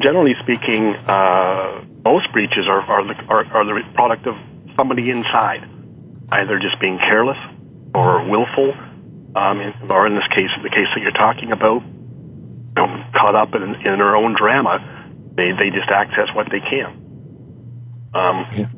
Generally 0.00 0.34
speaking, 0.42 0.96
uh, 1.08 1.82
most 2.04 2.30
breaches 2.32 2.66
are, 2.68 2.80
are, 2.80 3.04
the, 3.06 3.14
are, 3.24 3.44
are 3.52 3.64
the 3.64 3.82
product 3.94 4.26
of 4.26 4.36
somebody 4.76 5.10
inside 5.10 5.68
either 6.32 6.58
just 6.58 6.80
being 6.80 6.98
careless 6.98 7.38
or 7.94 8.24
willful, 8.28 8.72
um, 9.36 9.60
or 9.90 10.06
in 10.06 10.14
this 10.14 10.26
case, 10.32 10.50
the 10.62 10.70
case 10.70 10.88
that 10.94 11.00
you're 11.00 11.12
talking 11.12 11.52
about, 11.52 11.82
you 11.84 12.76
know, 12.76 12.88
caught 13.12 13.34
up 13.34 13.54
in, 13.54 13.62
in 13.62 13.98
their 14.00 14.16
own 14.16 14.34
drama, 14.36 14.80
they, 15.36 15.52
they 15.52 15.68
just 15.68 15.88
access 15.88 16.28
what 16.34 16.48
they 16.50 16.60
can. 16.60 16.88
Um, 18.14 18.46
yeah. 18.52 18.68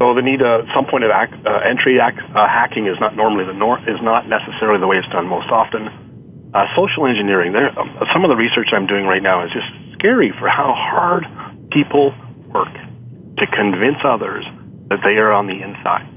So 0.00 0.12
the 0.12 0.22
need 0.22 0.42
uh, 0.42 0.66
some 0.74 0.86
point 0.86 1.04
of 1.04 1.10
act, 1.10 1.32
uh, 1.46 1.60
entry 1.64 2.00
act, 2.00 2.18
uh, 2.18 2.48
hacking 2.48 2.86
is 2.86 2.98
not 2.98 3.14
normally 3.14 3.46
the 3.46 3.54
nor- 3.54 3.80
is 3.88 4.00
not 4.02 4.28
necessarily 4.28 4.80
the 4.80 4.86
way 4.86 4.98
it's 4.98 5.08
done 5.08 5.26
most 5.26 5.48
often. 5.50 5.88
Uh, 6.52 6.66
social 6.76 7.06
engineering. 7.06 7.52
There, 7.52 7.70
um, 7.78 7.94
some 8.12 8.24
of 8.24 8.30
the 8.30 8.36
research 8.36 8.68
I'm 8.72 8.86
doing 8.86 9.06
right 9.06 9.22
now 9.22 9.44
is 9.44 9.52
just 9.52 9.66
scary 9.94 10.32
for 10.38 10.48
how 10.48 10.74
hard 10.74 11.24
people 11.70 12.12
work 12.52 12.72
to 13.38 13.46
convince 13.46 13.98
others 14.04 14.44
that 14.90 15.00
they 15.02 15.16
are 15.16 15.32
on 15.32 15.46
the 15.46 15.62
inside. 15.62 16.13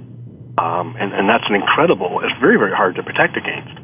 Um, 0.58 0.96
and, 1.00 1.14
and 1.14 1.30
that's 1.30 1.46
an 1.50 1.56
incredible, 1.56 2.20
it's 2.24 2.34
very, 2.42 2.58
very 2.58 2.76
hard 2.76 2.96
to 2.96 3.04
protect 3.04 3.38
against. 3.38 3.78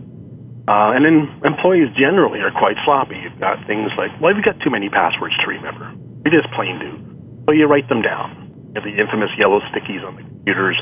Uh, 0.68 0.96
and 0.96 1.06
then 1.06 1.30
employees 1.44 1.90
generally 1.96 2.40
are 2.40 2.52
quite 2.52 2.78
sloppy. 2.86 3.18
You've 3.22 3.40
got 3.40 3.66
things 3.68 3.92
like, 3.98 4.10
well, 4.20 4.34
you've 4.34 4.46
got 4.46 4.60
too 4.62 4.70
many 4.70 4.90
passwords 4.90 5.36
to 5.44 5.48
remember. 5.48 5.92
We 6.24 6.32
just 6.32 6.50
plain 6.56 6.80
do. 6.80 7.46
So 7.46 7.52
you 7.52 7.68
write 7.68 7.90
them 7.90 8.02
down. 8.02 8.72
You 8.74 8.82
have 8.82 8.84
the 8.84 8.98
infamous 8.98 9.30
yellow 9.38 9.60
stickies 9.70 10.04
on 10.04 10.16
the 10.16 10.24
computers. 10.24 10.80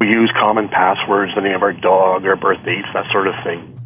We 0.00 0.08
use 0.08 0.30
common 0.38 0.68
passwords, 0.68 1.32
the 1.34 1.42
name 1.42 1.56
of 1.56 1.62
our 1.62 1.72
dog, 1.72 2.24
our 2.24 2.36
birth 2.36 2.64
dates, 2.64 2.88
that 2.94 3.10
sort 3.10 3.26
of 3.26 3.34
thing. 3.42 3.76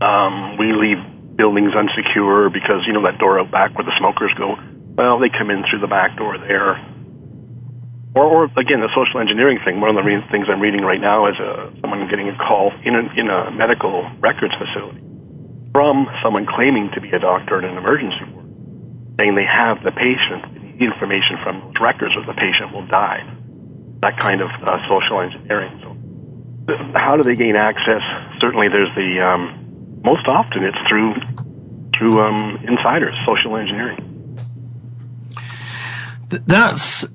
Um, 0.00 0.56
we 0.58 0.72
leave 0.72 0.98
buildings 1.36 1.72
unsecure 1.72 2.52
because, 2.52 2.82
you 2.86 2.92
know, 2.92 3.02
that 3.02 3.18
door 3.18 3.38
out 3.38 3.50
back 3.50 3.74
where 3.76 3.84
the 3.84 3.96
smokers 3.98 4.32
go. 4.36 4.56
Well, 4.96 5.20
they 5.20 5.30
come 5.30 5.50
in 5.50 5.64
through 5.70 5.80
the 5.80 5.86
back 5.86 6.16
door 6.16 6.36
there. 6.38 6.84
Or, 8.18 8.26
or 8.26 8.44
again, 8.58 8.82
the 8.82 8.90
social 8.98 9.20
engineering 9.22 9.62
thing. 9.64 9.78
One 9.80 9.90
of 9.90 9.96
the 9.96 10.02
re- 10.02 10.26
things 10.34 10.50
I'm 10.50 10.58
reading 10.58 10.82
right 10.82 11.00
now 11.00 11.30
is 11.30 11.38
uh, 11.38 11.70
someone 11.80 12.02
getting 12.10 12.28
a 12.28 12.36
call 12.36 12.74
in 12.82 12.98
a, 12.98 13.06
in 13.14 13.30
a 13.30 13.52
medical 13.54 14.10
records 14.18 14.54
facility 14.58 14.98
from 15.70 16.10
someone 16.20 16.44
claiming 16.44 16.90
to 16.94 17.00
be 17.00 17.10
a 17.10 17.20
doctor 17.20 17.62
in 17.62 17.64
an 17.64 17.78
emergency 17.78 18.26
ward, 18.34 18.50
saying 19.20 19.38
they 19.38 19.46
have 19.46 19.84
the 19.86 19.94
patient, 19.94 20.42
the 20.50 20.82
information 20.82 21.38
from 21.46 21.62
those 21.62 21.78
records, 21.80 22.16
or 22.18 22.26
the 22.26 22.34
patient 22.34 22.74
will 22.74 22.86
die. 22.90 23.22
That 24.02 24.18
kind 24.18 24.40
of 24.40 24.50
uh, 24.66 24.82
social 24.90 25.22
engineering. 25.22 25.78
So, 25.78 25.94
how 26.98 27.14
do 27.16 27.22
they 27.22 27.38
gain 27.38 27.54
access? 27.54 28.02
Certainly, 28.40 28.74
there's 28.74 28.90
the 28.98 29.22
um, 29.22 30.02
most 30.02 30.26
often 30.26 30.64
it's 30.64 30.78
through 30.90 31.14
through 31.94 32.18
um, 32.18 32.58
insiders, 32.66 33.14
social 33.26 33.56
engineering. 33.56 34.02
That's 36.30 37.06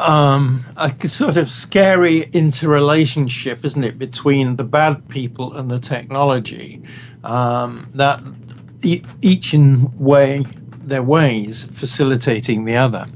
um, 0.00 0.64
a 0.76 1.08
sort 1.08 1.36
of 1.36 1.50
scary 1.50 2.22
interrelationship, 2.32 3.64
isn't 3.64 3.84
it, 3.84 3.98
between 3.98 4.56
the 4.56 4.64
bad 4.64 5.08
people 5.08 5.56
and 5.56 5.70
the 5.70 5.78
technology? 5.78 6.82
Um, 7.22 7.90
that 7.94 8.20
e- 8.82 9.02
each 9.22 9.54
in 9.54 9.86
way 9.98 10.44
their 10.82 11.02
ways 11.02 11.64
facilitating 11.64 12.64
the 12.64 12.76
other. 12.76 13.06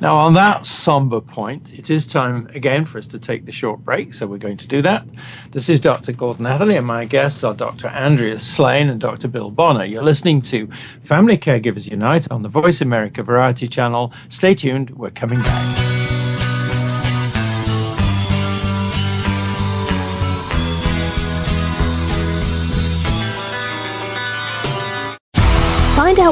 Now, 0.00 0.16
on 0.16 0.34
that 0.34 0.66
somber 0.66 1.20
point, 1.20 1.72
it 1.76 1.90
is 1.90 2.06
time 2.06 2.48
again 2.54 2.84
for 2.84 2.98
us 2.98 3.06
to 3.08 3.18
take 3.18 3.46
the 3.46 3.52
short 3.52 3.80
break, 3.84 4.14
so 4.14 4.26
we're 4.26 4.38
going 4.38 4.56
to 4.58 4.68
do 4.68 4.80
that. 4.82 5.06
This 5.50 5.68
is 5.68 5.80
Dr. 5.80 6.12
Gordon 6.12 6.46
Atherley, 6.46 6.76
and 6.76 6.86
my 6.86 7.04
guests 7.04 7.42
are 7.44 7.54
Dr. 7.54 7.88
Andrea 7.88 8.38
Slane 8.38 8.88
and 8.88 9.00
Dr. 9.00 9.28
Bill 9.28 9.50
Bonner. 9.50 9.84
You're 9.84 10.02
listening 10.02 10.40
to 10.42 10.68
Family 11.02 11.36
Caregivers 11.36 11.90
Unite 11.90 12.30
on 12.30 12.42
the 12.42 12.48
Voice 12.48 12.80
America 12.80 13.22
Variety 13.22 13.68
Channel. 13.68 14.12
Stay 14.28 14.54
tuned, 14.54 14.90
we're 14.90 15.10
coming 15.10 15.40
back. 15.40 15.87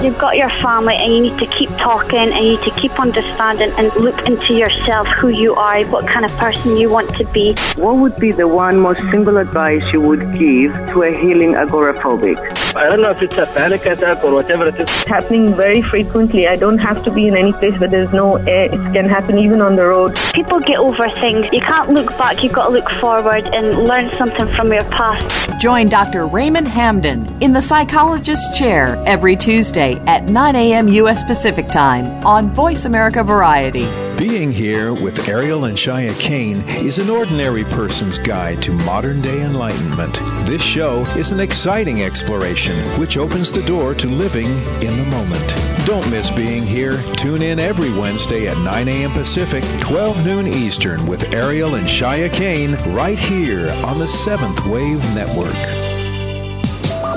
You've 0.00 0.16
got 0.16 0.36
your 0.36 0.48
family 0.48 0.94
and 0.94 1.12
you 1.12 1.20
need 1.22 1.38
to 1.40 1.46
keep 1.46 1.70
talking 1.70 2.20
and 2.20 2.32
you 2.32 2.50
need 2.52 2.62
to 2.62 2.70
keep 2.80 3.00
understanding 3.00 3.72
and 3.76 3.92
look 3.96 4.28
into 4.28 4.54
yourself, 4.54 5.08
who 5.08 5.26
you 5.26 5.56
are, 5.56 5.84
what 5.86 6.06
kind 6.06 6.24
of 6.24 6.30
person 6.32 6.76
you 6.76 6.88
want 6.88 7.12
to 7.16 7.24
be. 7.32 7.56
What 7.76 7.96
would 7.96 8.14
be 8.16 8.30
the 8.30 8.46
one 8.46 8.78
most 8.78 9.00
simple 9.10 9.38
advice 9.38 9.82
you 9.92 10.00
would 10.00 10.38
give 10.38 10.72
to 10.90 11.02
a 11.02 11.10
healing 11.10 11.54
agoraphobic? 11.54 12.38
I 12.76 12.88
don't 12.88 13.02
know 13.02 13.10
if 13.10 13.22
it's 13.22 13.36
a 13.38 13.46
panic 13.46 13.86
attack 13.86 14.22
or 14.22 14.34
whatever 14.34 14.68
it 14.68 14.76
is. 14.76 14.82
It's 14.82 15.04
happening 15.04 15.52
very 15.54 15.82
frequently. 15.82 16.46
I 16.46 16.54
don't 16.54 16.78
have 16.78 17.02
to 17.02 17.10
be 17.10 17.26
in 17.26 17.36
any 17.36 17.52
place 17.52 17.76
where 17.80 17.90
there's 17.90 18.12
no 18.12 18.36
air. 18.36 18.66
It 18.66 18.92
can 18.92 19.08
happen 19.08 19.36
even 19.38 19.60
on 19.60 19.74
the 19.74 19.86
road. 19.86 20.16
People 20.32 20.60
get 20.60 20.78
over 20.78 21.10
things. 21.10 21.46
You 21.52 21.60
can't 21.60 21.90
look 21.90 22.16
back. 22.16 22.44
You've 22.44 22.52
got 22.52 22.68
to 22.68 22.72
look 22.72 22.88
forward 23.00 23.46
and 23.46 23.82
learn 23.82 24.12
something 24.12 24.46
from 24.54 24.72
your 24.72 24.84
past. 24.84 25.58
Join 25.58 25.88
Dr. 25.88 26.28
Raymond 26.28 26.68
Hamden 26.68 27.26
in 27.42 27.52
the 27.52 27.62
Psychologist's 27.62 28.56
Chair 28.56 29.02
every 29.04 29.34
Tuesday 29.34 29.87
at 30.06 30.24
9 30.24 30.56
a.m. 30.56 30.88
U.S. 30.88 31.22
Pacific 31.22 31.68
Time 31.68 32.06
on 32.24 32.50
Voice 32.54 32.84
America 32.84 33.22
Variety. 33.22 33.86
Being 34.18 34.50
here 34.50 34.92
with 34.92 35.28
Ariel 35.28 35.66
and 35.66 35.76
Shya 35.76 36.18
Kane 36.18 36.62
is 36.84 36.98
an 36.98 37.08
ordinary 37.08 37.64
person's 37.64 38.18
guide 38.18 38.62
to 38.62 38.72
modern 38.72 39.20
day 39.20 39.42
enlightenment. 39.42 40.14
This 40.46 40.62
show 40.62 41.02
is 41.16 41.32
an 41.32 41.40
exciting 41.40 42.02
exploration 42.02 42.78
which 42.98 43.16
opens 43.16 43.52
the 43.52 43.62
door 43.62 43.94
to 43.94 44.08
living 44.08 44.46
in 44.46 44.96
the 44.96 45.06
moment. 45.10 45.54
Don't 45.86 46.10
miss 46.10 46.30
being 46.30 46.64
here. 46.64 47.00
Tune 47.16 47.42
in 47.42 47.58
every 47.58 47.92
Wednesday 47.92 48.48
at 48.48 48.58
9 48.58 48.88
a.m. 48.88 49.12
Pacific, 49.12 49.64
12 49.80 50.24
noon 50.24 50.46
Eastern 50.46 51.06
with 51.06 51.32
Ariel 51.32 51.76
and 51.76 51.86
Shya 51.86 52.32
Kane 52.32 52.74
right 52.94 53.18
here 53.18 53.70
on 53.86 53.98
the 53.98 54.08
Seventh 54.08 54.66
Wave 54.66 55.02
Network. 55.14 55.54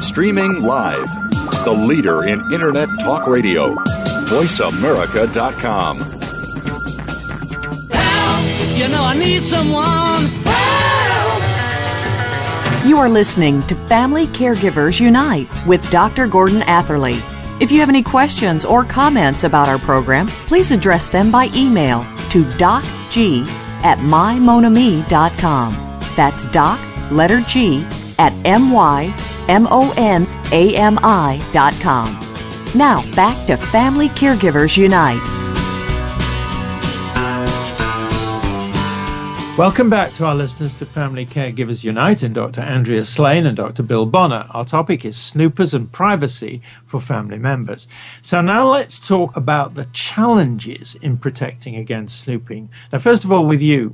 Streaming 0.01 0.61
live, 0.63 1.09
the 1.63 1.71
leader 1.71 2.23
in 2.23 2.51
Internet 2.51 2.89
Talk 2.99 3.27
Radio, 3.27 3.75
VoiceAmerica.com. 4.25 5.97
You 8.77 8.87
know 8.87 9.03
I 9.03 9.15
need 9.17 9.43
someone. 9.43 10.29
You 12.87 12.97
are 12.97 13.09
listening 13.09 13.61
to 13.67 13.75
Family 13.87 14.25
Caregivers 14.27 14.99
Unite 14.99 15.47
with 15.67 15.87
Dr. 15.91 16.27
Gordon 16.27 16.63
Atherley. 16.63 17.19
If 17.61 17.71
you 17.71 17.79
have 17.79 17.89
any 17.89 18.01
questions 18.01 18.65
or 18.65 18.83
comments 18.83 19.43
about 19.43 19.69
our 19.69 19.77
program, 19.77 20.27
please 20.27 20.71
address 20.71 21.09
them 21.09 21.29
by 21.31 21.51
email 21.53 22.03
to 22.31 22.43
docg 22.57 23.45
at 23.83 23.99
mymonami.com. 23.99 25.73
That's 26.15 26.45
doc, 26.51 26.79
letter 27.11 27.41
G, 27.41 27.85
at 28.17 28.33
m-y-m-o-n-a-m-i.com. 29.47 30.27
Now, 32.73 33.11
back 33.15 33.47
to 33.47 33.57
Family 33.57 34.09
Caregivers 34.09 34.77
Unite. 34.77 35.21
Welcome 39.57 39.89
back 39.89 40.13
to 40.13 40.25
our 40.25 40.33
listeners 40.33 40.77
to 40.77 40.85
Family 40.85 41.25
Caregivers 41.25 41.83
Unite 41.83 42.23
and 42.23 42.33
Dr. 42.33 42.61
Andrea 42.61 43.03
Slane 43.03 43.45
and 43.45 43.57
Dr. 43.57 43.83
Bill 43.83 44.05
Bonner. 44.05 44.47
Our 44.51 44.63
topic 44.63 45.03
is 45.03 45.17
snoopers 45.17 45.73
and 45.73 45.91
privacy 45.91 46.61
for 46.85 47.01
family 47.01 47.37
members. 47.37 47.89
So 48.21 48.41
now 48.41 48.67
let's 48.67 48.97
talk 48.97 49.35
about 49.35 49.75
the 49.75 49.87
challenges 49.91 50.95
in 51.01 51.17
protecting 51.17 51.75
against 51.75 52.21
snooping. 52.21 52.69
Now, 52.93 52.99
first 52.99 53.25
of 53.25 53.31
all, 53.31 53.45
with 53.45 53.61
you, 53.61 53.93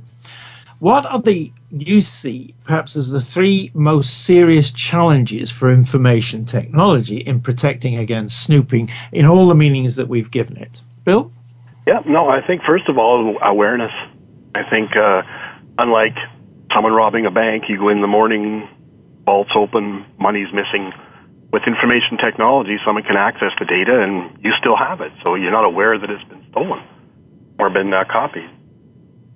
what 0.80 1.06
are 1.06 1.20
the 1.20 1.52
you 1.70 2.00
see 2.00 2.54
perhaps 2.64 2.96
as 2.96 3.10
the 3.10 3.20
three 3.20 3.70
most 3.74 4.24
serious 4.24 4.70
challenges 4.70 5.50
for 5.50 5.70
information 5.70 6.44
technology 6.44 7.18
in 7.18 7.40
protecting 7.40 7.96
against 7.96 8.42
snooping 8.42 8.90
in 9.12 9.26
all 9.26 9.48
the 9.48 9.54
meanings 9.54 9.96
that 9.96 10.08
we've 10.08 10.30
given 10.30 10.56
it? 10.56 10.80
Bill? 11.04 11.32
Yeah, 11.86 12.00
no, 12.06 12.28
I 12.28 12.46
think 12.46 12.62
first 12.62 12.88
of 12.88 12.98
all, 12.98 13.36
awareness. 13.42 13.92
I 14.54 14.62
think 14.68 14.96
uh, 14.96 15.22
unlike 15.78 16.14
someone 16.74 16.92
robbing 16.92 17.26
a 17.26 17.30
bank, 17.30 17.64
you 17.68 17.78
go 17.78 17.88
in 17.88 18.00
the 18.00 18.06
morning, 18.06 18.68
vault's 19.24 19.50
open, 19.56 20.04
money's 20.18 20.52
missing. 20.52 20.92
With 21.50 21.62
information 21.66 22.18
technology, 22.18 22.76
someone 22.84 23.04
can 23.04 23.16
access 23.16 23.52
the 23.58 23.64
data 23.64 24.02
and 24.02 24.38
you 24.44 24.52
still 24.60 24.76
have 24.76 25.00
it, 25.00 25.12
so 25.24 25.34
you're 25.34 25.50
not 25.50 25.64
aware 25.64 25.98
that 25.98 26.10
it's 26.10 26.24
been 26.24 26.44
stolen 26.50 26.84
or 27.58 27.70
been 27.70 27.92
uh, 27.92 28.04
copied. 28.04 28.50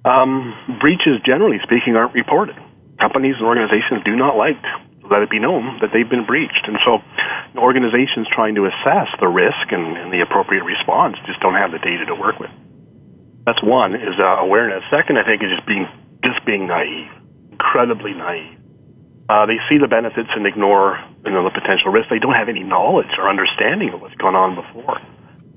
Um, 0.05 0.79
breaches, 0.81 1.21
generally 1.25 1.59
speaking, 1.63 1.97
aren't 1.97 2.15
reported. 2.15 2.57
Companies 2.99 3.37
and 3.39 3.47
organizations 3.47 4.03
do 4.05 4.17
not 4.17 4.37
like 4.37 4.61
to 4.63 5.07
let 5.11 5.23
it 5.23 5.31
be 5.31 5.39
known 5.39 5.79
that 5.81 5.91
they've 5.93 6.09
been 6.09 6.27
breached, 6.27 6.67
and 6.67 6.79
so 6.85 6.99
organizations 7.57 8.27
trying 8.33 8.55
to 8.57 8.67
assess 8.67 9.09
the 9.21 9.29
risk 9.29 9.71
and, 9.71 9.97
and 9.97 10.13
the 10.13 10.21
appropriate 10.21 10.65
response 10.65 11.17
just 11.27 11.41
don't 11.41 11.55
have 11.55 11.71
the 11.71 11.79
data 11.79 12.07
to 12.07 12.15
work 12.15 12.39
with. 12.39 12.51
That's 13.47 13.63
one 13.63 13.95
is 13.95 14.19
uh, 14.19 14.39
awareness. 14.39 14.83
Second, 14.91 15.19
I 15.19 15.25
think 15.25 15.43
is 15.43 15.51
just 15.51 15.67
being 15.67 15.87
just 16.25 16.45
being 16.47 16.67
naive, 16.67 17.11
incredibly 17.51 18.15
naive. 18.15 18.59
Uh, 19.29 19.47
they 19.47 19.59
see 19.69 19.79
the 19.79 19.89
benefits 19.89 20.29
and 20.35 20.47
ignore 20.47 21.03
you 21.25 21.33
know, 21.33 21.45
the 21.45 21.51
potential 21.51 21.91
risks. 21.91 22.11
They 22.11 22.19
don't 22.19 22.35
have 22.35 22.49
any 22.49 22.63
knowledge 22.63 23.11
or 23.19 23.29
understanding 23.29 23.91
of 23.91 24.01
what's 24.01 24.15
gone 24.17 24.35
on 24.35 24.55
before. 24.55 25.01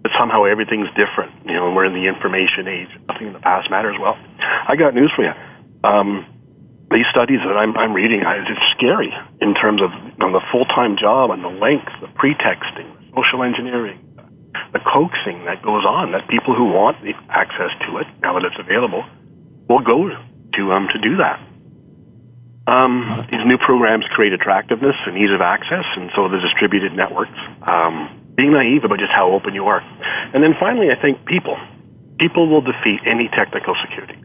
But 0.05 0.13
somehow 0.21 0.45
everything's 0.45 0.93
different. 0.93 1.33
You 1.49 1.57
know, 1.57 1.65
and 1.65 1.75
we're 1.75 1.89
in 1.89 1.97
the 1.97 2.05
information 2.05 2.69
age. 2.69 2.93
Nothing 3.09 3.27
in 3.27 3.33
the 3.33 3.41
past 3.41 3.73
matters. 3.73 3.97
Well, 3.97 4.13
I 4.37 4.77
got 4.77 4.93
news 4.93 5.09
for 5.17 5.25
you. 5.25 5.33
Um, 5.81 6.29
these 6.93 7.09
studies 7.09 7.41
that 7.41 7.57
I'm, 7.57 7.73
I'm 7.73 7.89
reading, 7.91 8.21
it's 8.21 8.65
scary 8.77 9.09
in 9.41 9.55
terms 9.57 9.81
of 9.81 9.89
you 9.89 10.13
know, 10.21 10.29
the 10.29 10.45
full-time 10.53 11.01
job 11.01 11.31
and 11.31 11.41
the 11.41 11.49
length, 11.49 11.89
the 12.05 12.07
pretexting, 12.13 12.85
the 12.85 13.17
social 13.17 13.41
engineering, 13.41 13.97
the 14.73 14.79
coaxing 14.85 15.49
that 15.49 15.65
goes 15.65 15.81
on. 15.89 16.11
That 16.13 16.29
people 16.29 16.53
who 16.53 16.69
want 16.69 17.01
the 17.01 17.17
access 17.33 17.73
to 17.89 17.97
it 17.97 18.05
now 18.21 18.37
that 18.37 18.45
it's 18.45 18.61
available 18.61 19.01
will 19.65 19.81
go 19.81 20.05
to 20.05 20.61
um, 20.69 20.85
to 20.93 21.01
do 21.01 21.17
that. 21.17 21.41
Um, 22.69 23.25
these 23.31 23.41
new 23.41 23.57
programs 23.57 24.05
create 24.13 24.33
attractiveness 24.33 25.01
and 25.09 25.17
ease 25.17 25.33
of 25.33 25.41
access, 25.41 25.85
and 25.97 26.11
so 26.13 26.29
the 26.29 26.37
distributed 26.37 26.93
networks. 26.93 27.41
Um, 27.65 28.21
being 28.35 28.51
naive 28.53 28.83
about 28.83 28.99
just 28.99 29.11
how 29.11 29.31
open 29.31 29.53
you 29.53 29.65
are, 29.65 29.81
and 30.33 30.43
then 30.43 30.53
finally, 30.59 30.87
I 30.91 31.01
think 31.01 31.25
people. 31.25 31.57
People 32.19 32.47
will 32.47 32.61
defeat 32.61 33.01
any 33.05 33.27
technical 33.35 33.75
security. 33.83 34.15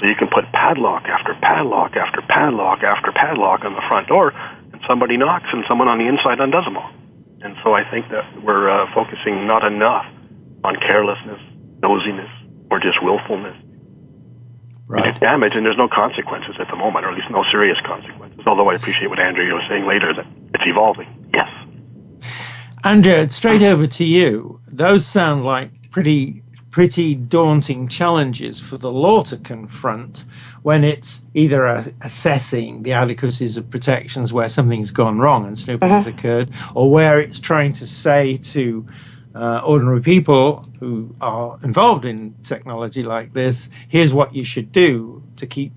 So 0.00 0.06
you 0.06 0.14
can 0.14 0.28
put 0.28 0.44
padlock 0.52 1.04
after 1.08 1.34
padlock 1.40 1.96
after 1.96 2.22
padlock 2.22 2.82
after 2.82 3.10
padlock 3.12 3.64
on 3.64 3.74
the 3.74 3.82
front 3.88 4.06
door, 4.08 4.30
and 4.72 4.80
somebody 4.86 5.16
knocks, 5.16 5.48
and 5.52 5.64
someone 5.68 5.88
on 5.88 5.98
the 5.98 6.06
inside 6.06 6.40
undoes 6.40 6.64
them 6.64 6.76
all. 6.76 6.90
And 7.40 7.56
so 7.64 7.72
I 7.72 7.88
think 7.90 8.08
that 8.10 8.24
we're 8.42 8.68
uh, 8.68 8.86
focusing 8.94 9.46
not 9.46 9.64
enough 9.64 10.06
on 10.64 10.76
carelessness, 10.76 11.40
nosiness, 11.80 12.30
or 12.70 12.80
just 12.80 13.02
willfulness 13.02 13.56
right. 14.88 15.18
damage, 15.20 15.54
and 15.54 15.64
there's 15.64 15.76
no 15.76 15.88
consequences 15.88 16.56
at 16.58 16.68
the 16.68 16.76
moment, 16.76 17.04
or 17.04 17.10
at 17.10 17.16
least 17.16 17.30
no 17.30 17.44
serious 17.52 17.78
consequences. 17.84 18.40
Although 18.46 18.70
I 18.70 18.74
appreciate 18.74 19.08
what 19.08 19.20
Andrea 19.20 19.54
was 19.54 19.64
saying 19.68 19.86
later 19.86 20.12
that 20.14 20.26
it's 20.54 20.64
evolving. 20.66 21.06
Yes. 21.32 21.48
Andrea, 22.84 23.28
straight 23.30 23.62
over 23.62 23.86
to 23.86 24.04
you. 24.04 24.60
Those 24.66 25.06
sound 25.06 25.44
like 25.44 25.90
pretty 25.90 26.42
pretty 26.70 27.14
daunting 27.14 27.88
challenges 27.88 28.60
for 28.60 28.76
the 28.76 28.92
law 28.92 29.22
to 29.22 29.36
confront 29.38 30.24
when 30.62 30.84
it's 30.84 31.22
either 31.34 31.66
assessing 32.02 32.82
the 32.82 32.92
adequacies 32.92 33.56
of 33.56 33.68
protections 33.70 34.32
where 34.32 34.48
something's 34.48 34.90
gone 34.90 35.18
wrong 35.18 35.46
and 35.46 35.58
snooping 35.58 35.88
uh-huh. 35.88 35.98
has 35.98 36.06
occurred, 36.06 36.50
or 36.74 36.90
where 36.90 37.20
it's 37.20 37.40
trying 37.40 37.72
to 37.72 37.86
say 37.86 38.36
to 38.36 38.86
uh, 39.34 39.60
ordinary 39.64 40.00
people 40.00 40.68
who 40.78 41.12
are 41.20 41.58
involved 41.62 42.04
in 42.04 42.34
technology 42.44 43.02
like 43.02 43.32
this, 43.32 43.68
here's 43.88 44.14
what 44.14 44.34
you 44.34 44.44
should 44.44 44.70
do 44.70 45.22
to 45.36 45.46
keep 45.46 45.72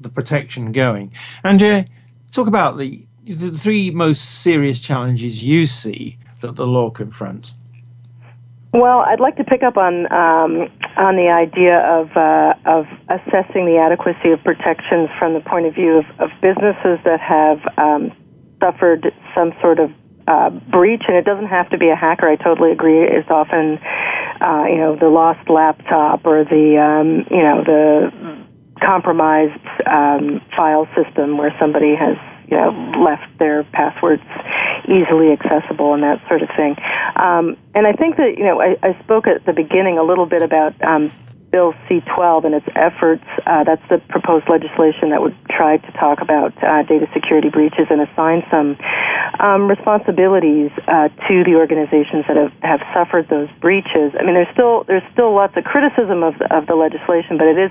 the 0.00 0.08
protection 0.08 0.72
going. 0.72 1.12
And 1.42 1.62
uh, 1.62 1.82
talk 2.32 2.46
about 2.46 2.78
the, 2.78 3.04
the 3.24 3.50
three 3.50 3.90
most 3.90 4.40
serious 4.42 4.80
challenges 4.80 5.44
you 5.44 5.66
see 5.66 6.18
that 6.44 6.56
the 6.56 6.66
law 6.66 6.90
confronts. 6.90 7.54
Well, 8.72 9.00
I'd 9.00 9.20
like 9.20 9.36
to 9.36 9.44
pick 9.44 9.62
up 9.62 9.76
on 9.76 10.12
um, 10.12 10.68
on 10.96 11.16
the 11.16 11.30
idea 11.30 11.78
of 11.78 12.10
uh, 12.16 12.54
of 12.66 12.86
assessing 13.08 13.66
the 13.66 13.78
adequacy 13.78 14.30
of 14.30 14.42
protections 14.42 15.08
from 15.18 15.34
the 15.34 15.40
point 15.40 15.66
of 15.66 15.74
view 15.74 15.98
of, 15.98 16.06
of 16.18 16.30
businesses 16.42 16.98
that 17.04 17.20
have 17.20 17.60
um, 17.78 18.12
suffered 18.60 19.14
some 19.34 19.52
sort 19.60 19.78
of 19.78 19.92
uh, 20.26 20.50
breach, 20.50 21.02
and 21.06 21.16
it 21.16 21.24
doesn't 21.24 21.46
have 21.46 21.70
to 21.70 21.78
be 21.78 21.88
a 21.88 21.96
hacker. 21.96 22.28
I 22.28 22.36
totally 22.36 22.72
agree. 22.72 23.04
It's 23.04 23.30
often, 23.30 23.78
uh, 24.40 24.64
you 24.68 24.78
know, 24.78 24.96
the 24.96 25.08
lost 25.08 25.48
laptop 25.48 26.26
or 26.26 26.44
the, 26.44 26.76
um, 26.76 27.26
you 27.30 27.42
know, 27.42 27.62
the 27.62 28.44
compromised 28.80 29.64
um, 29.86 30.40
file 30.56 30.88
system 30.96 31.38
where 31.38 31.54
somebody 31.60 31.94
has 31.94 32.16
know, 32.54 32.70
left 32.98 33.38
their 33.38 33.64
passwords 33.64 34.22
easily 34.88 35.32
accessible 35.32 35.94
and 35.94 36.02
that 36.02 36.26
sort 36.28 36.42
of 36.42 36.48
thing. 36.56 36.76
Um, 37.16 37.56
and 37.74 37.86
I 37.86 37.92
think 37.92 38.16
that, 38.16 38.36
you 38.38 38.44
know, 38.44 38.60
I, 38.60 38.76
I 38.82 38.98
spoke 39.02 39.26
at 39.26 39.44
the 39.44 39.52
beginning 39.52 39.98
a 39.98 40.02
little 40.02 40.26
bit 40.26 40.42
about 40.42 40.74
um, 40.82 41.12
Bill 41.54 41.72
C-12 41.88 42.46
and 42.46 42.54
its 42.56 42.66
efforts. 42.74 43.22
Uh, 43.46 43.62
that's 43.62 43.88
the 43.88 43.98
proposed 44.10 44.48
legislation 44.48 45.10
that 45.10 45.22
would 45.22 45.36
try 45.48 45.76
to 45.76 45.92
talk 45.92 46.20
about 46.20 46.50
uh, 46.58 46.82
data 46.82 47.06
security 47.14 47.48
breaches 47.48 47.86
and 47.90 48.02
assign 48.02 48.42
some 48.50 48.76
um, 49.38 49.70
responsibilities 49.70 50.72
uh, 50.88 51.06
to 51.30 51.44
the 51.46 51.54
organizations 51.54 52.24
that 52.26 52.36
have, 52.36 52.52
have 52.58 52.82
suffered 52.92 53.28
those 53.28 53.48
breaches. 53.60 54.10
I 54.18 54.24
mean, 54.24 54.34
there's 54.34 54.50
still 54.52 54.82
there's 54.82 55.06
still 55.12 55.32
lots 55.32 55.56
of 55.56 55.62
criticism 55.62 56.24
of 56.24 56.36
the, 56.40 56.52
of 56.52 56.66
the 56.66 56.74
legislation, 56.74 57.38
but 57.38 57.46
it 57.46 57.58
is 57.58 57.70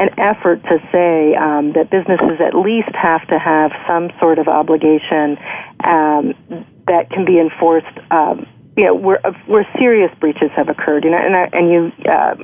an 0.00 0.08
effort 0.16 0.62
to 0.64 0.80
say 0.90 1.34
um, 1.36 1.74
that 1.74 1.90
businesses 1.90 2.40
at 2.40 2.56
least 2.56 2.96
have 2.96 3.28
to 3.28 3.38
have 3.38 3.72
some 3.86 4.08
sort 4.20 4.38
of 4.38 4.48
obligation 4.48 5.36
um, 5.84 6.32
that 6.88 7.10
can 7.12 7.26
be 7.26 7.38
enforced. 7.38 7.92
Um, 8.10 8.46
you 8.74 8.84
know, 8.84 8.94
where 8.94 9.20
where 9.44 9.68
serious 9.78 10.10
breaches 10.18 10.50
have 10.56 10.70
occurred, 10.70 11.04
you 11.04 11.10
know, 11.10 11.18
and, 11.18 11.52
and 11.52 11.68
you 11.70 12.10
uh, 12.10 12.36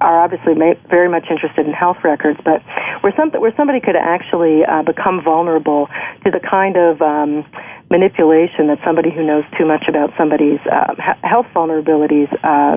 are 0.00 0.20
obviously 0.22 0.54
very 0.88 1.08
much 1.08 1.26
interested 1.30 1.66
in 1.66 1.72
health 1.72 1.98
records, 2.04 2.38
but 2.44 2.62
where 3.02 3.12
some 3.16 3.30
where 3.32 3.54
somebody 3.56 3.80
could 3.80 3.96
actually 3.96 4.64
uh, 4.64 4.82
become 4.82 5.22
vulnerable 5.22 5.88
to 6.24 6.30
the 6.30 6.40
kind 6.40 6.76
of 6.76 7.02
um, 7.02 7.44
manipulation 7.90 8.68
that 8.68 8.78
somebody 8.84 9.10
who 9.10 9.24
knows 9.24 9.44
too 9.56 9.64
much 9.64 9.84
about 9.88 10.12
somebody's 10.16 10.60
uh, 10.70 10.94
health 11.22 11.46
vulnerabilities 11.54 12.28
uh, 12.44 12.76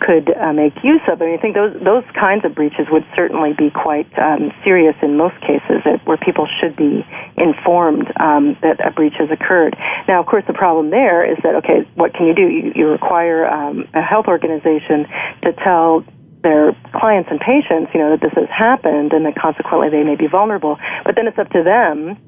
could 0.00 0.30
uh, 0.36 0.52
make 0.52 0.72
use 0.82 1.00
of. 1.08 1.20
I 1.20 1.26
mean, 1.26 1.38
I 1.38 1.42
think 1.42 1.54
those 1.54 1.74
those 1.82 2.04
kinds 2.14 2.44
of 2.44 2.54
breaches 2.54 2.86
would 2.90 3.04
certainly 3.16 3.52
be 3.52 3.70
quite 3.70 4.06
um, 4.18 4.52
serious 4.64 4.94
in 5.02 5.16
most 5.16 5.38
cases, 5.40 5.82
that, 5.84 6.00
where 6.06 6.16
people 6.16 6.48
should 6.60 6.76
be 6.76 7.04
informed 7.36 8.10
um, 8.20 8.56
that 8.62 8.80
a 8.86 8.90
breach 8.90 9.14
has 9.18 9.30
occurred. 9.30 9.76
Now, 10.08 10.20
of 10.20 10.26
course, 10.26 10.44
the 10.46 10.54
problem 10.54 10.90
there 10.90 11.24
is 11.24 11.38
that 11.42 11.54
okay, 11.56 11.88
what 11.94 12.14
can 12.14 12.26
you 12.26 12.34
do? 12.34 12.48
You, 12.48 12.72
you 12.74 12.86
require 12.88 13.46
um, 13.46 13.88
a 13.94 14.02
health 14.02 14.26
organization 14.26 15.06
to 15.42 15.52
tell 15.52 16.04
their 16.42 16.72
clients 16.94 17.30
and 17.30 17.40
patients, 17.40 17.90
you 17.94 18.00
know, 18.00 18.10
that 18.10 18.20
this 18.20 18.32
has 18.34 18.48
happened 18.50 19.12
and 19.12 19.24
that 19.26 19.36
consequently 19.36 19.90
they 19.90 20.02
may 20.02 20.16
be 20.16 20.26
vulnerable. 20.26 20.78
But 21.04 21.14
then 21.14 21.26
it's 21.26 21.38
up 21.38 21.50
to 21.50 21.62
them 21.62 22.18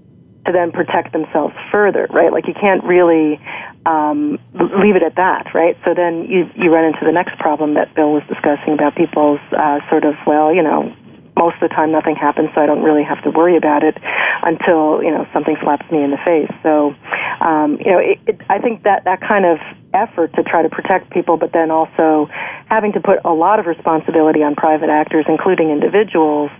to 0.46 0.52
then 0.52 0.72
protect 0.72 1.12
themselves 1.12 1.54
further, 1.72 2.06
right? 2.10 2.30
Like 2.30 2.46
you 2.46 2.54
can't 2.54 2.84
really 2.84 3.40
um, 3.86 4.38
leave 4.54 4.96
it 4.96 5.02
at 5.02 5.16
that, 5.16 5.54
right? 5.54 5.76
So 5.84 5.94
then 5.94 6.26
you 6.28 6.50
you 6.54 6.72
run 6.72 6.84
into 6.84 7.04
the 7.04 7.12
next 7.12 7.38
problem 7.38 7.74
that 7.74 7.94
Bill 7.94 8.12
was 8.12 8.22
discussing 8.28 8.74
about 8.74 8.94
people's 8.94 9.40
uh, 9.52 9.80
sort 9.88 10.04
of 10.04 10.14
well, 10.26 10.54
you 10.54 10.62
know, 10.62 10.94
most 11.36 11.54
of 11.54 11.68
the 11.68 11.74
time 11.74 11.90
nothing 11.90 12.16
happens, 12.16 12.50
so 12.54 12.60
I 12.60 12.66
don't 12.66 12.82
really 12.82 13.02
have 13.02 13.22
to 13.24 13.30
worry 13.30 13.56
about 13.56 13.82
it 13.82 13.96
until 14.42 15.02
you 15.02 15.10
know 15.10 15.26
something 15.32 15.56
slaps 15.62 15.90
me 15.90 16.02
in 16.02 16.10
the 16.10 16.22
face. 16.24 16.50
So, 16.62 16.94
um, 17.40 17.78
you 17.80 17.90
know, 17.90 17.98
it, 17.98 18.18
it, 18.26 18.40
I 18.48 18.58
think 18.58 18.84
that 18.84 19.04
that 19.04 19.20
kind 19.20 19.44
of 19.44 19.58
effort 19.92 20.32
to 20.34 20.42
try 20.42 20.62
to 20.62 20.68
protect 20.68 21.10
people, 21.10 21.36
but 21.36 21.52
then 21.52 21.70
also 21.70 22.28
having 22.66 22.92
to 22.92 23.00
put 23.00 23.18
a 23.24 23.32
lot 23.32 23.58
of 23.58 23.66
responsibility 23.66 24.42
on 24.42 24.54
private 24.54 24.90
actors, 24.90 25.24
including 25.28 25.70
individuals. 25.70 26.50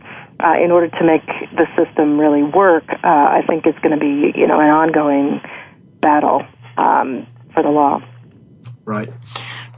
Uh, 0.41 0.55
in 0.61 0.72
order 0.72 0.89
to 0.89 1.05
make 1.05 1.25
the 1.55 1.64
system 1.77 2.18
really 2.18 2.43
work, 2.43 2.83
uh, 2.91 2.99
I 3.05 3.45
think 3.47 3.66
it's 3.66 3.79
going 3.79 3.93
to 3.93 4.01
be, 4.01 4.37
you 4.37 4.49
know, 4.49 4.59
an 4.59 4.68
ongoing 4.68 5.41
battle 6.01 6.43
um, 6.77 7.25
for 7.55 7.62
the 7.62 7.68
law. 7.68 8.03
Right, 8.85 9.09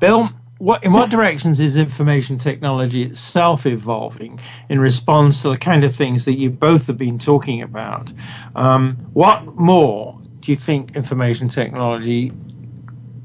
Bill 0.00 0.30
what 0.58 0.82
in 0.82 0.92
what 0.92 1.10
directions 1.10 1.60
is 1.60 1.76
information 1.76 2.38
technology 2.38 3.02
itself 3.02 3.66
evolving 3.66 4.40
in 4.68 4.80
response 4.80 5.42
to 5.42 5.50
the 5.50 5.58
kind 5.58 5.84
of 5.84 5.94
things 5.94 6.24
that 6.24 6.38
you 6.38 6.50
both 6.50 6.86
have 6.86 6.96
been 6.96 7.18
talking 7.18 7.60
about? 7.62 8.12
Um, 8.54 8.96
what 9.12 9.44
more 9.56 10.18
do 10.40 10.50
you 10.50 10.56
think 10.56 10.96
information 10.96 11.48
technology 11.48 12.32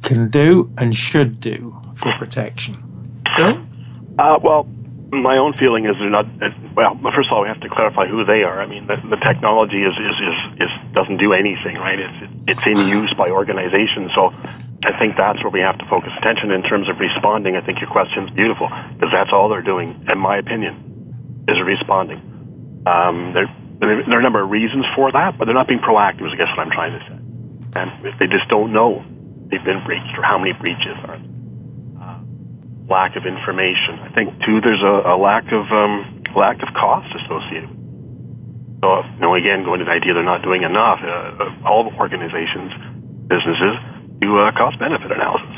can 0.02 0.30
do 0.30 0.70
and 0.78 0.96
should 0.96 1.40
do 1.40 1.80
for 1.96 2.12
protection? 2.18 2.78
Uh, 4.20 4.38
well, 4.44 4.68
my 5.12 5.38
own 5.38 5.54
feeling 5.54 5.86
is 5.86 5.96
they're 6.00 6.10
not. 6.10 6.26
Well, 6.76 7.00
first 7.16 7.30
of 7.30 7.34
all, 7.34 7.42
we 7.44 7.48
have 7.48 7.60
to 7.62 7.70
clarify 7.70 8.08
who 8.08 8.24
they 8.26 8.44
are. 8.44 8.62
I 8.62 8.66
mean, 8.66 8.88
the, 8.88 8.96
the 9.10 9.18
technology 9.18 9.84
is, 9.84 9.94
is 9.94 10.12
is 10.12 10.64
is 10.64 10.94
doesn't 10.94 11.18
do 11.18 11.34
anything, 11.34 11.76
right? 11.76 12.00
It's 12.00 12.34
it's 12.48 12.66
in 12.66 12.88
use 12.88 13.14
by 13.18 13.30
organizations, 13.30 14.12
so 14.16 14.34
I 14.82 14.98
think 14.98 15.14
that's 15.14 15.38
where 15.46 15.54
we 15.54 15.62
have 15.62 15.78
to 15.78 15.86
focus 15.86 16.10
attention 16.18 16.50
in 16.50 16.64
terms 16.64 16.90
of 16.90 16.98
responding. 16.98 17.56
I 17.56 17.62
think 17.62 17.80
your 17.80 17.90
question 17.90 18.26
is 18.26 18.34
beautiful 18.34 18.66
because 18.98 19.14
that's 19.14 19.30
all 19.30 19.46
they're 19.50 19.62
doing, 19.62 19.94
in 20.10 20.18
my 20.18 20.38
opinion, 20.42 21.46
is 21.48 21.62
responding. 21.62 22.18
Um, 22.90 23.38
there, 23.38 23.46
there 23.78 24.18
are 24.18 24.20
a 24.20 24.26
number 24.26 24.42
of 24.42 24.50
reasons 24.50 24.86
for 24.96 25.12
that, 25.12 25.38
but 25.38 25.46
they're 25.46 25.58
not 25.58 25.68
being 25.68 25.86
proactive. 25.86 26.26
I 26.26 26.36
guess 26.36 26.50
what 26.58 26.66
I'm 26.66 26.74
trying 26.74 26.98
to 26.98 27.04
say, 27.06 27.18
and 27.78 27.90
they 28.18 28.26
just 28.26 28.50
don't 28.50 28.74
know 28.74 29.06
they've 29.54 29.64
been 29.64 29.86
breached 29.86 30.18
or 30.18 30.26
how 30.26 30.42
many 30.42 30.54
breaches 30.58 30.98
are. 31.06 31.22
Uh, 32.02 32.18
lack 32.90 33.14
of 33.16 33.30
information. 33.30 34.02
I 34.02 34.10
think 34.18 34.34
too. 34.42 34.66
There's 34.66 34.82
a, 34.82 35.14
a 35.14 35.16
lack 35.16 35.46
of 35.54 35.70
um, 35.70 36.26
lack 36.34 36.58
of 36.66 36.74
cost 36.74 37.06
associated. 37.22 37.70
So, 38.82 39.06
you 39.14 39.22
know, 39.22 39.38
again, 39.38 39.62
going 39.62 39.78
to 39.78 39.86
the 39.86 39.94
idea 39.94 40.18
they're 40.18 40.26
not 40.26 40.42
doing 40.42 40.66
enough. 40.66 41.06
Uh, 41.06 41.70
all 41.70 41.86
organizations, 42.02 42.74
businesses 43.30 43.78
do 44.22 44.38
a 44.38 44.54
cost 44.54 44.78
benefit 44.80 45.12
analysis. 45.12 45.58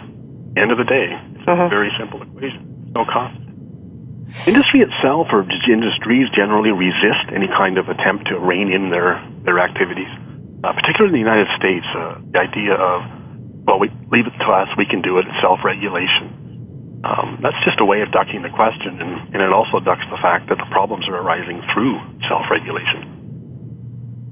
End 0.56 0.72
of 0.72 0.78
the 0.78 0.88
day, 0.88 1.12
it's 1.36 1.48
uh-huh. 1.48 1.68
a 1.68 1.70
very 1.70 1.92
simple 2.00 2.22
equation. 2.24 2.92
No 2.96 3.06
cost. 3.06 3.36
Industry 4.48 4.82
itself 4.82 5.28
or 5.32 5.46
industries 5.70 6.32
generally 6.34 6.72
resist 6.72 7.30
any 7.36 7.48
kind 7.48 7.78
of 7.78 7.90
attempt 7.90 8.28
to 8.28 8.40
rein 8.40 8.72
in 8.72 8.90
their, 8.90 9.22
their 9.44 9.60
activities. 9.60 10.10
Uh, 10.64 10.74
particularly 10.74 11.20
in 11.20 11.26
the 11.26 11.26
United 11.28 11.48
States, 11.60 11.86
uh, 11.94 12.18
the 12.32 12.40
idea 12.40 12.74
of, 12.74 13.04
well, 13.68 13.78
we 13.78 13.92
leave 14.10 14.26
it 14.26 14.36
to 14.40 14.50
us, 14.50 14.68
we 14.78 14.86
can 14.86 15.02
do 15.02 15.20
it, 15.20 15.26
self-regulation. 15.42 17.02
Um, 17.04 17.40
that's 17.44 17.60
just 17.66 17.80
a 17.82 17.86
way 17.86 18.02
of 18.02 18.12
ducking 18.12 18.42
the 18.42 18.50
question, 18.50 19.02
and, 19.02 19.36
and 19.36 19.44
it 19.44 19.52
also 19.52 19.80
ducks 19.84 20.08
the 20.10 20.18
fact 20.24 20.48
that 20.48 20.58
the 20.58 20.70
problems 20.72 21.06
are 21.10 21.20
arising 21.20 21.62
through 21.76 22.00
self-regulation. 22.30 23.13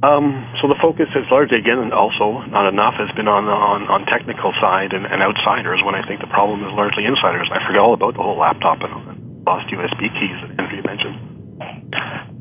Um, 0.01 0.49
so 0.57 0.65
the 0.65 0.77
focus 0.81 1.13
is 1.13 1.29
largely, 1.29 1.61
again, 1.61 1.93
also 1.93 2.41
not 2.49 2.65
enough, 2.65 2.97
has 2.97 3.13
been 3.13 3.29
on 3.29 3.45
on, 3.45 3.85
on 3.85 4.09
technical 4.09 4.49
side 4.57 4.97
and, 4.97 5.05
and 5.05 5.21
outsiders. 5.21 5.77
When 5.85 5.93
I 5.93 6.01
think 6.09 6.25
the 6.25 6.31
problem 6.33 6.65
is 6.65 6.73
largely 6.73 7.05
insiders. 7.05 7.45
I 7.53 7.61
forget 7.69 7.77
all 7.77 7.93
about 7.93 8.17
the 8.17 8.25
whole 8.25 8.41
laptop 8.41 8.81
and 8.81 9.45
lost 9.45 9.69
USB 9.69 10.09
keys 10.09 10.37
that 10.41 10.57
Andrea 10.57 10.81
mentioned. 10.81 11.17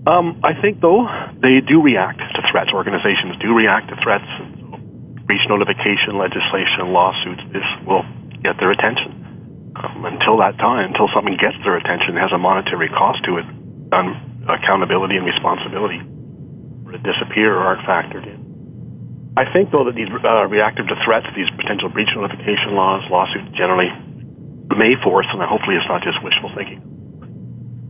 Um, 0.09 0.41
I 0.41 0.57
think 0.57 0.81
though 0.81 1.05
they 1.37 1.61
do 1.61 1.85
react 1.85 2.25
to 2.33 2.41
threats. 2.49 2.73
Organizations 2.73 3.37
do 3.45 3.53
react 3.53 3.93
to 3.93 3.97
threats. 4.01 4.25
Breach 5.29 5.45
notification 5.53 6.17
legislation, 6.17 6.97
lawsuits. 6.97 7.45
This 7.53 7.69
will 7.85 8.09
get 8.41 8.57
their 8.57 8.73
attention. 8.73 9.21
Um, 9.77 10.09
until 10.09 10.41
that 10.41 10.57
time, 10.57 10.97
until 10.97 11.13
something 11.13 11.37
gets 11.37 11.61
their 11.61 11.77
attention, 11.77 12.17
has 12.17 12.33
a 12.33 12.41
monetary 12.41 12.89
cost 12.89 13.21
to 13.29 13.37
it, 13.37 13.47
on 13.93 14.49
accountability 14.49 15.21
and 15.21 15.29
responsibility 15.29 16.01
disappear 16.99 17.55
or 17.55 17.63
aren't 17.63 17.87
factored 17.87 18.27
in. 18.27 18.51
I 19.37 19.47
think, 19.53 19.71
though, 19.71 19.85
that 19.85 19.95
these 19.95 20.11
uh, 20.11 20.47
reactive 20.51 20.89
to 20.89 20.97
threats, 21.05 21.27
these 21.37 21.51
potential 21.55 21.89
breach 21.89 22.11
notification 22.17 22.75
laws, 22.75 23.07
lawsuits 23.11 23.55
generally 23.55 23.89
may 24.75 24.99
force, 25.03 25.27
and 25.31 25.41
hopefully 25.43 25.77
it's 25.77 25.87
not 25.87 26.03
just 26.03 26.19
wishful 26.23 26.51
thinking, 26.55 26.83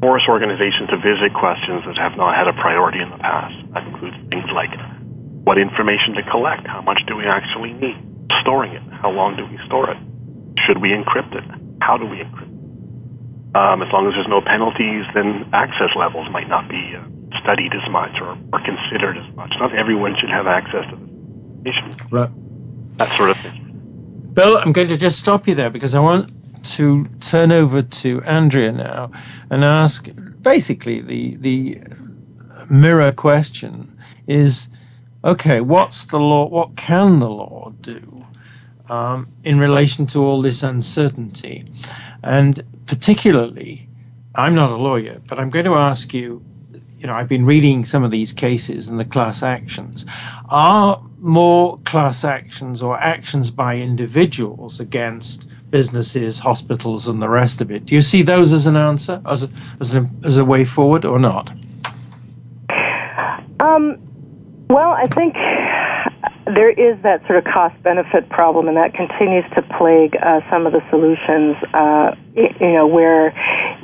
force 0.01 0.25
organizations 0.29 0.89
to 0.91 0.97
visit 1.01 1.33
questions 1.33 1.85
that 1.89 1.97
have 1.99 2.17
not 2.17 2.37
had 2.37 2.49
a 2.49 2.53
priority 2.53 3.01
in 3.01 3.09
the 3.09 3.19
past. 3.19 3.57
That 3.73 3.87
includes 3.89 4.17
things 4.29 4.49
like 4.53 4.73
what 5.45 5.57
information 5.57 6.15
to 6.21 6.23
collect, 6.29 6.67
how 6.67 6.83
much 6.83 7.01
do 7.09 7.17
we 7.17 7.25
actually 7.25 7.73
need, 7.73 7.97
storing 8.41 8.73
it, 8.73 8.83
how 9.01 9.11
long 9.11 9.37
do 9.37 9.45
we 9.49 9.57
store 9.65 9.91
it, 9.91 9.99
should 10.67 10.79
we 10.79 10.93
encrypt 10.93 11.33
it, 11.33 11.45
how 11.81 11.97
do 11.97 12.05
we 12.05 12.19
encrypt 12.21 12.53
it. 12.53 13.57
Um, 13.57 13.83
as 13.83 13.91
long 13.93 14.07
as 14.07 14.15
there's 14.15 14.29
no 14.29 14.41
penalties, 14.41 15.05
then 15.15 15.49
access 15.53 15.91
levels 15.97 16.31
might 16.31 16.49
not 16.49 16.69
be 16.69 16.95
uh, 16.95 17.03
studied 17.43 17.72
as 17.74 17.91
much 17.91 18.11
or, 18.20 18.37
or 18.53 18.61
considered 18.64 19.18
as 19.18 19.35
much. 19.35 19.53
Not 19.59 19.74
everyone 19.74 20.16
should 20.18 20.31
have 20.31 20.47
access 20.47 20.85
to 20.91 20.97
the 20.97 21.70
information. 21.70 21.91
Right. 22.11 22.31
That 22.99 23.16
sort 23.16 23.31
of 23.31 23.37
thing. 23.39 24.31
Bill, 24.35 24.59
I'm 24.59 24.72
going 24.72 24.89
to 24.89 24.97
just 24.97 25.18
stop 25.18 25.49
you 25.49 25.55
there 25.55 25.70
because 25.70 25.95
I 25.95 26.01
want 26.01 26.33
to 26.76 27.07
turn 27.20 27.53
over 27.53 27.83
to 27.83 28.22
Andrea 28.22 28.72
now 28.72 29.11
and 29.51 29.64
ask 29.64 30.09
basically 30.43 31.01
the 31.01 31.37
the 31.37 31.78
mirror 32.68 33.12
question 33.12 33.97
is 34.26 34.68
okay, 35.24 35.61
what's 35.61 36.05
the 36.05 36.20
law 36.20 36.47
what 36.49 36.76
can 36.76 37.18
the 37.18 37.31
law 37.31 37.72
do 37.81 38.20
um, 38.91 39.28
in 39.45 39.59
relation 39.59 40.07
to 40.09 40.22
all 40.22 40.43
this 40.43 40.62
uncertainty. 40.62 41.64
And 42.22 42.62
particularly, 42.87 43.89
I'm 44.35 44.55
not 44.55 44.70
a 44.70 44.76
lawyer, 44.76 45.22
but 45.28 45.39
I'm 45.39 45.49
going 45.49 45.64
to 45.64 45.74
ask 45.74 46.12
you 46.12 46.45
you 47.01 47.07
know, 47.07 47.15
I've 47.15 47.29
been 47.29 47.47
reading 47.47 47.87
some 47.87 48.05
of 48.05 48.11
these 48.11 48.31
cases 48.31 48.91
and 48.91 49.01
the 49.01 49.07
class 49.07 49.43
actions. 49.43 50.05
Are 50.51 51.03
more 51.19 51.79
class 51.79 52.25
actions 52.25 52.83
or 52.83 52.99
actions 53.01 53.51
by 53.51 53.79
individuals 53.79 54.81
against 54.81 55.49
businesses, 55.71 56.39
hospitals, 56.39 57.09
and 57.09 57.23
the 57.23 57.29
rest 57.31 57.63
of 57.63 57.71
it? 57.71 57.87
Do 57.87 57.95
you 57.95 58.03
see 58.03 58.21
those 58.21 58.53
as 58.53 58.67
an 58.67 58.77
answer, 58.77 59.23
as 59.25 59.45
a, 59.45 59.51
as, 59.81 59.93
an, 59.93 60.11
as 60.25 60.37
a 60.37 60.45
way 60.45 60.67
forward, 60.67 61.07
or 61.07 61.19
not? 61.19 61.51
Um, 63.61 63.97
well, 64.69 64.91
I 64.91 65.07
think 65.07 65.35
there 66.55 66.71
is 66.71 67.01
that 67.03 67.25
sort 67.27 67.39
of 67.39 67.45
cost 67.45 67.81
benefit 67.83 68.29
problem, 68.29 68.69
and 68.69 68.77
that 68.77 68.95
continues 68.95 69.45
to 69.55 69.63
plague 69.79 70.17
uh, 70.17 70.41
some 70.51 70.67
of 70.67 70.73
the 70.73 70.83
solutions. 70.91 71.57
Uh, 71.75 72.15
you 72.35 72.73
know, 72.73 72.87
where 72.87 73.31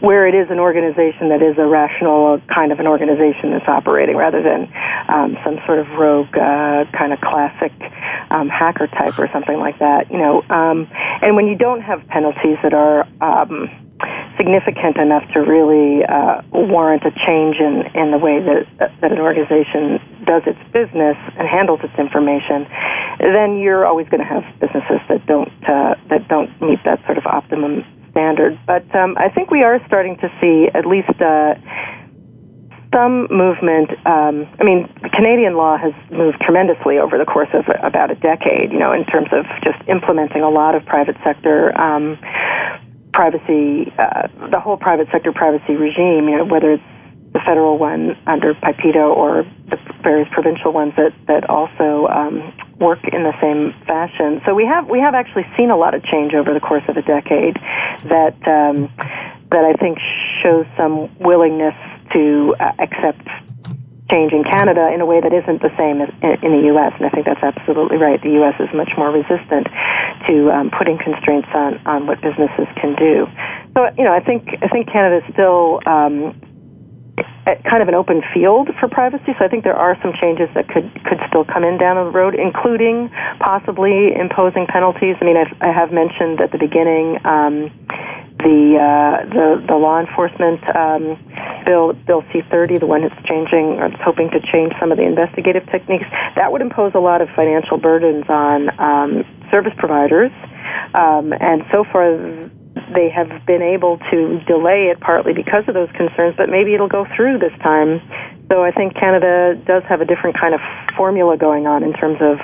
where 0.00 0.26
it 0.26 0.34
is 0.34 0.50
an 0.50 0.58
organization 0.58 1.30
that 1.30 1.42
is 1.42 1.58
a 1.58 1.66
rational 1.66 2.40
kind 2.52 2.72
of 2.72 2.78
an 2.78 2.86
organization 2.86 3.50
that's 3.50 3.68
operating, 3.68 4.16
rather 4.16 4.42
than 4.42 4.70
um, 5.08 5.36
some 5.44 5.58
sort 5.66 5.78
of 5.78 5.88
rogue 5.98 6.36
uh, 6.36 6.84
kind 6.96 7.12
of 7.12 7.20
classic 7.20 7.72
um, 8.30 8.48
hacker 8.48 8.86
type 8.86 9.18
or 9.18 9.28
something 9.32 9.58
like 9.58 9.78
that. 9.78 10.10
You 10.10 10.18
know, 10.18 10.42
um, 10.50 10.88
and 11.22 11.36
when 11.36 11.46
you 11.46 11.56
don't 11.56 11.80
have 11.80 12.06
penalties 12.08 12.58
that 12.62 12.74
are 12.74 13.06
um, 13.20 13.70
significant 14.36 14.96
enough 14.96 15.24
to 15.32 15.40
really 15.40 16.04
uh, 16.04 16.42
warrant 16.52 17.02
a 17.04 17.10
change 17.26 17.56
in, 17.56 17.88
in 17.94 18.10
the 18.10 18.18
way 18.18 18.40
that 18.40 18.92
that 19.00 19.12
an 19.12 19.18
organization 19.18 20.00
does 20.26 20.42
its 20.46 20.58
business 20.72 21.16
and 21.38 21.48
handles 21.48 21.80
its 21.82 21.94
information, 21.98 22.66
then 23.18 23.58
you're 23.58 23.86
always 23.86 24.08
going 24.08 24.20
to 24.20 24.28
have 24.28 24.44
businesses 24.60 25.00
that 25.08 25.24
don't 25.26 25.48
uh, 25.64 25.94
that 26.10 26.28
don't 26.28 26.50
meet 26.60 26.82
that 26.84 27.04
sort 27.06 27.18
of 27.18 27.26
optimum 27.26 27.84
standard. 28.10 28.58
But 28.66 28.84
um, 28.94 29.16
I 29.18 29.28
think 29.28 29.50
we 29.50 29.62
are 29.62 29.80
starting 29.86 30.16
to 30.18 30.28
see 30.40 30.68
at 30.74 30.86
least. 30.86 31.20
Uh, 31.20 31.54
some 32.94 33.26
movement. 33.30 33.90
Um, 34.06 34.46
I 34.58 34.64
mean, 34.64 34.88
Canadian 35.12 35.56
law 35.56 35.76
has 35.76 35.92
moved 36.10 36.40
tremendously 36.40 36.98
over 36.98 37.18
the 37.18 37.26
course 37.26 37.50
of 37.52 37.64
about 37.82 38.10
a 38.10 38.14
decade. 38.14 38.72
You 38.72 38.78
know, 38.78 38.92
in 38.92 39.04
terms 39.04 39.28
of 39.32 39.44
just 39.62 39.76
implementing 39.88 40.40
a 40.40 40.48
lot 40.48 40.74
of 40.74 40.86
private 40.86 41.16
sector 41.22 41.78
um, 41.78 42.16
privacy, 43.12 43.92
uh, 43.98 44.28
the 44.50 44.60
whole 44.60 44.76
private 44.76 45.08
sector 45.10 45.32
privacy 45.32 45.74
regime, 45.74 46.28
you 46.28 46.38
know, 46.38 46.44
whether 46.44 46.72
it's 46.72 46.95
the 47.36 47.44
federal 47.44 47.76
one 47.76 48.16
under 48.26 48.54
PIPEDA 48.54 49.04
or 49.14 49.44
the 49.68 49.76
various 50.02 50.26
provincial 50.32 50.72
ones 50.72 50.94
that, 50.96 51.12
that 51.26 51.50
also 51.50 52.06
um, 52.06 52.40
work 52.80 53.00
in 53.12 53.24
the 53.24 53.36
same 53.42 53.74
fashion. 53.84 54.40
So 54.46 54.54
we 54.54 54.64
have 54.64 54.88
we 54.88 55.00
have 55.00 55.14
actually 55.14 55.44
seen 55.56 55.70
a 55.70 55.76
lot 55.76 55.94
of 55.94 56.02
change 56.04 56.32
over 56.32 56.54
the 56.54 56.60
course 56.60 56.84
of 56.88 56.96
a 56.96 57.02
decade 57.02 57.56
that 58.08 58.36
um, 58.48 58.88
that 59.52 59.64
I 59.68 59.74
think 59.74 59.98
shows 60.42 60.64
some 60.78 61.12
willingness 61.18 61.76
to 62.14 62.56
uh, 62.58 62.72
accept 62.78 63.28
change 64.10 64.32
in 64.32 64.44
Canada 64.44 64.88
in 64.94 65.00
a 65.00 65.06
way 65.06 65.20
that 65.20 65.32
isn't 65.34 65.60
the 65.60 65.74
same 65.76 66.00
as 66.00 66.08
in 66.40 66.52
the 66.56 66.64
U.S. 66.72 66.94
And 66.96 67.04
I 67.04 67.10
think 67.10 67.26
that's 67.26 67.42
absolutely 67.42 67.98
right. 67.98 68.22
The 68.22 68.32
U.S. 68.40 68.54
is 68.60 68.72
much 68.72 68.92
more 68.96 69.10
resistant 69.10 69.66
to 70.28 70.50
um, 70.52 70.70
putting 70.70 70.96
constraints 70.96 71.48
on, 71.52 71.84
on 71.84 72.06
what 72.06 72.22
businesses 72.22 72.64
can 72.80 72.94
do. 72.96 73.28
So 73.74 73.90
you 73.98 74.04
know, 74.04 74.14
I 74.14 74.20
think 74.20 74.56
I 74.62 74.68
think 74.68 74.88
Canada 74.88 75.26
is 75.26 75.34
still 75.34 75.80
um, 75.84 76.40
kind 77.46 77.82
of 77.82 77.88
an 77.88 77.94
open 77.94 78.22
field 78.34 78.68
for 78.80 78.88
privacy. 78.88 79.34
So 79.38 79.44
I 79.44 79.48
think 79.48 79.64
there 79.64 79.76
are 79.76 79.96
some 80.02 80.12
changes 80.20 80.48
that 80.54 80.68
could 80.68 80.90
could 81.04 81.20
still 81.28 81.44
come 81.44 81.64
in 81.64 81.78
down 81.78 81.96
the 81.96 82.10
road, 82.10 82.34
including 82.34 83.08
possibly 83.38 84.14
imposing 84.14 84.66
penalties. 84.66 85.16
I 85.20 85.24
mean, 85.24 85.36
I've, 85.36 85.54
I 85.60 85.72
have 85.72 85.92
mentioned 85.92 86.40
at 86.40 86.50
the 86.50 86.58
beginning 86.58 87.18
um, 87.24 87.70
the 88.38 88.76
uh, 88.76 89.24
the 89.30 89.64
the 89.66 89.76
law 89.76 90.00
enforcement 90.00 90.60
um, 90.74 91.16
bill 91.64 91.92
Bill 91.92 92.24
C 92.32 92.42
thirty, 92.50 92.76
the 92.78 92.86
one 92.86 93.02
that's 93.02 93.22
changing 93.26 93.78
or 93.80 93.86
it's 93.86 94.02
hoping 94.02 94.30
to 94.30 94.40
change 94.52 94.72
some 94.80 94.90
of 94.90 94.98
the 94.98 95.04
investigative 95.04 95.64
techniques. 95.70 96.06
That 96.34 96.52
would 96.52 96.60
impose 96.60 96.92
a 96.94 97.00
lot 97.00 97.22
of 97.22 97.28
financial 97.30 97.78
burdens 97.78 98.24
on 98.28 98.68
um, 98.80 99.24
service 99.50 99.72
providers, 99.78 100.32
um, 100.94 101.32
and 101.32 101.62
so 101.70 101.84
far 101.84 102.50
they 102.94 103.10
have 103.10 103.44
been 103.46 103.62
able 103.62 103.98
to 104.10 104.40
delay 104.46 104.88
it 104.92 105.00
partly 105.00 105.32
because 105.32 105.64
of 105.68 105.74
those 105.74 105.90
concerns, 105.96 106.34
but 106.36 106.48
maybe 106.48 106.74
it'll 106.74 106.88
go 106.88 107.06
through 107.16 107.38
this 107.38 107.52
time. 107.62 108.00
So 108.48 108.62
I 108.62 108.70
think 108.70 108.94
Canada 108.94 109.60
does 109.66 109.82
have 109.84 110.00
a 110.00 110.04
different 110.04 110.38
kind 110.38 110.54
of 110.54 110.60
formula 110.96 111.36
going 111.36 111.66
on 111.66 111.82
in 111.82 111.92
terms 111.92 112.18
of 112.20 112.38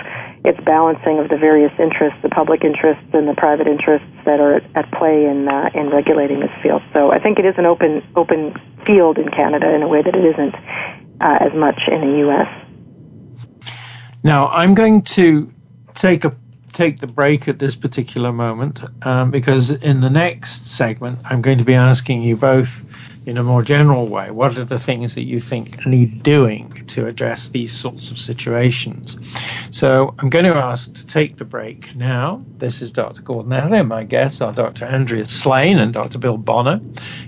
its 0.45 0.59
balancing 0.65 1.21
of 1.21 1.29
the 1.29 1.37
various 1.37 1.73
interests, 1.79 2.19
the 2.23 2.29
public 2.29 2.65
interests 2.65 3.07
and 3.13 3.29
the 3.29 3.35
private 3.35 3.69
interests 3.69 4.09
that 4.25 4.41
are 4.41 4.61
at 4.75 4.91
play 4.93 5.25
in 5.27 5.49
uh, 5.49 5.71
in 5.75 5.91
regulating 5.91 6.41
this 6.41 6.51
field. 6.63 6.83
So 6.93 7.13
I 7.13 7.21
think 7.21 7.39
it 7.39 7.45
is 7.45 7.55
an 7.59 7.67
open 7.67 8.03
open 8.17 8.55
field 8.85 9.19
in 9.19 9.29
Canada 9.31 9.73
in 9.73 9.83
a 9.83 9.89
way 9.89 10.03
that 10.03 10.15
it 10.15 10.25
isn't 10.25 10.55
uh, 11.21 11.39
as 11.41 11.55
much 11.55 11.81
in 11.87 12.01
the 12.01 12.19
U.S. 12.27 12.49
Now 14.25 14.49
I'm 14.49 14.75
going 14.75 15.03
to 15.03 15.53
take 15.95 16.25
a 16.25 16.35
take 16.73 17.01
the 17.01 17.07
break 17.07 17.49
at 17.49 17.59
this 17.59 17.77
particular 17.77 18.33
moment 18.33 18.81
um, 19.07 19.31
because 19.31 19.71
in 19.71 20.01
the 20.01 20.11
next 20.11 20.67
segment, 20.67 21.19
I'm 21.25 21.43
going 21.43 21.59
to 21.59 21.65
be 21.65 21.75
asking 21.75 22.23
you 22.23 22.37
both 22.37 22.85
in 23.25 23.39
a 23.39 23.43
more 23.43 23.63
general 23.63 24.09
way 24.09 24.31
what 24.31 24.59
are 24.59 24.65
the 24.65 24.79
things 24.79 25.15
that 25.15 25.23
you 25.23 25.39
think 25.39 25.87
need 25.87 26.23
doing 26.23 26.85
to 26.89 27.07
address 27.07 27.51
these 27.51 27.73
sorts 27.73 28.11
of 28.11 28.19
situations. 28.19 29.17
So 29.71 30.15
I'm 30.19 30.29
going 30.29 30.45
to 30.45 30.55
ask 30.55 30.93
to 30.95 31.07
take 31.07 31.37
the 31.39 31.45
break 31.45 31.95
now. 31.95 32.45
This 32.59 32.83
is 32.83 32.93
Dr. 32.93 33.23
Gordon 33.23 33.53
and 33.53 33.89
my 33.89 34.05
guests 34.05 34.41
are 34.41 34.53
Dr. 34.53 34.85
Andrea 34.87 35.27
Slane 35.27 35.79
and 35.79 35.93
Dr. 35.93 36.19
Bill 36.19 36.37
Bonner. 36.37 36.81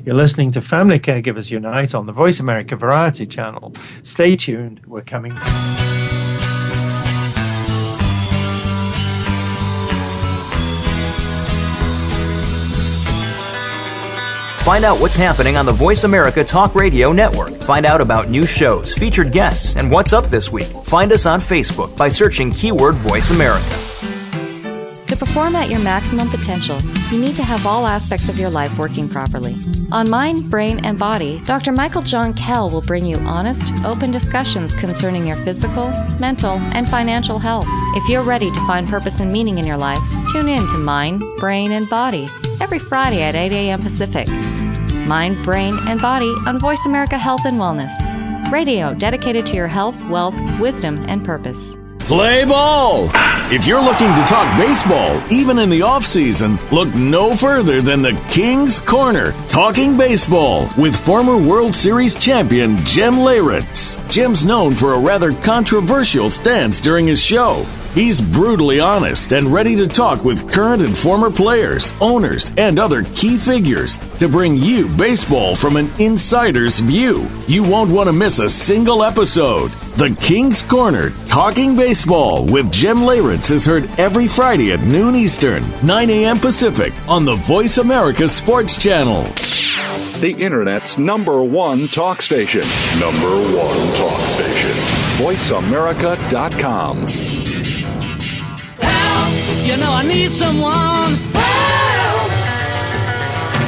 You're 0.05 0.17
listening 0.17 0.51
to 0.53 0.61
Family 0.61 0.99
Caregivers 0.99 1.51
Unite 1.51 1.95
on 1.95 2.07
the 2.07 2.13
Voice 2.13 2.41
America 2.41 2.77
Variety 2.77 3.27
Channel. 3.27 3.75
Stay 4.03 4.37
tuned. 4.37 4.81
We're 4.87 5.03
coming 5.03 5.35
back. 5.35 6.04
Find 14.65 14.83
out 14.87 14.99
what's 14.99 15.15
happening 15.15 15.59
on 15.59 15.67
the 15.67 15.73
Voice 15.73 16.05
America 16.05 16.43
Talk 16.43 16.75
Radio 16.75 17.12
Network. 17.12 17.53
Find 17.61 17.85
out 17.85 18.01
about 18.01 18.31
new 18.31 18.47
shows, 18.47 18.95
featured 18.95 19.31
guests, 19.31 19.77
and 19.77 19.91
what's 19.91 20.15
up 20.15 20.25
this 20.25 20.51
week. 20.51 20.69
Find 20.85 21.12
us 21.12 21.27
on 21.27 21.39
Facebook 21.39 21.95
by 21.99 22.09
searching 22.09 22.51
keyword 22.51 22.95
Voice 22.95 23.31
America. 23.31 23.69
To 25.09 25.17
perform 25.19 25.55
at 25.55 25.69
your 25.69 25.81
maximum 25.81 26.31
potential, 26.31 26.81
you 27.11 27.21
need 27.21 27.37
to 27.37 27.43
have 27.43 27.67
all 27.67 27.87
aspects 27.87 28.31
of 28.31 28.39
your 28.39 28.49
life 28.49 28.79
working 28.79 29.07
properly. 29.07 29.55
On 29.93 30.09
Mind, 30.09 30.49
Brain, 30.49 30.83
and 30.83 30.99
Body, 30.99 31.43
Dr. 31.45 31.73
Michael 31.73 32.01
John 32.01 32.33
Kell 32.33 32.71
will 32.71 32.81
bring 32.81 33.05
you 33.05 33.19
honest, 33.19 33.71
open 33.85 34.12
discussions 34.12 34.73
concerning 34.73 35.27
your 35.27 35.37
physical, 35.45 35.91
mental, 36.19 36.57
and 36.75 36.89
financial 36.89 37.39
health. 37.39 37.67
If 37.97 38.09
you're 38.09 38.23
ready 38.23 38.51
to 38.51 38.67
find 38.67 38.89
purpose 38.89 39.21
and 39.21 39.31
meaning 39.31 39.59
in 39.59 39.67
your 39.67 39.77
life, 39.77 40.01
tune 40.33 40.49
in 40.49 40.67
to 40.69 40.79
Mind, 40.79 41.23
Brain, 41.37 41.71
and 41.71 41.87
Body 41.91 42.29
every 42.61 42.79
Friday 42.79 43.23
at 43.23 43.35
8 43.35 43.53
a.m. 43.53 43.81
Pacific. 43.81 44.29
Mind, 45.07 45.37
Brain, 45.45 45.77
and 45.87 46.01
Body 46.01 46.33
on 46.47 46.59
Voice 46.59 46.85
America 46.87 47.19
Health 47.19 47.45
and 47.45 47.59
Wellness. 47.59 47.93
Radio 48.51 48.95
dedicated 48.95 49.47
to 49.47 49.55
your 49.55 49.69
health, 49.69 49.97
wealth, 50.09 50.35
wisdom, 50.61 51.05
and 51.09 51.25
purpose. 51.25 51.75
Play 52.01 52.45
ball! 52.45 53.09
If 53.51 53.67
you're 53.67 53.83
looking 53.83 54.15
to 54.15 54.25
talk 54.25 54.59
baseball, 54.59 55.23
even 55.33 55.59
in 55.59 55.71
the 55.71 55.81
off-season, 55.81 56.59
look 56.71 56.95
no 56.95 57.35
further 57.35 57.81
than 57.81 58.03
the 58.03 58.13
King's 58.31 58.79
Corner, 58.79 59.33
Talking 59.49 59.97
Baseball, 59.97 60.69
with 60.77 60.95
former 60.95 61.39
World 61.39 61.75
Series 61.75 62.15
champion 62.15 62.77
Jim 62.85 63.15
Leyritz. 63.15 63.97
Jim's 64.11 64.45
known 64.45 64.75
for 64.75 64.93
a 64.93 65.01
rather 65.01 65.33
controversial 65.33 66.29
stance 66.29 66.83
during 66.83 67.07
his 67.07 67.23
show. 67.23 67.65
He's 67.95 68.21
brutally 68.21 68.81
honest 68.81 69.33
and 69.33 69.47
ready 69.47 69.77
to 69.77 69.87
talk 69.87 70.25
with 70.25 70.53
current 70.53 70.83
and 70.83 70.99
former 70.99 71.31
players, 71.31 71.93
owners, 72.01 72.51
and 72.59 72.77
other 72.77 73.05
key 73.15 73.39
figures 73.39 73.99
to 74.19 74.29
bring 74.29 74.57
you 74.57 74.89
baseball 74.97 75.55
from 75.55 75.77
an 75.77 75.89
insider's 76.01 76.81
view. 76.81 77.29
You 77.47 77.63
won't 77.63 77.93
want 77.93 78.09
to 78.09 78.13
miss 78.13 78.41
a 78.41 78.49
single 78.49 79.05
episode. 79.05 79.69
The 79.97 80.11
King's 80.21 80.65
Corner 80.65 81.11
Talking 81.27 81.77
Baseball 81.77 82.45
with 82.47 82.73
Jim 82.73 82.97
Leyritz 82.99 83.53
is 83.53 83.65
heard 83.65 83.89
every 83.97 84.27
Friday 84.27 84.73
at 84.73 84.81
noon 84.81 85.15
Eastern, 85.15 85.63
9 85.85 86.11
a.m. 86.11 86.41
Pacific 86.41 86.93
on 87.09 87.25
the 87.25 87.37
Voice 87.37 87.79
America 87.79 88.29
Sports 88.29 88.77
Channel. 88.77 89.23
The 90.21 90.35
Internet's 90.37 90.99
number 90.99 91.45
one 91.45 91.87
talk 91.87 92.23
station. 92.23 92.63
Number 92.99 93.37
one 93.57 93.77
talk 93.97 94.21
station. 94.23 94.71
VoiceAmerica.com. 95.23 97.44
You 99.65 99.79
know 99.79 99.93
I 99.93 100.05
need 100.07 100.33
someone. 100.33 101.17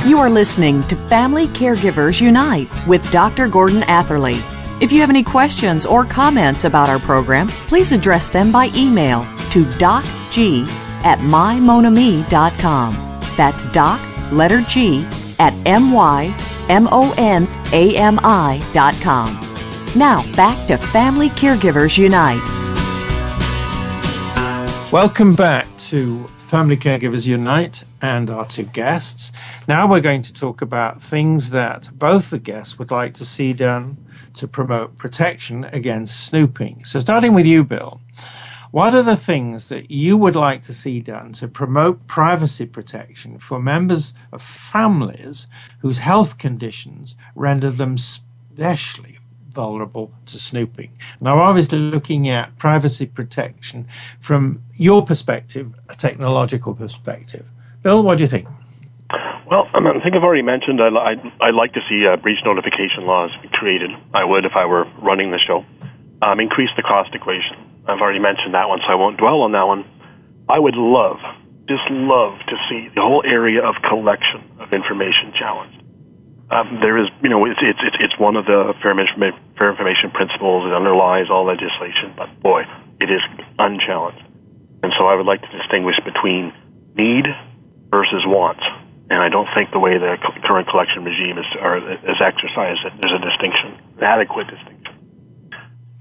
You 0.07 0.19
are 0.19 0.29
listening 0.29 0.83
to 0.85 0.97
Family 1.09 1.47
Caregivers 1.49 2.21
Unite 2.21 2.69
with 2.87 3.11
Dr. 3.11 3.49
Gordon 3.49 3.83
Atherley. 3.85 4.39
If 4.81 4.93
you 4.93 5.01
have 5.01 5.09
any 5.09 5.23
questions 5.23 5.87
or 5.87 6.05
comments 6.05 6.65
about 6.65 6.91
our 6.91 6.99
program, 6.99 7.49
please 7.49 7.93
address 7.93 8.29
them 8.29 8.53
by 8.53 8.71
email 8.77 9.25
to 9.53 9.65
docg 9.81 10.67
at 11.03 11.19
mymonami.com. 11.21 12.95
That's 13.39 13.65
doc, 13.73 13.99
letter 14.31 14.61
G, 14.61 15.07
at 15.39 15.55
M-Y-M-O-N-A-M-I.com. 15.67 16.39
Now, 19.97 20.33
back 20.33 20.67
to 20.67 20.77
Family 20.77 21.31
Caregivers 21.31 21.97
Unite. 21.97 22.43
Welcome 24.93 25.35
back 25.35 25.67
to 25.87 26.27
Family 26.49 26.77
Caregivers 26.77 27.29
Unite 27.29 27.85
and 28.03 28.29
our 28.29 28.45
two 28.45 28.65
guests. 28.65 29.31
Now 29.69 29.87
we're 29.87 30.01
going 30.01 30.23
to 30.23 30.33
talk 30.33 30.61
about 30.61 31.01
things 31.01 31.51
that 31.51 31.89
both 31.93 32.31
the 32.31 32.41
guests 32.41 32.77
would 32.77 32.91
like 32.91 33.15
to 33.15 33.25
see 33.25 33.53
done 33.53 33.97
to 34.35 34.49
promote 34.49 34.99
protection 34.99 35.63
against 35.67 36.27
snooping. 36.27 36.85
So, 36.85 36.99
starting 36.99 37.35
with 37.35 37.47
you, 37.47 37.63
Bill, 37.63 38.01
what 38.73 38.97
are 38.97 39.03
the 39.05 39.17
things 39.17 39.69
that 39.69 39.89
you 39.89 40.17
would 40.17 40.35
like 40.35 40.65
to 40.65 40.75
see 40.75 40.99
done 40.99 41.33
to 41.35 41.47
promote 41.47 42.05
privacy 42.09 42.67
protection 42.67 43.39
for 43.39 43.61
members 43.61 44.13
of 44.33 44.43
families 44.43 45.47
whose 45.79 45.99
health 45.99 46.37
conditions 46.37 47.15
render 47.37 47.71
them 47.71 47.95
especially 47.95 49.16
vulnerable 49.57 50.13
to 50.27 50.39
snooping? 50.39 50.91
Now, 51.21 51.39
obviously, 51.41 51.79
looking 51.79 52.29
at 52.29 52.57
privacy 52.59 53.07
protection 53.07 53.89
from 54.21 54.63
your 54.75 55.05
perspective, 55.05 55.75
a 55.89 55.97
technological 55.97 56.75
perspective. 56.75 57.45
Bill, 57.83 58.03
what 58.03 58.19
do 58.19 58.25
you 58.25 58.29
think? 58.29 58.47
Well, 59.51 59.69
I 59.73 59.81
think 60.03 60.15
I've 60.15 60.23
already 60.23 60.43
mentioned 60.43 60.81
I, 60.83 60.89
I, 60.89 61.13
I'd 61.41 61.55
like 61.55 61.73
to 61.75 61.81
see 61.89 62.07
uh, 62.07 62.17
breach 62.17 62.41
notification 62.45 63.07
laws 63.07 63.31
created. 63.53 63.91
I 64.13 64.25
would 64.25 64.45
if 64.45 64.53
I 64.55 64.67
were 64.67 64.85
running 65.01 65.31
the 65.31 65.39
show. 65.39 65.65
Um, 66.23 66.41
increase 66.41 66.71
the 66.77 66.83
cost 66.83 67.15
equation. 67.15 67.57
I've 67.87 68.01
already 68.01 68.19
mentioned 68.19 68.55
that 68.55 68.69
one, 68.69 68.81
so 68.81 68.93
I 68.93 68.97
won't 68.97 69.17
dwell 69.19 69.43
on 69.43 69.53
that 69.53 69.67
one. 69.67 69.85
I 70.49 70.59
would 70.59 70.75
love, 70.77 71.19
just 71.69 71.89
love 71.91 72.39
to 72.49 72.57
see 72.69 72.89
the 72.95 73.03
whole 73.03 73.23
area 73.25 73.63
of 73.63 73.77
collection 73.89 74.43
of 74.59 74.73
information 74.73 75.33
challenged. 75.39 75.76
Um, 76.51 76.79
there 76.81 76.97
is, 76.99 77.09
you 77.23 77.29
know, 77.29 77.45
it's, 77.45 77.59
it's, 77.61 77.97
it's 77.99 78.19
one 78.19 78.37
of 78.37 78.47
the 78.47 78.75
fair 78.83 78.93
information, 78.93 79.35
fair 79.59 79.71
information 79.71 80.11
principles 80.11 80.65
that 80.65 80.75
underlies 80.75 81.27
all 81.31 81.45
legislation, 81.45 82.15
but 82.17 82.31
boy, 82.41 82.63
it 83.01 83.11
is 83.11 83.21
unchallenged. 83.59 84.23
And 84.83 84.93
so 84.99 85.07
I 85.07 85.15
would 85.15 85.27
like 85.27 85.43
to 85.43 85.51
distinguish 85.59 85.97
between 86.05 86.53
need 86.95 87.27
versus 87.91 88.23
wants 88.27 88.63
and 89.09 89.23
I 89.23 89.29
don't 89.29 89.47
think 89.55 89.71
the 89.71 89.79
way 89.79 89.99
the 89.99 90.19
current 90.43 90.69
collection 90.69 91.05
regime 91.05 91.39
is, 91.39 91.47
or 91.63 91.79
is 91.79 92.19
exercised, 92.19 92.83
there's 92.99 93.15
a 93.15 93.23
distinction, 93.23 93.79
an 93.99 94.05
adequate 94.05 94.51
distinction. 94.51 94.95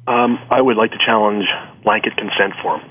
Um, 0.08 0.40
I 0.50 0.62
would 0.62 0.78
like 0.78 0.92
to 0.92 0.98
challenge 0.98 1.46
blanket 1.84 2.18
consent 2.18 2.54
forms. 2.62 2.90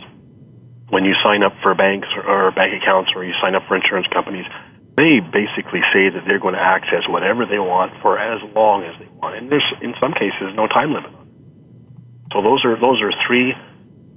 When 0.91 1.05
you 1.05 1.15
sign 1.25 1.43
up 1.43 1.55
for 1.63 1.75
banks 1.75 2.07
or, 2.15 2.23
or 2.23 2.53
bank 2.53 2.81
accounts 2.81 3.11
or 3.15 3.25
you 3.25 3.35
sign 3.43 3.55
up 3.55 3.67
for 3.67 3.75
insurance 3.75 4.07
companies, 4.13 4.47
they 4.97 5.19
basically 5.21 5.83
say 5.93 6.09
that 6.11 6.23
they're 6.27 6.39
going 6.39 6.55
to 6.55 6.63
access 6.63 7.03
whatever 7.09 7.47
they 7.47 7.59
want 7.59 7.93
for 8.01 8.19
as 8.19 8.39
long 8.55 8.85
as 8.85 8.95
they 8.99 9.11
want, 9.19 9.37
and 9.37 9.51
there's 9.51 9.67
in 9.83 9.95
some 10.01 10.13
cases 10.13 10.55
no 10.55 10.67
time 10.67 10.95
limit. 10.95 11.11
So 12.33 12.43
those 12.43 12.65
are 12.65 12.79
those 12.79 13.03
are 13.03 13.11
three 13.27 13.55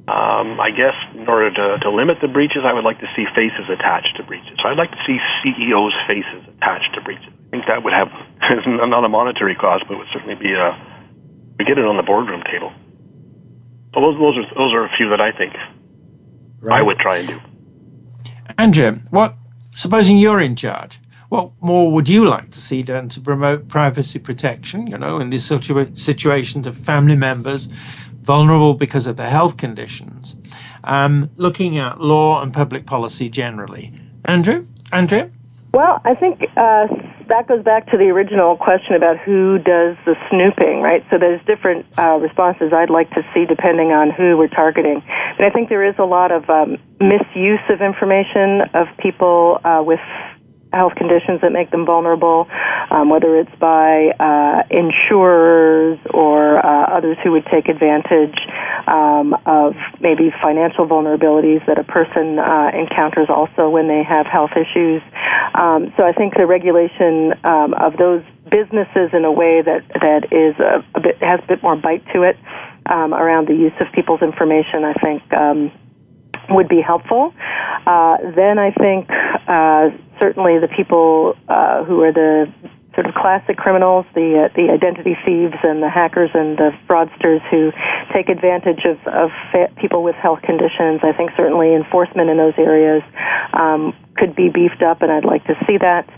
um, 0.07 0.55
I 0.55 0.71
guess 0.71 0.95
in 1.19 1.27
order 1.27 1.51
to, 1.51 1.83
to 1.83 1.91
limit 1.91 2.19
the 2.21 2.29
breaches, 2.31 2.63
I 2.63 2.71
would 2.71 2.85
like 2.85 2.99
to 3.03 3.11
see 3.11 3.27
faces 3.35 3.67
attached 3.67 4.15
to 4.15 4.23
breaches. 4.23 4.55
So 4.63 4.69
I'd 4.69 4.79
like 4.79 4.91
to 4.91 5.03
see 5.03 5.19
CEOs' 5.43 5.91
faces 6.07 6.47
attached 6.47 6.95
to 6.95 7.01
breaches. 7.01 7.27
I 7.27 7.49
think 7.51 7.67
that 7.67 7.83
would 7.83 7.91
have 7.91 8.07
not 8.87 9.03
a 9.03 9.09
monetary 9.09 9.55
cost, 9.55 9.83
but 9.87 9.95
it 9.95 9.97
would 9.97 10.07
certainly 10.13 10.35
be 10.35 10.53
a 10.53 10.79
we 11.59 11.65
get 11.65 11.77
it 11.77 11.83
on 11.83 11.97
the 11.97 12.03
boardroom 12.03 12.41
table. 12.43 12.71
So 13.93 13.99
those 13.99 14.15
those 14.15 14.37
are 14.37 14.47
those 14.55 14.73
are 14.73 14.85
a 14.85 14.91
few 14.95 15.09
that 15.09 15.19
I 15.19 15.35
think 15.35 15.53
right. 16.61 16.79
I 16.79 16.81
would 16.81 16.99
try 16.99 17.17
and 17.17 17.27
do. 17.27 17.39
Andrea, 18.57 18.93
what 19.09 19.35
supposing 19.77 20.17
you're 20.17 20.39
in 20.39 20.55
charge? 20.55 20.99
What 21.29 21.51
more 21.61 21.91
would 21.91 22.09
you 22.09 22.25
like 22.25 22.51
to 22.51 22.59
see 22.59 22.81
done 22.83 23.09
to 23.09 23.21
promote 23.21 23.67
privacy 23.67 24.17
protection? 24.19 24.87
You 24.87 24.97
know, 24.97 25.19
in 25.19 25.29
these 25.29 25.47
situa- 25.47 25.97
situations 25.97 26.65
of 26.65 26.77
family 26.77 27.15
members 27.15 27.69
vulnerable 28.23 28.73
because 28.73 29.05
of 29.05 29.17
their 29.17 29.29
health 29.29 29.57
conditions, 29.57 30.35
um, 30.83 31.29
looking 31.37 31.77
at 31.77 32.01
law 32.01 32.41
and 32.41 32.53
public 32.53 32.85
policy 32.85 33.29
generally. 33.29 33.93
Andrew? 34.25 34.65
Andrew? 34.91 35.29
Well, 35.77 36.01
I 36.03 36.15
think 36.15 36.41
uh, 36.57 36.87
that 37.27 37.47
goes 37.47 37.63
back 37.63 37.85
to 37.91 37.97
the 37.97 38.05
original 38.05 38.57
question 38.57 38.95
about 38.95 39.19
who 39.19 39.59
does 39.59 39.95
the 40.07 40.15
snooping, 40.27 40.81
right? 40.81 41.05
So 41.11 41.19
there's 41.19 41.39
different 41.45 41.85
uh, 41.99 42.17
responses 42.17 42.73
I'd 42.73 42.89
like 42.89 43.11
to 43.11 43.21
see 43.31 43.45
depending 43.45 43.91
on 43.91 44.09
who 44.09 44.37
we're 44.37 44.47
targeting. 44.47 45.03
But 45.37 45.45
I 45.45 45.51
think 45.51 45.69
there 45.69 45.87
is 45.87 45.93
a 45.99 46.03
lot 46.03 46.31
of 46.31 46.49
um, 46.49 46.77
misuse 46.99 47.61
of 47.69 47.83
information 47.83 48.61
of 48.73 48.87
people 48.97 49.61
uh, 49.63 49.83
with 49.85 49.99
health 50.73 50.95
conditions 50.95 51.41
that 51.41 51.51
make 51.51 51.71
them 51.71 51.85
vulnerable, 51.85 52.47
um, 52.91 53.09
whether 53.09 53.35
it's 53.37 53.55
by 53.59 54.09
uh, 54.19 54.63
insurers 54.69 55.99
or 56.13 56.63
uh, 56.65 56.97
others 56.97 57.17
who 57.23 57.31
would 57.31 57.45
take 57.45 57.67
advantage 57.67 58.37
um, 58.87 59.33
of 59.45 59.75
maybe 59.99 60.31
financial 60.41 60.87
vulnerabilities 60.87 61.65
that 61.67 61.77
a 61.77 61.83
person 61.83 62.39
uh, 62.39 62.71
encounters 62.73 63.27
also 63.29 63.69
when 63.69 63.87
they 63.87 64.03
have 64.03 64.25
health 64.25 64.51
issues. 64.55 65.01
Um, 65.55 65.93
so 65.97 66.05
I 66.05 66.11
think 66.11 66.35
the 66.35 66.45
regulation 66.45 67.33
um, 67.43 67.73
of 67.73 67.97
those 67.97 68.23
businesses 68.49 69.11
in 69.13 69.25
a 69.25 69.31
way 69.31 69.61
that 69.61 69.83
that 70.01 70.31
is 70.31 70.57
a, 70.59 70.83
a 70.95 70.99
bit 71.01 71.21
has 71.21 71.39
a 71.43 71.47
bit 71.47 71.63
more 71.63 71.75
bite 71.75 72.05
to 72.13 72.23
it 72.23 72.37
um, 72.85 73.13
around 73.13 73.47
the 73.47 73.55
use 73.55 73.73
of 73.79 73.87
people's 73.93 74.21
information. 74.21 74.83
I 74.83 74.93
think 74.93 75.33
um, 75.33 75.71
would 76.49 76.67
be 76.67 76.81
helpful. 76.81 77.33
Uh, 77.85 78.17
then 78.35 78.59
I 78.59 78.71
think 78.71 79.09
uh, 79.47 79.89
certainly 80.19 80.59
the 80.59 80.67
people 80.67 81.35
uh, 81.47 81.83
who 81.83 82.01
are 82.01 82.11
the 82.11 82.51
sort 82.97 83.05
of 83.05 83.13
classic 83.13 83.57
criminals, 83.57 84.05
the 84.15 84.49
uh, 84.49 84.53
the 84.55 84.73
identity 84.73 85.15
thieves 85.23 85.53
and 85.61 85.83
the 85.83 85.89
hackers 85.89 86.31
and 86.33 86.57
the 86.57 86.71
fraudsters 86.89 87.41
who 87.51 87.71
take 88.11 88.27
advantage 88.27 88.85
of 88.85 88.97
of 89.05 89.29
people 89.77 90.01
with 90.01 90.15
health 90.15 90.41
conditions. 90.41 91.01
I 91.03 91.13
think 91.13 91.31
certainly 91.37 91.75
enforcement 91.75 92.29
in 92.29 92.37
those 92.37 92.57
areas 92.57 93.03
um, 93.53 93.95
could 94.15 94.35
be 94.35 94.49
beefed 94.49 94.81
up, 94.81 95.03
and 95.03 95.11
I'd 95.11 95.25
like 95.25 95.45
to 95.45 95.53
see 95.67 95.77
that. 95.77 96.09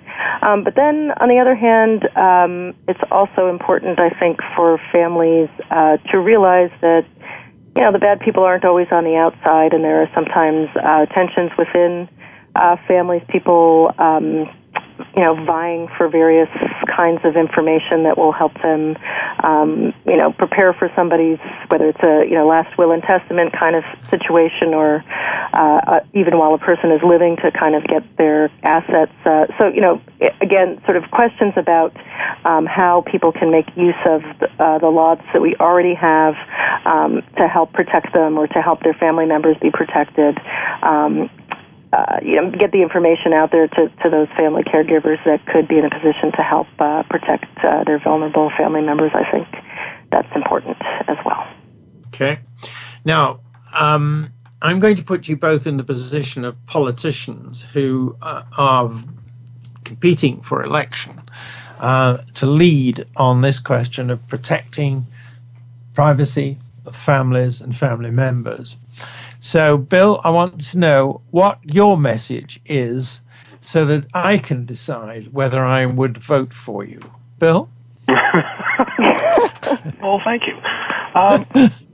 Um, 0.42 0.64
but 0.64 0.76
then, 0.76 1.12
on 1.20 1.28
the 1.28 1.40
other 1.40 1.56
hand, 1.56 2.08
um, 2.16 2.74
it's 2.88 3.00
also 3.12 3.50
important, 3.50 4.00
I 4.00 4.10
think, 4.10 4.40
for 4.56 4.80
families 4.92 5.50
uh, 5.70 5.98
to 6.12 6.20
realize 6.20 6.72
that 6.82 7.06
you 7.76 7.82
know, 7.82 7.92
the 7.92 8.00
bad 8.00 8.20
people 8.20 8.44
aren't 8.44 8.66
always 8.66 8.88
on 8.92 9.04
the 9.04 9.16
outside, 9.16 9.74
and 9.74 9.84
there 9.84 10.02
are 10.02 10.10
sometimes 10.14 10.70
uh, 10.76 11.06
tensions 11.08 11.52
within 11.58 12.10
uh, 12.56 12.76
families, 12.88 13.22
people, 13.30 13.94
um, 13.98 14.50
you 15.16 15.24
know, 15.24 15.36
vying 15.46 15.88
for 15.98 16.08
various 16.08 16.50
kinds 16.88 17.20
of 17.24 17.36
information 17.36 18.04
that 18.04 18.18
will 18.18 18.32
help 18.32 18.54
them, 18.62 18.98
um, 19.44 19.94
you 20.06 20.18
know, 20.18 20.32
prepare 20.32 20.74
for 20.74 20.92
somebody's, 20.96 21.40
whether 21.70 21.90
it's 21.90 22.04
a, 22.04 22.26
you 22.28 22.36
know, 22.36 22.48
last 22.48 22.78
will 22.78 22.92
and 22.92 23.04
testament 23.04 23.54
kind 23.54 23.76
of 23.76 23.84
situation 24.10 24.74
or 24.74 25.04
uh, 25.54 25.82
uh, 25.88 26.00
even 26.14 26.38
while 26.38 26.54
a 26.54 26.58
person 26.58 26.92
is 26.92 27.02
living 27.04 27.36
to 27.38 27.52
kind 27.52 27.76
of 27.76 27.84
get 27.88 28.04
their 28.18 28.50
assets. 28.64 29.12
Uh, 29.26 29.46
so, 29.58 29.68
you 29.68 29.82
know, 29.82 30.02
again, 30.42 30.82
sort 30.86 30.98
of 30.98 31.10
questions 31.12 31.54
about 31.56 31.96
um, 32.46 32.66
how 32.66 33.02
people 33.08 33.32
can 33.32 33.52
make 33.52 33.66
use 33.76 33.96
of 34.06 34.22
the, 34.40 34.50
uh, 34.64 34.78
the 34.80 34.90
laws 34.90 35.20
that 35.34 35.42
we 35.42 35.56
already 35.58 35.94
have 35.94 36.36
um, 36.86 37.22
to 37.38 37.48
help 37.48 37.74
protect 37.74 38.14
them 38.14 38.38
or 38.38 38.48
to 38.48 38.62
help 38.62 38.84
their 38.84 38.94
family 38.94 39.26
members 39.26 39.58
be 39.62 39.72
protected. 39.72 40.38
Um, 40.82 41.30
uh, 41.92 42.20
you 42.22 42.36
know, 42.36 42.52
get 42.52 42.72
the 42.72 42.82
information 42.82 43.34
out 43.34 43.52
there 43.52 43.68
to, 43.68 43.90
to 44.04 44.10
those 44.10 44.28
family 44.38 44.64
caregivers 44.64 45.24
that 45.26 45.46
could 45.48 45.68
be 45.68 45.78
in 45.78 45.86
a 45.86 45.90
position 45.90 46.32
to 46.34 46.42
help 46.44 46.68
uh, 46.80 47.04
protect 47.04 47.46
uh, 47.64 47.84
their 47.84 48.00
vulnerable 48.00 48.52
family 48.58 48.82
members. 48.82 49.12
I 49.14 49.30
think 49.32 49.48
that's 50.12 50.30
important 50.36 50.78
as 51.08 51.18
well. 51.26 51.48
Okay. 52.08 52.40
Now, 53.06 53.40
um, 53.74 54.32
I'm 54.62 54.80
going 54.80 54.98
to 54.98 55.04
put 55.04 55.28
you 55.28 55.36
both 55.36 55.66
in 55.66 55.78
the 55.78 55.84
position 55.84 56.44
of 56.44 56.64
politicians 56.66 57.64
who 57.74 58.18
uh, 58.22 58.44
are 58.58 58.92
competing 59.84 60.42
for 60.42 60.64
election 60.64 61.22
uh, 61.80 62.18
to 62.36 62.46
lead 62.46 63.08
on 63.16 63.42
this 63.42 63.60
question 63.60 64.10
of 64.10 64.28
protecting 64.28 65.08
privacy 65.96 66.60
of 66.86 66.96
families 66.96 67.62
and 67.62 67.76
family 67.76 68.12
members. 68.12 68.76
So, 69.40 69.78
Bill, 69.78 70.20
I 70.24 70.30
want 70.32 70.60
to 70.72 70.78
know 70.78 71.22
what 71.32 71.60
your 71.64 71.98
message 71.98 72.60
is 72.66 73.22
so 73.62 73.86
that 73.86 74.06
I 74.14 74.38
can 74.38 74.66
decide 74.66 75.32
whether 75.32 75.64
I 75.64 75.86
would 75.86 76.18
vote 76.18 76.54
for 76.54 76.84
you. 76.84 77.00
Bill? 77.38 77.70
well, 78.08 78.26
thank 80.26 80.44
you. 80.46 80.58
Um, 81.16 81.46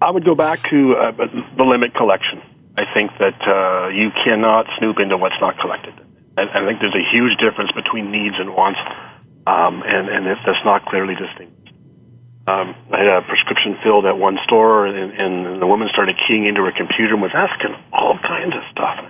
I 0.02 0.10
would 0.10 0.26
go 0.26 0.34
back 0.34 0.68
to 0.70 0.96
uh, 0.96 1.12
the 1.58 1.64
limit 1.64 1.94
collection. 1.94 2.42
I 2.78 2.84
think 2.94 3.12
that 3.20 3.40
uh, 3.48 3.90
you 3.90 4.10
cannot 4.24 4.66
snoop 4.80 5.00
into 5.00 5.18
what's 5.18 5.40
not 5.40 5.60
collected. 5.60 5.94
And 6.38 6.50
I 6.50 6.66
think 6.66 6.80
there's 6.82 6.96
a 6.96 7.12
huge 7.12 7.38
difference 7.40 7.72
between 7.72 8.12
needs 8.12 8.36
and 8.40 8.56
wants, 8.56 8.80
um, 9.48 9.84
and, 9.84 10.10
and 10.10 10.26
that's 10.26 10.66
not 10.66 10.86
clearly 10.86 11.16
distinct 11.16 11.55
um, 12.48 12.76
I 12.94 13.02
had 13.02 13.10
a 13.10 13.22
prescription 13.26 13.78
filled 13.82 14.06
at 14.06 14.18
one 14.18 14.38
store, 14.46 14.86
and, 14.86 15.12
and 15.18 15.62
the 15.62 15.66
woman 15.66 15.90
started 15.90 16.16
keying 16.28 16.46
into 16.46 16.62
her 16.62 16.72
computer 16.72 17.18
and 17.18 17.22
was 17.22 17.34
asking 17.34 17.74
all 17.92 18.18
kinds 18.22 18.54
of 18.54 18.62
stuff. 18.70 19.02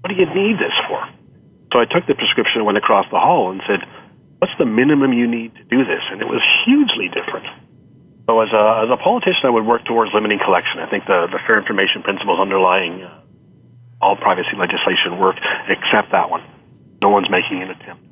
what 0.00 0.12
do 0.12 0.16
you 0.20 0.28
need 0.28 0.60
this 0.60 0.76
for? 0.88 1.00
So 1.72 1.80
I 1.80 1.88
took 1.88 2.04
the 2.04 2.14
prescription 2.14 2.60
and 2.60 2.66
went 2.66 2.76
across 2.76 3.08
the 3.08 3.18
hall 3.18 3.50
and 3.50 3.62
said, 3.64 3.80
what's 4.36 4.52
the 4.58 4.68
minimum 4.68 5.16
you 5.16 5.24
need 5.26 5.56
to 5.56 5.64
do 5.64 5.80
this? 5.88 6.04
And 6.12 6.20
it 6.20 6.28
was 6.28 6.44
hugely 6.68 7.08
different. 7.08 7.48
So 8.28 8.40
as 8.44 8.52
a, 8.52 8.84
as 8.84 8.90
a 8.92 9.00
politician, 9.00 9.48
I 9.48 9.50
would 9.50 9.64
work 9.64 9.86
towards 9.88 10.12
limiting 10.12 10.38
collection. 10.44 10.78
I 10.78 10.90
think 10.90 11.06
the, 11.06 11.32
the 11.32 11.40
fair 11.48 11.56
information 11.56 12.02
principles 12.02 12.38
underlying 12.38 13.00
uh, 13.00 13.22
all 14.02 14.16
privacy 14.16 14.52
legislation 14.58 15.16
work, 15.18 15.36
except 15.72 16.12
that 16.12 16.28
one. 16.28 16.44
No 17.00 17.08
one's 17.08 17.30
making 17.30 17.62
an 17.62 17.70
attempt. 17.70 18.11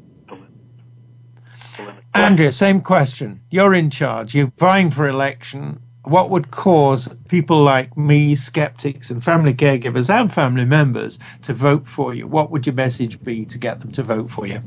Andrea, 2.14 2.53
same 2.53 2.81
question. 2.81 3.41
You're 3.51 3.74
in 3.74 3.91
charge. 3.91 4.35
You're 4.35 4.53
vying 4.59 4.91
for 4.91 5.07
election. 5.07 5.81
What 6.05 6.31
would 6.31 6.51
cause 6.51 7.14
people 7.28 7.62
like 7.62 7.97
me, 7.97 8.35
skeptics, 8.35 9.11
and 9.11 9.22
family 9.22 9.55
caregivers 9.55 10.09
and 10.11 10.33
family 10.33 10.64
members 10.64 11.18
to 11.43 11.53
vote 11.53 11.87
for 11.87 12.14
you? 12.14 12.26
What 12.26 12.51
would 12.51 12.66
your 12.66 12.74
message 12.74 13.22
be 13.22 13.45
to 13.47 13.59
get 13.59 13.81
them 13.81 13.93
to 13.93 14.03
vote 14.03 14.31
for 14.31 14.47
you? 14.47 14.61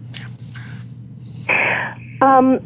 Um, 2.21 2.59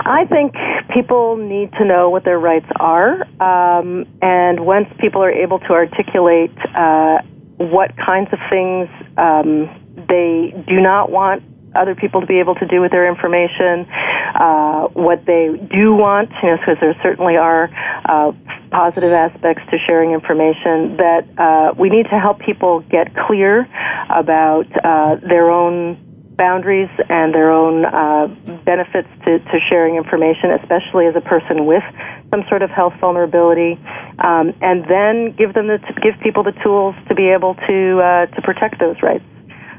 I 0.00 0.24
think 0.26 0.54
people 0.92 1.36
need 1.36 1.72
to 1.74 1.84
know 1.84 2.10
what 2.10 2.24
their 2.24 2.38
rights 2.38 2.66
are, 2.76 3.22
um, 3.40 4.06
and 4.22 4.66
once 4.66 4.88
people 4.98 5.22
are 5.22 5.30
able 5.30 5.58
to 5.60 5.72
articulate 5.72 6.56
uh, 6.74 7.18
what 7.58 7.96
kinds 7.96 8.28
of 8.32 8.38
things 8.50 8.88
um, 9.16 9.68
they 10.08 10.52
do 10.66 10.80
not 10.80 11.10
want 11.10 11.42
other 11.78 11.94
people 11.94 12.20
to 12.20 12.26
be 12.26 12.40
able 12.40 12.54
to 12.56 12.66
do 12.66 12.80
with 12.80 12.90
their 12.90 13.08
information, 13.08 13.86
uh, 14.34 14.88
what 14.88 15.24
they 15.26 15.48
do 15.72 15.94
want, 15.94 16.30
you 16.42 16.48
know, 16.50 16.56
because 16.56 16.76
there 16.80 16.96
certainly 17.02 17.36
are 17.36 17.70
uh, 18.04 18.32
positive 18.70 19.12
aspects 19.12 19.62
to 19.70 19.78
sharing 19.86 20.12
information, 20.12 20.96
that 20.96 21.24
uh, 21.38 21.74
we 21.78 21.88
need 21.88 22.04
to 22.04 22.18
help 22.18 22.40
people 22.40 22.80
get 22.80 23.14
clear 23.26 23.68
about 24.10 24.66
uh, 24.84 25.16
their 25.16 25.50
own 25.50 26.02
boundaries 26.36 26.90
and 27.08 27.34
their 27.34 27.50
own 27.50 27.84
uh, 27.84 28.26
benefits 28.64 29.08
to, 29.24 29.38
to 29.38 29.58
sharing 29.70 29.96
information, 29.96 30.50
especially 30.50 31.06
as 31.06 31.16
a 31.16 31.20
person 31.20 31.64
with 31.64 31.82
some 32.30 32.44
sort 32.48 32.62
of 32.62 32.70
health 32.70 32.94
vulnerability, 33.00 33.78
um, 34.18 34.52
and 34.60 34.84
then 34.88 35.34
give 35.36 35.54
them 35.54 35.66
the, 35.68 35.78
give 36.02 36.14
people 36.20 36.42
the 36.42 36.52
tools 36.62 36.94
to 37.08 37.14
be 37.14 37.28
able 37.28 37.54
to 37.54 38.00
uh, 38.00 38.26
to 38.26 38.42
protect 38.42 38.78
those 38.78 38.96
rights. 39.02 39.24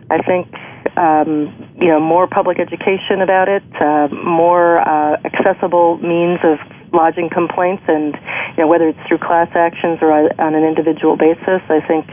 I 0.09 0.19
think 0.23 0.47
um, 0.97 1.53
you 1.79 1.87
know 1.87 1.99
more 1.99 2.27
public 2.27 2.59
education 2.59 3.21
about 3.21 3.47
it, 3.47 3.63
uh, 3.81 4.07
more 4.09 4.79
uh, 4.79 5.17
accessible 5.23 5.97
means 5.97 6.39
of 6.43 6.59
lodging 6.93 7.29
complaints, 7.29 7.83
and 7.87 8.15
you 8.55 8.63
know 8.63 8.67
whether 8.67 8.87
it's 8.87 8.99
through 9.07 9.19
class 9.19 9.49
actions 9.55 9.99
or 10.01 10.11
on 10.11 10.55
an 10.55 10.63
individual 10.63 11.15
basis. 11.15 11.61
I 11.69 11.81
think 11.87 12.09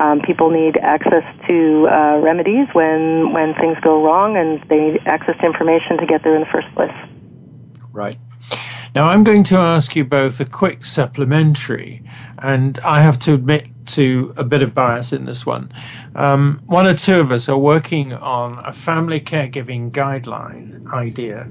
um, 0.00 0.20
people 0.20 0.50
need 0.50 0.76
access 0.78 1.24
to 1.48 1.88
uh, 1.88 2.18
remedies 2.18 2.68
when 2.72 3.32
when 3.32 3.54
things 3.54 3.76
go 3.82 4.04
wrong, 4.04 4.36
and 4.36 4.62
they 4.68 4.78
need 4.78 5.00
access 5.06 5.36
to 5.38 5.46
information 5.46 5.98
to 5.98 6.06
get 6.06 6.22
there 6.22 6.34
in 6.34 6.42
the 6.42 6.52
first 6.52 6.72
place. 6.74 6.94
Right. 7.92 8.18
Now, 8.94 9.08
I'm 9.08 9.24
going 9.24 9.42
to 9.44 9.56
ask 9.56 9.96
you 9.96 10.04
both 10.04 10.38
a 10.38 10.44
quick 10.44 10.84
supplementary, 10.84 12.02
and 12.38 12.78
I 12.80 13.00
have 13.00 13.18
to 13.20 13.32
admit 13.32 13.71
to 13.86 14.32
a 14.36 14.44
bit 14.44 14.62
of 14.62 14.74
bias 14.74 15.12
in 15.12 15.24
this 15.24 15.44
one. 15.44 15.72
Um, 16.14 16.60
one 16.66 16.86
or 16.86 16.94
two 16.94 17.20
of 17.20 17.32
us 17.32 17.48
are 17.48 17.58
working 17.58 18.12
on 18.12 18.64
a 18.64 18.72
family 18.72 19.20
caregiving 19.20 19.90
guideline 19.90 20.86
idea, 20.92 21.48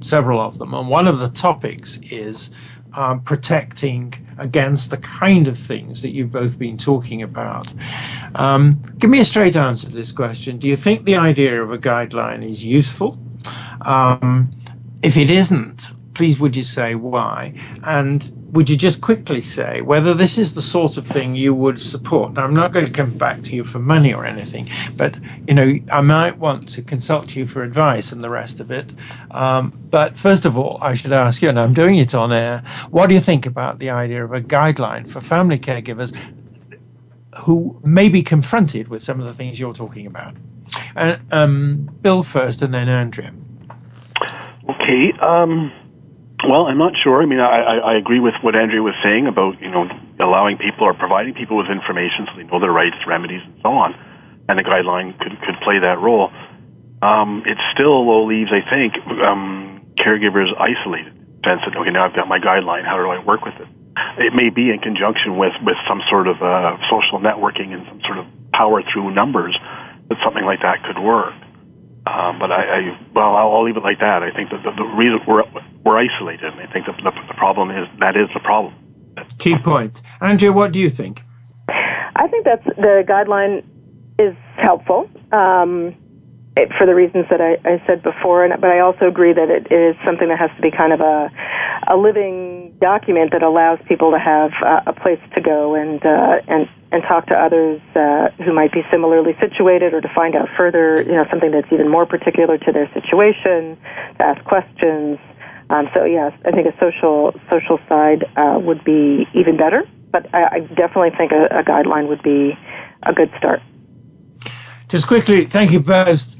several 0.00 0.40
of 0.40 0.58
them, 0.58 0.74
and 0.74 0.88
one 0.88 1.06
of 1.06 1.18
the 1.18 1.28
topics 1.28 1.98
is 2.10 2.50
um, 2.94 3.20
protecting 3.22 4.14
against 4.38 4.90
the 4.90 4.96
kind 4.96 5.48
of 5.48 5.58
things 5.58 6.02
that 6.02 6.10
you've 6.10 6.32
both 6.32 6.58
been 6.58 6.78
talking 6.78 7.22
about. 7.22 7.72
Um, 8.34 8.82
give 8.98 9.10
me 9.10 9.20
a 9.20 9.24
straight 9.24 9.56
answer 9.56 9.86
to 9.86 9.92
this 9.92 10.12
question. 10.12 10.58
Do 10.58 10.68
you 10.68 10.76
think 10.76 11.04
the 11.04 11.16
idea 11.16 11.62
of 11.62 11.72
a 11.72 11.78
guideline 11.78 12.48
is 12.48 12.64
useful? 12.64 13.18
Um, 13.82 14.50
if 15.02 15.16
it 15.16 15.30
isn't, 15.30 15.90
please 16.14 16.38
would 16.38 16.56
you 16.56 16.62
say 16.62 16.94
why? 16.94 17.54
And 17.84 18.30
would 18.50 18.70
you 18.70 18.76
just 18.76 19.00
quickly 19.00 19.42
say 19.42 19.82
whether 19.82 20.14
this 20.14 20.38
is 20.38 20.54
the 20.54 20.62
sort 20.62 20.96
of 20.96 21.06
thing 21.06 21.36
you 21.36 21.54
would 21.54 21.80
support? 21.80 22.32
Now, 22.32 22.44
I'm 22.44 22.54
not 22.54 22.72
going 22.72 22.86
to 22.86 22.92
come 22.92 23.16
back 23.16 23.42
to 23.42 23.54
you 23.54 23.64
for 23.64 23.78
money 23.78 24.14
or 24.14 24.24
anything, 24.24 24.68
but 24.96 25.16
you 25.46 25.54
know, 25.54 25.74
I 25.92 26.00
might 26.00 26.38
want 26.38 26.68
to 26.70 26.82
consult 26.82 27.36
you 27.36 27.46
for 27.46 27.62
advice 27.62 28.10
and 28.10 28.24
the 28.24 28.30
rest 28.30 28.60
of 28.60 28.70
it. 28.70 28.92
Um, 29.30 29.72
but 29.90 30.18
first 30.18 30.44
of 30.44 30.56
all, 30.56 30.78
I 30.80 30.94
should 30.94 31.12
ask 31.12 31.42
you, 31.42 31.48
and 31.48 31.60
I'm 31.60 31.74
doing 31.74 31.96
it 31.96 32.14
on 32.14 32.32
air. 32.32 32.62
What 32.90 33.08
do 33.08 33.14
you 33.14 33.20
think 33.20 33.44
about 33.44 33.78
the 33.78 33.90
idea 33.90 34.24
of 34.24 34.32
a 34.32 34.40
guideline 34.40 35.08
for 35.08 35.20
family 35.20 35.58
caregivers 35.58 36.16
who 37.40 37.78
may 37.84 38.08
be 38.08 38.22
confronted 38.22 38.88
with 38.88 39.02
some 39.02 39.20
of 39.20 39.26
the 39.26 39.34
things 39.34 39.60
you're 39.60 39.74
talking 39.74 40.06
about? 40.06 40.32
And 40.96 41.20
um, 41.32 41.90
Bill 42.02 42.22
first, 42.22 42.62
and 42.62 42.72
then 42.72 42.88
Andrea. 42.88 43.32
Okay. 44.68 45.12
Um 45.20 45.72
well, 46.46 46.66
I'm 46.66 46.78
not 46.78 46.94
sure. 47.02 47.22
I 47.22 47.26
mean, 47.26 47.40
I, 47.40 47.82
I, 47.82 47.98
agree 47.98 48.20
with 48.20 48.34
what 48.42 48.54
Andrea 48.54 48.82
was 48.82 48.94
saying 49.02 49.26
about 49.26 49.60
you 49.60 49.70
know 49.70 49.90
allowing 50.20 50.56
people 50.56 50.86
or 50.86 50.94
providing 50.94 51.34
people 51.34 51.56
with 51.56 51.66
information 51.66 52.30
so 52.30 52.36
they 52.36 52.44
know 52.44 52.60
their 52.60 52.70
rights, 52.70 52.96
remedies, 53.06 53.42
and 53.42 53.58
so 53.62 53.70
on, 53.74 53.94
and 54.48 54.58
the 54.58 54.62
guideline 54.62 55.18
could 55.18 55.34
could 55.42 55.58
play 55.66 55.80
that 55.82 55.98
role. 55.98 56.30
Um, 57.02 57.42
it 57.46 57.58
still 57.74 58.06
though 58.06 58.24
leaves, 58.24 58.50
I 58.54 58.62
think, 58.70 58.94
um, 59.22 59.82
caregivers 59.98 60.54
isolated. 60.54 61.14
Sense 61.42 61.62
that 61.66 61.74
okay, 61.74 61.90
now 61.90 62.06
I've 62.06 62.14
got 62.14 62.28
my 62.28 62.38
guideline. 62.38 62.84
How 62.86 62.98
do 63.02 63.10
I 63.10 63.18
work 63.18 63.42
with 63.42 63.54
it? 63.58 63.66
It 64.18 64.32
may 64.34 64.50
be 64.50 64.70
in 64.70 64.78
conjunction 64.78 65.38
with 65.38 65.54
with 65.66 65.76
some 65.88 66.02
sort 66.08 66.28
of 66.28 66.38
uh, 66.38 66.78
social 66.86 67.18
networking 67.18 67.74
and 67.74 67.82
some 67.90 68.00
sort 68.06 68.18
of 68.18 68.26
power 68.52 68.82
through 68.92 69.10
numbers 69.10 69.58
that 70.08 70.18
something 70.22 70.44
like 70.44 70.62
that 70.62 70.84
could 70.86 71.02
work. 71.02 71.34
Um, 72.08 72.38
but 72.38 72.50
I, 72.50 72.62
I 72.62 73.00
well, 73.14 73.36
I'll, 73.36 73.52
I'll 73.52 73.64
leave 73.64 73.76
it 73.76 73.82
like 73.82 74.00
that. 74.00 74.22
I 74.22 74.30
think 74.30 74.50
that 74.50 74.62
the, 74.64 74.72
the 74.72 74.88
reason 74.96 75.20
we're 75.26 75.44
we're 75.84 75.98
isolated, 75.98 76.44
and 76.44 76.60
I 76.60 76.72
think 76.72 76.86
the, 76.86 76.92
the, 76.92 77.12
the 77.28 77.34
problem 77.34 77.70
is 77.70 77.86
that 78.00 78.16
is 78.16 78.28
the 78.34 78.40
problem. 78.40 78.74
Key 79.38 79.58
point, 79.58 80.02
Andrea. 80.20 80.52
What 80.52 80.72
do 80.72 80.78
you 80.78 80.90
think? 80.90 81.22
I 81.68 82.26
think 82.28 82.44
that's 82.44 82.64
the 82.64 83.04
guideline 83.06 83.64
is 84.18 84.34
helpful 84.56 85.08
um, 85.32 85.94
it, 86.56 86.70
for 86.76 86.86
the 86.86 86.94
reasons 86.94 87.26
that 87.30 87.40
I, 87.40 87.56
I 87.64 87.82
said 87.86 88.02
before, 88.02 88.44
and, 88.44 88.60
but 88.60 88.70
I 88.70 88.80
also 88.80 89.06
agree 89.06 89.32
that 89.32 89.48
it 89.50 89.70
is 89.70 89.94
something 90.04 90.28
that 90.28 90.38
has 90.38 90.50
to 90.56 90.62
be 90.62 90.70
kind 90.70 90.92
of 90.92 91.00
a 91.00 91.30
a 91.88 91.96
living 91.96 92.76
document 92.80 93.32
that 93.32 93.42
allows 93.42 93.78
people 93.86 94.10
to 94.10 94.18
have 94.18 94.50
uh, 94.64 94.80
a 94.86 94.92
place 94.92 95.20
to 95.34 95.40
go 95.40 95.74
and 95.74 96.04
uh, 96.04 96.40
and 96.48 96.68
and 96.90 97.02
talk 97.02 97.26
to 97.26 97.34
others 97.34 97.80
uh, 97.94 98.30
who 98.44 98.52
might 98.52 98.72
be 98.72 98.82
similarly 98.90 99.36
situated 99.40 99.92
or 99.92 100.00
to 100.00 100.08
find 100.14 100.34
out 100.34 100.48
further, 100.56 101.02
you 101.02 101.12
know, 101.12 101.26
something 101.30 101.50
that's 101.50 101.70
even 101.72 101.88
more 101.88 102.06
particular 102.06 102.56
to 102.56 102.72
their 102.72 102.90
situation, 102.94 103.76
to 104.16 104.24
ask 104.24 104.42
questions. 104.44 105.18
Um, 105.70 105.88
so 105.94 106.04
yes, 106.04 106.32
I 106.46 106.50
think 106.50 106.66
a 106.66 106.78
social 106.80 107.38
social 107.50 107.78
side 107.88 108.24
uh, 108.36 108.58
would 108.60 108.84
be 108.84 109.26
even 109.34 109.58
better, 109.58 109.86
but 110.10 110.32
I, 110.34 110.44
I 110.44 110.60
definitely 110.60 111.10
think 111.16 111.32
a, 111.32 111.58
a, 111.58 111.62
guideline 111.62 112.08
would 112.08 112.22
be 112.22 112.58
a 113.02 113.12
good 113.12 113.30
start. 113.36 113.60
Just 114.88 115.06
quickly, 115.06 115.44
thank 115.44 115.70
you 115.72 115.80
both 115.80 116.37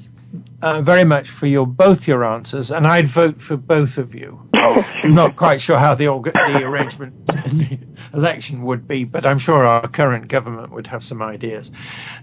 uh, 0.63 0.83
very 0.83 1.05
much 1.05 1.31
for 1.31 1.47
your 1.47 1.67
both 1.67 2.09
your 2.09 2.25
answers, 2.25 2.71
and 2.71 2.87
I'd 2.87 3.07
vote 3.07 3.41
for 3.41 3.57
both 3.57 3.99
of 3.99 4.15
you. 4.15 4.49
I'm 4.55 5.15
not 5.15 5.37
quite 5.37 5.61
sure 5.61 5.79
how 5.79 5.95
the, 5.95 6.07
the 6.07 6.65
arrangement 6.65 7.15
in 7.47 7.59
the 7.59 7.79
election 8.13 8.63
would 8.65 8.87
be, 8.89 9.05
but 9.05 9.25
I'm 9.25 9.39
sure 9.39 9.65
our 9.65 9.87
current 9.89 10.29
government 10.29 10.73
would 10.73 10.89
have 10.89 11.05
some 11.05 11.23
ideas. 11.23 11.71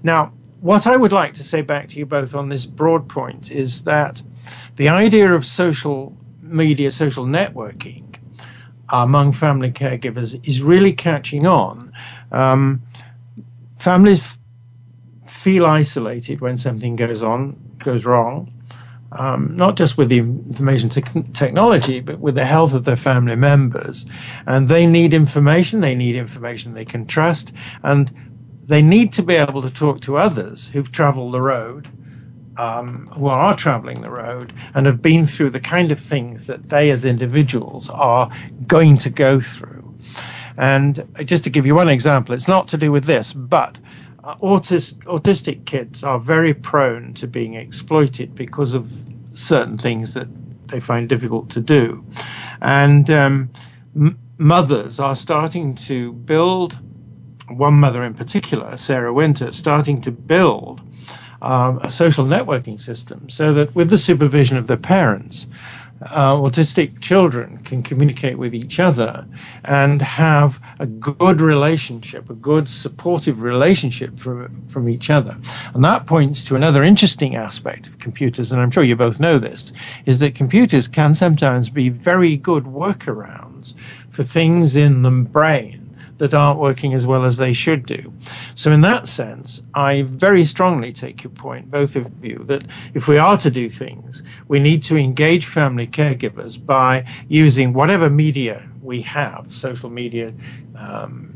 Now, 0.03 0.33
what 0.59 0.87
I 0.87 0.97
would 0.97 1.11
like 1.11 1.33
to 1.35 1.43
say 1.43 1.61
back 1.61 1.87
to 1.89 1.99
you 1.99 2.05
both 2.05 2.35
on 2.35 2.49
this 2.49 2.65
broad 2.65 3.07
point 3.07 3.51
is 3.51 3.83
that 3.83 4.21
the 4.75 4.89
idea 4.89 5.33
of 5.33 5.45
social 5.45 6.17
media, 6.41 6.91
social 6.91 7.25
networking 7.25 8.03
among 8.89 9.33
family 9.33 9.71
caregivers 9.71 10.47
is 10.47 10.61
really 10.61 10.93
catching 10.93 11.47
on. 11.47 11.91
Um, 12.31 12.81
families 13.77 14.37
feel 15.27 15.65
isolated 15.65 16.41
when 16.41 16.57
something 16.57 16.95
goes 16.95 17.21
on, 17.23 17.55
goes 17.85 18.03
wrong 18.05 18.51
um, 19.17 19.55
not 19.55 19.77
just 19.77 19.97
with 19.97 20.09
the 20.09 20.19
information 20.19 20.89
te- 20.89 21.23
technology, 21.33 21.99
but 21.99 22.19
with 22.19 22.35
the 22.35 22.45
health 22.45 22.73
of 22.73 22.85
their 22.85 22.97
family 22.97 23.35
members. 23.35 24.05
And 24.45 24.67
they 24.67 24.85
need 24.85 25.13
information. 25.13 25.81
They 25.81 25.95
need 25.95 26.15
information 26.15 26.73
they 26.73 26.85
can 26.85 27.05
trust. 27.05 27.53
And 27.83 28.13
they 28.65 28.81
need 28.81 29.13
to 29.13 29.23
be 29.23 29.35
able 29.35 29.61
to 29.61 29.69
talk 29.69 30.01
to 30.01 30.17
others 30.17 30.67
who've 30.69 30.91
traveled 30.91 31.33
the 31.33 31.41
road, 31.41 31.87
um, 32.57 33.07
who 33.15 33.27
are 33.27 33.55
traveling 33.55 34.01
the 34.01 34.09
road, 34.09 34.53
and 34.73 34.85
have 34.85 35.01
been 35.01 35.25
through 35.25 35.51
the 35.51 35.59
kind 35.59 35.91
of 35.91 35.99
things 35.99 36.47
that 36.47 36.69
they 36.69 36.89
as 36.89 37.05
individuals 37.05 37.89
are 37.89 38.29
going 38.67 38.97
to 38.97 39.09
go 39.09 39.39
through. 39.39 39.95
And 40.57 41.07
just 41.25 41.43
to 41.43 41.49
give 41.49 41.65
you 41.65 41.75
one 41.75 41.89
example, 41.89 42.33
it's 42.33 42.47
not 42.47 42.67
to 42.69 42.77
do 42.77 42.91
with 42.91 43.03
this, 43.05 43.33
but 43.33 43.77
uh, 44.25 44.35
autist, 44.37 44.97
autistic 45.03 45.65
kids 45.65 46.03
are 46.03 46.19
very 46.19 46.53
prone 46.53 47.13
to 47.13 47.27
being 47.27 47.53
exploited 47.53 48.33
because 48.33 48.73
of 48.73 48.91
certain 49.37 49.77
things 49.77 50.15
that 50.15 50.27
they 50.67 50.79
find 50.79 51.07
difficult 51.07 51.49
to 51.51 51.61
do. 51.61 52.03
And 52.61 53.07
um, 53.11 53.51
m- 53.95 54.17
mothers 54.39 54.99
are 54.99 55.15
starting 55.15 55.75
to 55.75 56.13
build 56.13 56.79
one 57.49 57.75
mother 57.75 58.03
in 58.03 58.15
particular, 58.15 58.75
Sarah 58.77 59.13
Winter, 59.13 59.53
starting 59.53 60.01
to 60.01 60.11
build 60.11 60.81
um, 61.43 61.79
a 61.83 61.91
social 61.91 62.25
networking 62.25 62.81
system 62.81 63.29
so 63.29 63.53
that 63.53 63.75
with 63.75 63.91
the 63.91 63.97
supervision 63.99 64.57
of 64.57 64.65
the 64.65 64.77
parents, 64.77 65.45
uh, 66.05 66.35
autistic 66.35 67.01
children 67.01 67.59
can 67.63 67.81
communicate 67.81 68.37
with 68.37 68.53
each 68.53 68.79
other 68.79 69.25
and 69.63 70.01
have 70.01 70.59
a 70.79 70.85
good 70.85 71.41
relationship, 71.41 72.29
a 72.29 72.35
good 72.35 72.69
supportive 72.69 73.41
relationship 73.41 74.19
from, 74.19 74.67
from 74.67 74.87
each 74.87 75.09
other. 75.09 75.37
And 75.73 75.83
that 75.83 76.05
points 76.05 76.43
to 76.45 76.55
another 76.55 76.83
interesting 76.83 77.35
aspect 77.35 77.87
of 77.87 77.99
computers, 77.99 78.51
and 78.51 78.61
I'm 78.61 78.71
sure 78.71 78.83
you 78.83 78.95
both 78.95 79.19
know 79.19 79.39
this, 79.39 79.73
is 80.05 80.19
that 80.19 80.35
computers 80.35 80.87
can 80.87 81.15
sometimes 81.15 81.69
be 81.69 81.89
very 81.89 82.37
good 82.37 82.65
workarounds 82.65 83.73
for 84.09 84.23
things 84.23 84.75
in 84.75 85.01
the 85.01 85.11
brain 85.11 85.84
that 86.17 86.33
aren't 86.33 86.59
working 86.59 86.93
as 86.93 87.05
well 87.05 87.25
as 87.25 87.37
they 87.37 87.53
should 87.53 87.85
do. 87.85 88.13
So, 88.55 88.71
in 88.71 88.81
that 88.81 89.07
sense, 89.07 89.61
I 89.73 90.03
very 90.03 90.45
strongly 90.45 90.93
take 90.93 91.23
your 91.23 91.31
point, 91.31 91.69
both 91.69 91.95
of 91.95 92.11
you, 92.23 92.43
that 92.45 92.63
if 92.93 93.07
we 93.07 93.17
are 93.17 93.37
to 93.37 93.51
do 93.51 93.69
things, 93.69 94.23
we 94.47 94.59
need 94.59 94.83
to 94.83 94.97
engage 94.97 95.45
family 95.45 95.87
caregivers 95.87 96.63
by 96.63 97.05
using 97.27 97.73
whatever 97.73 98.09
media 98.09 98.67
we 98.81 99.01
have, 99.01 99.53
social 99.53 99.89
media, 99.89 100.33
um, 100.77 101.35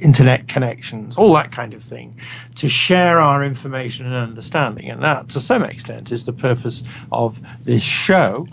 internet 0.00 0.48
connections, 0.48 1.16
all 1.16 1.34
that 1.34 1.50
kind 1.50 1.74
of 1.74 1.82
thing, 1.82 2.16
to 2.54 2.68
share 2.68 3.18
our 3.18 3.44
information 3.44 4.06
and 4.06 4.14
understanding. 4.14 4.88
And 4.88 5.02
that, 5.02 5.28
to 5.30 5.40
some 5.40 5.62
extent, 5.62 6.12
is 6.12 6.24
the 6.24 6.32
purpose 6.32 6.82
of 7.12 7.40
this 7.64 7.82
show. 7.82 8.46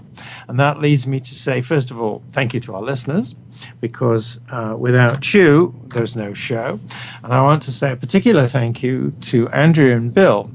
And 0.47 0.59
that 0.59 0.79
leads 0.79 1.05
me 1.05 1.19
to 1.19 1.35
say, 1.35 1.61
first 1.61 1.91
of 1.91 2.01
all, 2.01 2.23
thank 2.31 2.53
you 2.53 2.59
to 2.61 2.75
our 2.75 2.81
listeners, 2.81 3.35
because 3.81 4.39
uh, 4.51 4.75
without 4.77 5.33
you, 5.33 5.73
there's 5.93 6.15
no 6.15 6.33
show. 6.33 6.79
And 7.23 7.33
I 7.33 7.41
want 7.41 7.63
to 7.63 7.71
say 7.71 7.91
a 7.91 7.95
particular 7.95 8.47
thank 8.47 8.83
you 8.83 9.11
to 9.21 9.49
Andrew 9.49 9.93
and 9.95 10.13
Bill, 10.13 10.49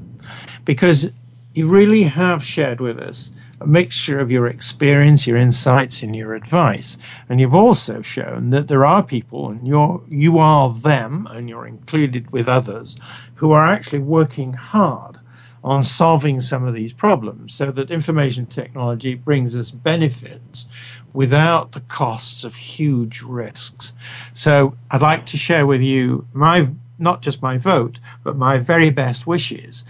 because 0.65 1.11
you 1.53 1.67
really 1.67 2.03
have 2.03 2.43
shared 2.43 2.79
with 2.81 2.99
us 2.99 3.31
a 3.61 3.67
mixture 3.67 4.19
of 4.19 4.31
your 4.31 4.47
experience, 4.47 5.27
your 5.27 5.37
insights, 5.37 6.03
and 6.03 6.15
your 6.15 6.33
advice. 6.33 6.97
And 7.29 7.39
you've 7.39 7.53
also 7.53 8.01
shown 8.01 8.49
that 8.49 8.67
there 8.67 8.85
are 8.85 9.03
people, 9.03 9.49
and 9.49 9.65
you're 9.67 10.01
you 10.09 10.37
are 10.37 10.73
them, 10.73 11.27
and 11.31 11.47
you're 11.47 11.67
included 11.67 12.31
with 12.31 12.49
others, 12.49 12.97
who 13.35 13.51
are 13.51 13.67
actually 13.67 13.99
working 13.99 14.53
hard 14.53 15.19
on 15.63 15.83
solving 15.83 16.41
some 16.41 16.65
of 16.65 16.73
these 16.73 16.93
problems 16.93 17.55
so 17.55 17.71
that 17.71 17.89
information 17.89 18.45
technology 18.45 19.15
brings 19.15 19.55
us 19.55 19.71
benefits 19.71 20.67
without 21.13 21.71
the 21.71 21.79
costs 21.81 22.43
of 22.43 22.55
huge 22.55 23.21
risks. 23.21 23.93
So 24.33 24.75
I'd 24.91 25.01
like 25.01 25.25
to 25.27 25.37
share 25.37 25.65
with 25.65 25.81
you 25.81 26.27
my 26.33 26.69
not 26.99 27.21
just 27.21 27.41
my 27.41 27.57
vote, 27.57 27.99
but 28.23 28.37
my 28.37 28.57
very 28.57 28.89
best 28.89 29.25
wishes 29.25 29.83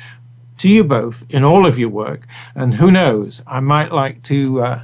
to 0.57 0.69
you 0.69 0.84
both 0.84 1.26
in 1.30 1.43
all 1.43 1.65
of 1.65 1.78
your 1.78 1.89
work. 1.89 2.28
And 2.55 2.76
who 2.76 2.91
knows, 2.91 3.41
I 3.45 3.59
might 3.59 3.91
like 3.91 4.24
to 4.24 4.61
uh, 4.61 4.84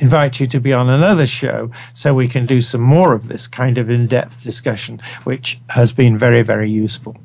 invite 0.00 0.40
you 0.40 0.46
to 0.46 0.60
be 0.60 0.72
on 0.72 0.88
another 0.88 1.26
show 1.26 1.70
so 1.94 2.14
we 2.14 2.28
can 2.28 2.46
do 2.46 2.60
some 2.60 2.80
more 2.80 3.12
of 3.12 3.28
this 3.28 3.46
kind 3.46 3.78
of 3.78 3.90
in 3.90 4.06
depth 4.06 4.42
discussion, 4.42 5.00
which 5.24 5.60
has 5.70 5.92
been 5.92 6.18
very, 6.18 6.42
very 6.42 6.70
useful. 6.70 7.16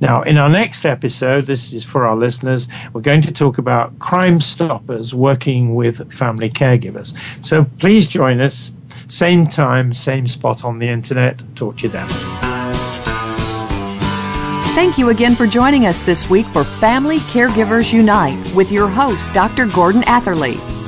Now, 0.00 0.22
in 0.22 0.36
our 0.36 0.48
next 0.48 0.84
episode, 0.84 1.46
this 1.46 1.72
is 1.72 1.84
for 1.84 2.06
our 2.06 2.16
listeners, 2.16 2.68
we're 2.92 3.00
going 3.00 3.22
to 3.22 3.32
talk 3.32 3.58
about 3.58 3.98
Crime 3.98 4.40
Stoppers 4.40 5.14
working 5.14 5.74
with 5.74 6.12
family 6.12 6.50
caregivers. 6.50 7.16
So 7.44 7.64
please 7.78 8.06
join 8.06 8.40
us, 8.40 8.72
same 9.08 9.46
time, 9.46 9.94
same 9.94 10.28
spot 10.28 10.64
on 10.64 10.78
the 10.78 10.88
internet. 10.88 11.42
Talk 11.56 11.78
to 11.78 11.82
you 11.84 11.88
then. 11.90 12.08
Thank 14.74 14.98
you 14.98 15.10
again 15.10 15.36
for 15.36 15.46
joining 15.46 15.86
us 15.86 16.02
this 16.02 16.28
week 16.28 16.46
for 16.46 16.64
Family 16.64 17.18
Caregivers 17.18 17.92
Unite 17.92 18.54
with 18.56 18.72
your 18.72 18.88
host, 18.88 19.32
Dr. 19.32 19.66
Gordon 19.66 20.02
Atherley. 20.02 20.73